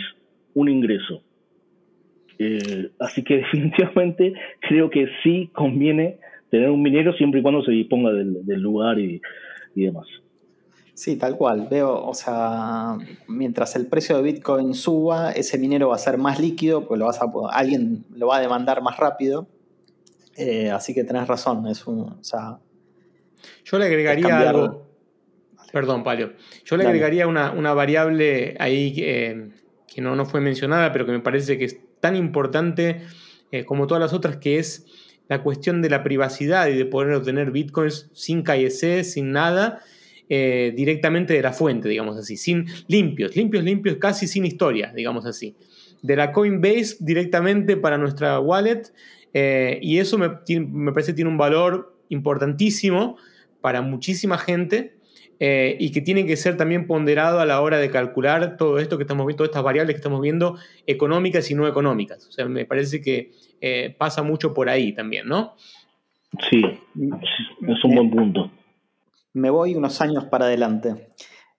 un 0.55 0.69
ingreso. 0.69 1.23
Eh, 2.43 2.91
así 2.99 3.23
que 3.23 3.37
definitivamente 3.39 4.35
creo 4.61 4.91
que 4.91 5.07
sí 5.23 5.51
conviene 5.53 6.19
tener 6.51 6.71
un 6.71 6.83
minero 6.83 7.13
siempre 7.15 7.41
y 7.41 7.43
cuando 7.43 7.63
se 7.63 7.71
disponga 7.71 8.13
del, 8.13 8.61
lugar 8.61 8.99
y, 8.99 9.21
demás. 9.75 10.07
Sí, 10.93 11.17
tal 11.17 11.37
cual. 11.37 11.69
Veo, 11.71 12.05
o 12.05 12.13
sea, 12.13 12.99
mientras 13.27 13.75
el 13.77 13.87
precio 13.87 14.17
de 14.17 14.23
Bitcoin 14.23 14.75
suba, 14.75 15.33
ese 15.33 15.59
minero 15.59 15.89
va 15.89 15.95
a 15.95 15.99
ser 15.99 16.19
más 16.19 16.39
líquido, 16.39 16.87
pues 16.87 16.99
lo 16.99 17.07
vas 17.07 17.21
a, 17.23 17.33
alguien 17.53 18.05
lo 18.15 18.27
va 18.27 18.37
a 18.37 18.41
demandar 18.41 18.83
más 18.83 18.99
rápido. 18.99 19.47
Eh, 20.37 20.71
así 20.71 20.93
que 20.93 21.05
tenés 21.05 21.27
razón, 21.27 21.67
es 21.67 21.87
un, 21.87 22.01
o 22.01 22.25
sea, 22.25 22.59
Yo 23.65 23.79
le 23.79 23.87
agregaría 23.87 24.51
algo. 24.51 24.87
Perdón, 25.73 26.05
Palio. 26.05 26.35
Yo 26.67 26.77
le 26.77 26.85
agregaría 26.85 27.27
una, 27.27 27.73
variable 27.73 28.57
ahí 28.59 28.93
que, 28.93 29.49
que 29.87 30.03
no, 30.03 30.15
no 30.17 30.27
fue 30.27 30.43
mencionada, 30.43 30.93
pero 30.93 31.07
que 31.07 31.13
me 31.13 31.21
parece 31.21 31.57
que 31.57 31.65
es 31.65 31.81
tan 32.03 32.17
importante 32.17 33.01
eh, 33.53 33.65
como 33.65 33.87
todas 33.87 34.01
las 34.01 34.13
otras, 34.13 34.37
que 34.37 34.59
es 34.59 34.85
la 35.29 35.43
cuestión 35.43 35.81
de 35.81 35.89
la 35.89 36.03
privacidad 36.03 36.67
y 36.67 36.77
de 36.77 36.85
poder 36.85 37.15
obtener 37.15 37.53
bitcoins 37.53 38.11
sin 38.13 38.43
KYC, 38.43 39.05
sin 39.05 39.31
nada, 39.31 39.81
eh, 40.29 40.73
directamente 40.77 41.33
de 41.33 41.43
la 41.43 41.53
fuente, 41.53 41.89
digamos 41.89 42.17
así, 42.19 42.37
sin 42.37 42.67
limpios, 42.89 43.37
limpios, 43.37 43.63
limpios, 43.63 43.97
casi 43.99 44.27
sin 44.27 44.45
historia, 44.45 44.93
digamos 44.95 45.25
así. 45.27 45.55
De 46.03 46.17
la 46.17 46.33
Coinbase 46.33 46.97
directamente 46.99 47.77
para 47.77 47.99
nuestra 47.99 48.41
wallet, 48.41 48.93
eh, 49.33 49.79
y 49.81 49.99
eso 49.99 50.19
me, 50.19 50.29
me 50.59 50.93
parece 50.93 51.13
que 51.13 51.17
tiene 51.17 51.31
un 51.31 51.39
valor 51.39 51.97
importantísimo 52.09 53.17
para 53.61 53.81
muchísima 53.81 54.39
gente 54.39 54.97
eh, 55.45 55.77
y 55.81 55.91
que 55.91 56.01
tiene 56.01 56.25
que 56.25 56.37
ser 56.37 56.57
también 56.57 56.87
ponderado 56.87 57.41
a 57.41 57.47
la 57.47 57.61
hora 57.61 57.79
de 57.79 57.91
calcular 57.91 58.57
todo 58.57 58.79
esto 58.79 58.97
que 58.97 59.03
estamos 59.03 59.27
viendo, 59.27 59.39
todas 59.39 59.49
estas 59.49 59.65
variables 59.65 59.95
que 59.95 59.99
estamos 59.99 60.21
viendo, 60.21 60.57
económicas 60.87 61.51
y 61.51 61.57
no 61.57 61.67
económicas. 61.67 62.29
O 62.29 62.31
sea, 62.31 62.47
me 62.47 62.65
parece 62.65 63.01
que 63.01 63.33
eh, 63.61 63.93
pasa 63.99 64.23
mucho 64.23 64.55
por 64.55 64.69
ahí 64.69 64.95
también, 64.95 65.27
¿no? 65.27 65.57
Sí, 66.49 66.63
es 66.63 67.85
un 67.85 67.93
buen 67.93 68.11
punto. 68.13 68.53
Me 69.33 69.51
voy 69.51 69.75
unos 69.75 70.01
años 70.01 70.27
para 70.27 70.45
adelante, 70.45 71.09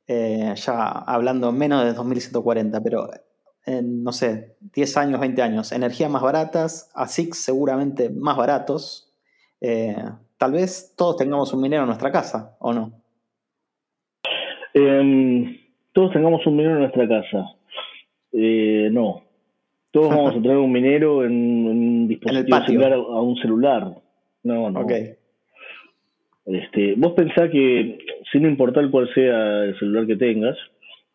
eh, 0.08 0.54
ya 0.56 0.88
hablando 0.88 1.52
menos 1.52 1.84
de 1.84 1.92
2140, 1.92 2.80
pero 2.80 3.10
en, 3.66 4.02
no 4.02 4.14
sé, 4.14 4.56
10 4.62 4.96
años, 4.96 5.20
20 5.20 5.42
años, 5.42 5.74
energías 5.74 6.10
más 6.10 6.22
baratas, 6.22 6.90
ASICs 6.96 7.38
seguramente 7.40 8.10
más 8.10 8.38
baratos. 8.38 9.12
tal 10.38 10.54
vez 10.54 10.94
todos 10.96 11.18
tengamos 11.18 11.52
un 11.52 11.60
minero 11.60 11.84
en 11.84 11.88
nuestra 11.88 12.14
casa, 12.14 12.56
¿o 12.60 12.72
no? 12.72 13.03
Eh, 14.74 15.60
todos 15.92 16.12
tengamos 16.12 16.46
un 16.48 16.56
minero 16.56 16.76
en 16.76 16.82
nuestra 16.82 17.08
casa. 17.08 17.56
Eh, 18.32 18.90
no. 18.92 19.22
Todos 19.92 20.10
vamos 20.16 20.36
a 20.36 20.42
tener 20.42 20.58
un 20.58 20.72
minero 20.72 21.24
en, 21.24 21.34
un 21.34 22.08
dispositivo 22.08 22.66
similar 22.66 22.94
a, 22.94 23.22
un 23.22 23.36
celular. 23.38 23.96
No, 24.44 24.70
no. 24.70 24.86
Este, 26.46 26.96
vos 26.98 27.14
pensás 27.14 27.50
que, 27.52 28.00
sin 28.32 28.46
importar 28.46 28.90
cuál 28.90 29.08
sea 29.14 29.64
el 29.64 29.80
celular 29.80 30.06
que 30.06 30.18
tengas, 30.18 30.58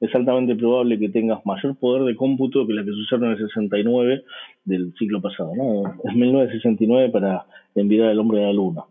es 0.01 0.15
altamente 0.15 0.55
probable 0.55 0.99
que 0.99 1.09
tengas 1.09 1.45
mayor 1.45 1.77
poder 1.77 2.05
de 2.05 2.17
cómputo 2.17 2.67
que 2.67 2.73
la 2.73 2.83
que 2.83 2.93
se 2.93 2.97
usaron 2.97 3.27
en 3.27 3.33
el 3.33 3.49
69 3.49 4.25
del 4.65 4.95
siglo 4.99 5.21
pasado. 5.21 5.53
¿no? 5.55 5.95
Es 6.05 6.15
1969 6.15 7.11
para 7.11 7.45
enviar 7.75 8.09
al 8.09 8.19
hombre 8.21 8.43
a 8.43 8.47
la 8.47 8.53
luna. 8.53 8.85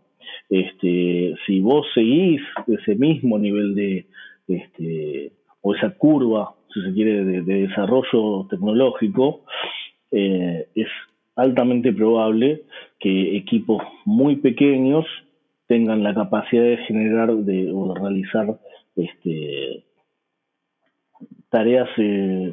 Este, 0.50 1.34
si 1.46 1.60
vos 1.60 1.86
seguís 1.94 2.40
ese 2.68 2.94
mismo 2.94 3.38
nivel 3.38 3.74
de, 3.74 4.06
este, 4.48 5.32
o 5.60 5.74
esa 5.74 5.90
curva, 5.90 6.54
si 6.72 6.82
se 6.82 6.92
quiere, 6.92 7.24
de, 7.24 7.42
desarrollo 7.42 8.46
tecnológico, 8.48 9.42
eh, 10.10 10.66
es 10.74 10.88
altamente 11.36 11.92
probable 11.92 12.62
que 12.98 13.36
equipos 13.36 13.82
muy 14.04 14.36
pequeños 14.36 15.06
tengan 15.66 16.02
la 16.02 16.14
capacidad 16.14 16.64
de 16.64 16.78
generar 16.78 17.32
de, 17.34 17.70
o 17.72 17.92
de 17.92 18.00
realizar 18.00 18.58
este, 18.96 19.84
tareas 21.50 21.88
eh, 21.98 22.52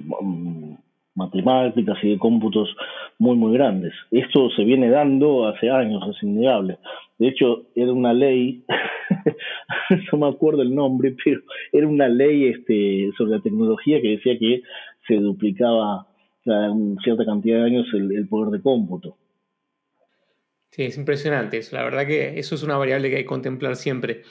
matemáticas 1.16 1.98
y 2.04 2.12
de 2.12 2.20
cómputos 2.20 2.76
muy, 3.18 3.36
muy 3.36 3.54
grandes. 3.54 3.94
Esto 4.12 4.50
se 4.56 4.64
viene 4.64 4.90
dando 4.90 5.48
hace 5.48 5.70
años, 5.70 6.04
es 6.10 6.22
innegable. 6.22 6.78
De 7.18 7.30
hecho, 7.30 7.64
era 7.76 7.92
una 7.94 8.14
ley, 8.14 8.64
no 10.12 10.18
me 10.20 10.28
acuerdo 10.28 10.62
el 10.62 10.76
nombre, 10.76 11.16
pero 11.24 11.42
era 11.72 11.88
una 11.88 12.10
ley 12.10 12.48
este, 12.48 13.10
sobre 13.18 13.32
la 13.32 13.42
tecnología 13.42 14.02
que 14.02 14.10
decía 14.10 14.38
que 14.38 14.62
se 15.08 15.16
duplicaba 15.16 16.08
cada 16.44 16.74
cierta 17.04 17.26
cantidad 17.26 17.60
de 17.60 17.66
años 17.66 17.88
el, 17.94 18.28
poder 18.28 18.52
de 18.52 18.62
cómputo. 18.62 19.18
Sí, 20.72 20.84
es 20.84 20.98
impresionante 20.98 21.58
eso. 21.58 21.76
La 21.78 21.84
verdad 21.84 22.06
que 22.06 22.38
eso 22.38 22.56
es 22.56 22.64
una 22.64 22.78
variable 22.78 23.10
que 23.10 23.16
hay 23.16 23.24
que 23.24 23.28
contemplar 23.28 23.78
siempre. 23.78 24.24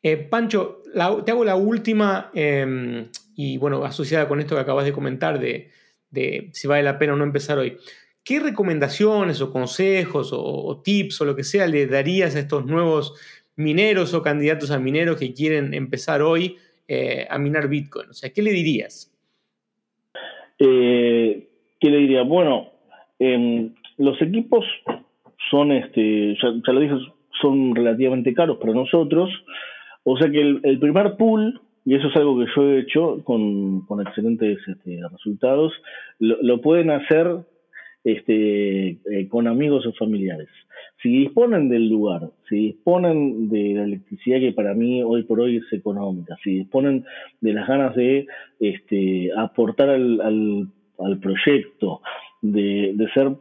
Eh, 0.00 0.16
Pancho, 0.16 0.82
te 1.24 1.32
hago 1.32 1.44
la 1.44 1.56
última, 1.56 2.30
em, 2.34 3.08
y 3.34 3.58
bueno, 3.58 3.84
asociada 3.84 4.28
con 4.28 4.38
esto 4.38 4.54
que 4.54 4.60
acabas 4.60 4.84
de 4.84 4.92
comentar 4.92 5.40
de, 5.40 5.70
de 6.10 6.48
si 6.52 6.68
vale 6.68 6.82
la 6.82 6.98
pena 6.98 7.14
o 7.14 7.16
no 7.16 7.24
empezar 7.24 7.58
hoy. 7.58 7.76
¿Qué 8.24 8.40
recomendaciones 8.40 9.40
o 9.40 9.52
consejos 9.52 10.30
o, 10.32 10.80
tips 10.84 11.20
o 11.20 11.24
lo 11.24 11.34
que 11.34 11.44
sea 11.44 11.66
le 11.66 11.86
darías 11.86 12.36
a 12.36 12.40
estos 12.40 12.66
nuevos 12.66 13.14
mineros 13.56 14.12
o 14.12 14.22
candidatos 14.22 14.70
a 14.70 14.78
mineros 14.78 15.18
que 15.18 15.32
quieren 15.32 15.72
empezar 15.72 16.20
hoy 16.20 16.56
eh, 16.86 17.26
a 17.30 17.38
minar 17.38 17.68
Bitcoin? 17.68 18.10
O 18.10 18.12
sea, 18.12 18.30
¿qué 18.30 18.42
le 18.42 18.50
dirías? 18.52 19.10
Eh, 20.58 21.48
¿Qué 21.80 21.90
le 21.90 21.98
diría? 21.98 22.22
Bueno, 22.22 22.70
em, 23.18 23.72
los 23.96 24.20
equipos 24.20 24.64
son, 25.50 25.72
este, 25.72 26.36
ya, 26.42 26.72
lo 26.72 26.80
dije, 26.80 26.96
son 27.40 27.74
relativamente 27.74 28.34
caros 28.34 28.58
para 28.58 28.74
nosotros. 28.74 29.30
O 30.04 30.18
sea 30.18 30.30
que 30.30 30.40
el 30.40 30.78
primer 30.78 31.16
pool 31.16 31.60
y 31.84 31.94
eso 31.94 32.08
es 32.08 32.16
algo 32.16 32.38
que 32.38 32.50
yo 32.54 32.70
he 32.70 32.80
hecho 32.80 33.24
con, 33.24 33.86
excelentes 34.06 34.58
este, 34.66 35.00
resultados, 35.10 35.72
lo, 36.18 36.60
pueden 36.60 36.90
hacer 36.90 37.38
este, 38.04 38.88
eh, 38.90 39.28
con 39.28 39.46
amigos 39.48 39.86
o 39.86 39.92
familiares. 39.92 40.48
Si 41.02 41.10
disponen 41.10 41.68
del 41.68 41.88
lugar, 41.88 42.30
si 42.48 42.56
disponen 42.56 43.48
de 43.48 43.74
la 43.74 43.84
electricidad 43.84 44.40
que 44.40 44.52
para 44.52 44.74
mí 44.74 45.02
hoy 45.02 45.22
por 45.22 45.40
hoy 45.40 45.58
es 45.58 45.72
económica, 45.72 46.36
si 46.42 46.58
disponen 46.58 47.04
de 47.40 47.52
las 47.52 47.68
ganas 47.68 47.94
de 47.94 48.26
este, 48.58 49.30
aportar 49.36 49.90
al, 49.90 50.68
proyecto, 51.22 52.00
de, 52.42 53.08
ser 53.14 53.32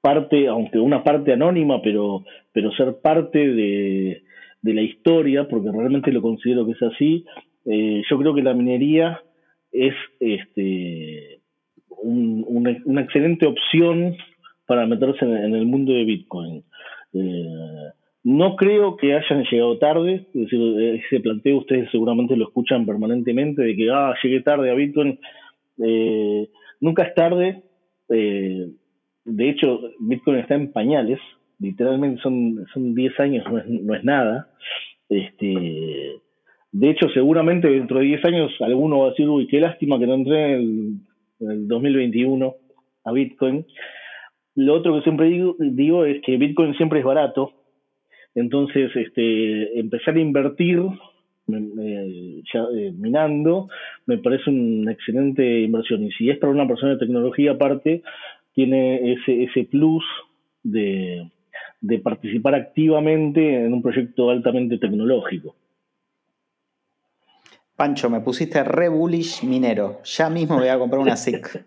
parte, 0.00 0.48
aunque 0.48 0.78
una 0.78 1.04
parte 1.04 1.32
anónima, 1.32 1.82
pero, 1.82 2.24
pero 2.52 2.72
ser 2.72 2.96
parte 3.02 3.38
de, 3.38 4.22
de 4.62 4.74
la 4.74 4.82
historia, 4.82 5.46
porque 5.48 5.70
realmente 5.70 6.10
lo 6.12 6.22
considero 6.22 6.64
que 6.64 6.72
es 6.72 6.82
así, 6.82 7.24
eh, 7.66 8.02
yo 8.08 8.18
creo 8.18 8.34
que 8.34 8.42
la 8.42 8.54
minería 8.54 9.20
es 9.72 9.94
este, 10.20 11.40
una, 11.88 13.00
excelente 13.00 13.46
opción 13.46 14.16
para 14.66 14.86
meterse 14.86 15.24
en, 15.24 15.54
el 15.54 15.66
mundo 15.66 15.92
de 15.92 16.04
Bitcoin. 16.04 16.64
Eh, 17.12 17.90
no 18.22 18.56
creo 18.56 18.96
que 18.96 19.14
hayan 19.14 19.44
llegado 19.44 19.78
tarde, 19.78 20.26
es 20.32 20.40
decir, 20.42 20.60
ese 20.80 21.20
planteo 21.20 21.58
ustedes 21.58 21.90
seguramente 21.90 22.36
lo 22.36 22.46
escuchan 22.46 22.86
permanentemente 22.86 23.62
de 23.62 23.76
que, 23.76 23.90
ah, 23.90 24.14
llegué 24.22 24.40
tarde 24.40 24.70
a 24.70 24.74
Bitcoin. 24.74 25.18
Eh, 25.84 26.48
nunca 26.80 27.02
es 27.02 27.14
tarde. 27.14 27.62
de 28.08 29.48
hecho, 29.50 29.80
Bitcoin 29.98 30.38
está 30.38 30.54
en 30.54 30.72
pañales, 30.72 31.18
literalmente 31.58 32.22
son, 32.22 32.64
son 32.72 32.94
10 32.94 33.20
años, 33.20 33.44
no 33.50 33.58
es, 33.58 33.66
no 33.66 33.94
es 33.94 34.04
nada. 34.04 34.48
Este, 35.08 36.20
de 36.78 36.90
hecho, 36.90 37.08
seguramente 37.10 37.68
dentro 37.68 37.98
de 37.98 38.06
10 38.06 38.24
años 38.24 38.52
alguno 38.60 39.00
va 39.00 39.06
a 39.06 39.10
decir, 39.10 39.28
uy, 39.28 39.46
qué 39.46 39.60
lástima 39.60 39.98
que 39.98 40.06
no 40.06 40.14
entré 40.14 40.54
en 40.54 41.06
en 41.40 41.50
el 41.50 41.68
2021 41.68 42.54
a 43.04 43.12
Bitcoin. 43.12 43.66
Lo 44.54 44.74
otro 44.74 44.94
que 44.94 45.02
siempre 45.02 45.28
digo, 45.28 45.56
digo 45.58 46.04
es 46.04 46.22
que 46.22 46.36
Bitcoin 46.36 46.74
siempre 46.76 47.00
es 47.00 47.04
barato, 47.04 47.52
entonces 48.34 48.94
este, 48.94 49.78
empezar 49.78 50.16
a 50.16 50.20
invertir 50.20 50.82
eh, 51.48 52.92
minando 52.98 53.68
me 54.06 54.18
parece 54.18 54.50
una 54.50 54.90
excelente 54.90 55.60
inversión 55.60 56.02
y 56.02 56.10
si 56.12 56.28
es 56.28 56.38
para 56.38 56.52
una 56.52 56.66
persona 56.66 56.92
de 56.92 56.98
tecnología 56.98 57.52
aparte, 57.52 58.02
tiene 58.54 59.12
ese, 59.12 59.44
ese 59.44 59.64
plus 59.64 60.04
de, 60.62 61.30
de 61.80 61.98
participar 61.98 62.54
activamente 62.54 63.64
en 63.64 63.72
un 63.72 63.82
proyecto 63.82 64.30
altamente 64.30 64.78
tecnológico. 64.78 65.54
Pancho, 67.76 68.08
me 68.08 68.20
pusiste 68.20 68.64
re 68.64 68.88
bullish 68.88 69.44
minero. 69.44 70.00
Ya 70.02 70.30
mismo 70.30 70.56
voy 70.56 70.68
a 70.68 70.78
comprar 70.78 70.98
una 71.00 71.14
SIC. 71.16 71.62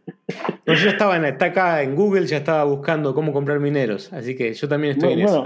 No, 0.65 0.73
yo 0.73 0.89
estaba 0.89 1.15
en, 1.15 1.25
está 1.25 1.45
acá 1.45 1.83
en 1.83 1.95
Google, 1.95 2.25
ya 2.25 2.37
estaba 2.37 2.63
buscando 2.63 3.13
cómo 3.13 3.31
comprar 3.31 3.59
mineros. 3.59 4.11
Así 4.11 4.35
que 4.35 4.53
yo 4.53 4.67
también 4.67 4.93
estoy 4.93 5.13
en 5.13 5.21
eso. 5.21 5.43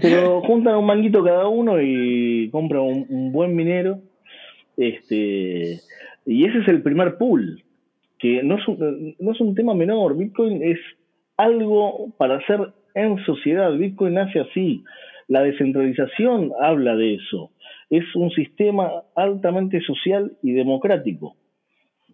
Pero 0.00 0.40
juntan 0.46 0.76
un 0.76 0.86
manguito 0.86 1.24
cada 1.24 1.48
uno 1.48 1.82
y 1.82 2.48
compran 2.50 2.82
un, 2.82 3.32
buen 3.32 3.56
minero. 3.56 3.98
Este, 4.76 5.80
y 6.26 6.44
ese 6.44 6.58
es 6.58 6.68
el 6.68 6.82
primer 6.82 7.16
pool. 7.16 7.64
Que 8.20 8.42
no 8.44 8.56
es, 8.56 8.68
un, 8.68 9.16
no 9.18 9.32
es 9.32 9.40
un 9.40 9.56
tema 9.56 9.74
menor. 9.74 10.16
Bitcoin 10.16 10.62
es 10.62 10.78
algo 11.36 12.12
para 12.16 12.36
hacer 12.36 12.72
en 12.94 13.18
sociedad. 13.24 13.72
Bitcoin 13.76 14.14
nace 14.14 14.38
así. 14.38 14.84
La 15.26 15.42
descentralización 15.42 16.52
habla 16.60 16.94
de 16.94 17.14
eso. 17.16 17.50
Es 17.90 18.04
un 18.14 18.30
sistema 18.30 19.04
altamente 19.14 19.80
social 19.80 20.36
y 20.42 20.52
democrático. 20.52 21.36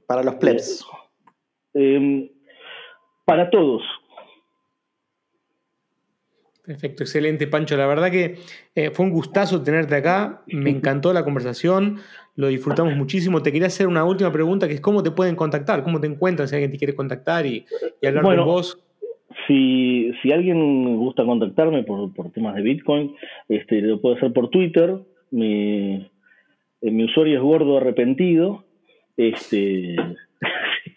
Para 0.06 0.22
los 0.22 0.34
plebs. 0.34 0.84
Eh, 1.74 1.97
em, 1.97 2.28
para 3.24 3.48
todos. 3.51 3.82
Perfecto, 6.70 7.02
excelente, 7.02 7.47
Pancho. 7.47 7.76
La 7.76 7.86
verdad 7.86 8.10
que 8.10 8.36
eh, 8.74 8.90
fue 8.90 9.06
un 9.06 9.12
gustazo 9.12 9.62
tenerte 9.62 9.97
acá. 9.97 10.42
Me 10.47 10.70
encantó 10.70 11.12
la 11.12 11.24
conversación, 11.24 11.98
lo 12.36 12.48
disfrutamos 12.48 12.94
muchísimo. 12.94 13.42
Te 13.42 13.51
quería 13.51 13.66
hacer 13.66 13.86
una 13.86 14.05
última 14.05 14.30
pregunta, 14.30 14.68
que 14.68 14.74
es 14.74 14.80
cómo 14.80 15.02
te 15.02 15.10
pueden 15.10 15.34
contactar, 15.34 15.82
cómo 15.82 16.01
te 16.01 16.06
encuentran 16.06 16.47
si 16.47 16.55
alguien 16.55 16.70
te 16.70 16.78
quiere 16.78 16.94
contactar 16.94 17.44
y, 17.47 17.64
hablar 18.06 18.22
con 18.22 18.44
vos. 18.44 18.78
Si, 19.47 20.12
si 20.22 20.32
alguien 20.32 20.97
gusta 20.97 21.24
contactarme 21.24 21.82
por, 21.82 22.14
por 22.14 22.30
temas 22.30 22.55
de 22.55 22.62
Bitcoin, 22.62 23.16
este, 23.48 23.80
lo 23.80 24.01
puede 24.01 24.16
hacer 24.16 24.32
por 24.32 24.51
Twitter. 24.51 24.97
Mi, 25.31 26.09
eh, 26.81 26.90
mi 26.90 27.05
usuario 27.05 27.36
es 27.36 27.43
gordo 27.43 27.78
arrepentido. 27.78 28.65
Este, 29.16 29.97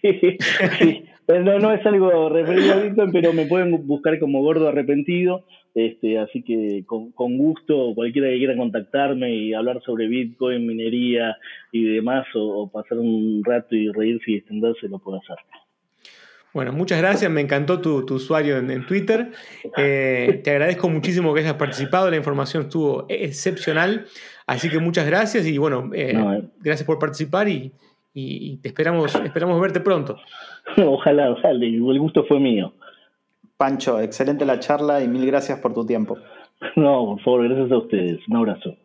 no, 1.27 1.59
no 1.59 1.73
es 1.73 1.85
algo 1.85 2.29
referido 2.29 2.73
a 2.73 2.81
Bitcoin, 2.81 3.11
pero 3.11 3.33
me 3.33 3.45
pueden 3.45 3.85
buscar 3.87 4.19
como 4.19 4.41
gordo 4.41 4.67
arrepentido. 4.67 5.45
Este, 5.75 6.19
así 6.19 6.43
que 6.43 6.83
con, 6.85 7.11
con, 7.11 7.37
gusto, 7.37 7.93
cualquiera 7.95 8.29
que 8.29 8.37
quiera 8.37 8.55
contactarme 8.55 9.33
y 9.33 9.53
hablar 9.53 9.81
sobre 9.83 10.07
Bitcoin, 10.07 10.67
minería 10.67 11.35
y 11.71 11.83
demás, 11.85 12.27
o, 12.35 12.69
pasar 12.71 12.99
un 12.99 13.41
rato 13.43 13.75
y 13.75 13.91
reírse 13.91 14.31
y 14.31 14.35
extenderse, 14.35 14.87
lo 14.87 14.99
puedo 14.99 15.17
hacer. 15.17 15.37
Bueno, 16.53 16.71
muchas 16.71 16.99
gracias, 16.99 17.31
me 17.31 17.41
encantó 17.41 17.81
tu, 17.81 18.05
usuario 18.13 18.57
en, 18.57 18.85
Twitter. 18.85 19.31
Eh, 19.75 20.41
te 20.43 20.51
agradezco 20.51 20.87
muchísimo 20.87 21.33
que 21.33 21.39
hayas 21.39 21.55
participado, 21.55 22.11
la 22.11 22.15
información 22.15 22.63
estuvo 22.63 23.05
excepcional, 23.09 24.05
así 24.45 24.69
que 24.69 24.77
muchas 24.77 25.07
gracias 25.07 25.47
y 25.47 25.57
bueno, 25.57 25.89
eh, 25.93 26.13
eh. 26.15 26.43
gracias 26.59 26.85
por 26.85 26.99
participar 26.99 27.49
y, 27.49 27.71
te 28.61 28.67
esperamos, 28.67 29.15
esperamos 29.15 29.59
verte 29.59 29.79
pronto. 29.79 30.17
Ojalá, 30.77 31.31
ojalá, 31.31 31.65
el 31.65 31.99
gusto 31.99 32.23
fue 32.25 32.39
mío. 32.39 32.73
Pancho, 33.57 33.99
excelente 33.99 34.45
la 34.45 34.59
charla 34.59 35.03
y 35.03 35.07
mil 35.07 35.25
gracias 35.25 35.59
por 35.59 35.73
tu 35.73 35.85
tiempo. 35.85 36.17
No, 36.75 37.05
por 37.05 37.21
favor, 37.21 37.47
gracias 37.47 37.71
a 37.71 37.77
ustedes. 37.77 38.19
Un 38.29 38.37
abrazo. 38.37 38.77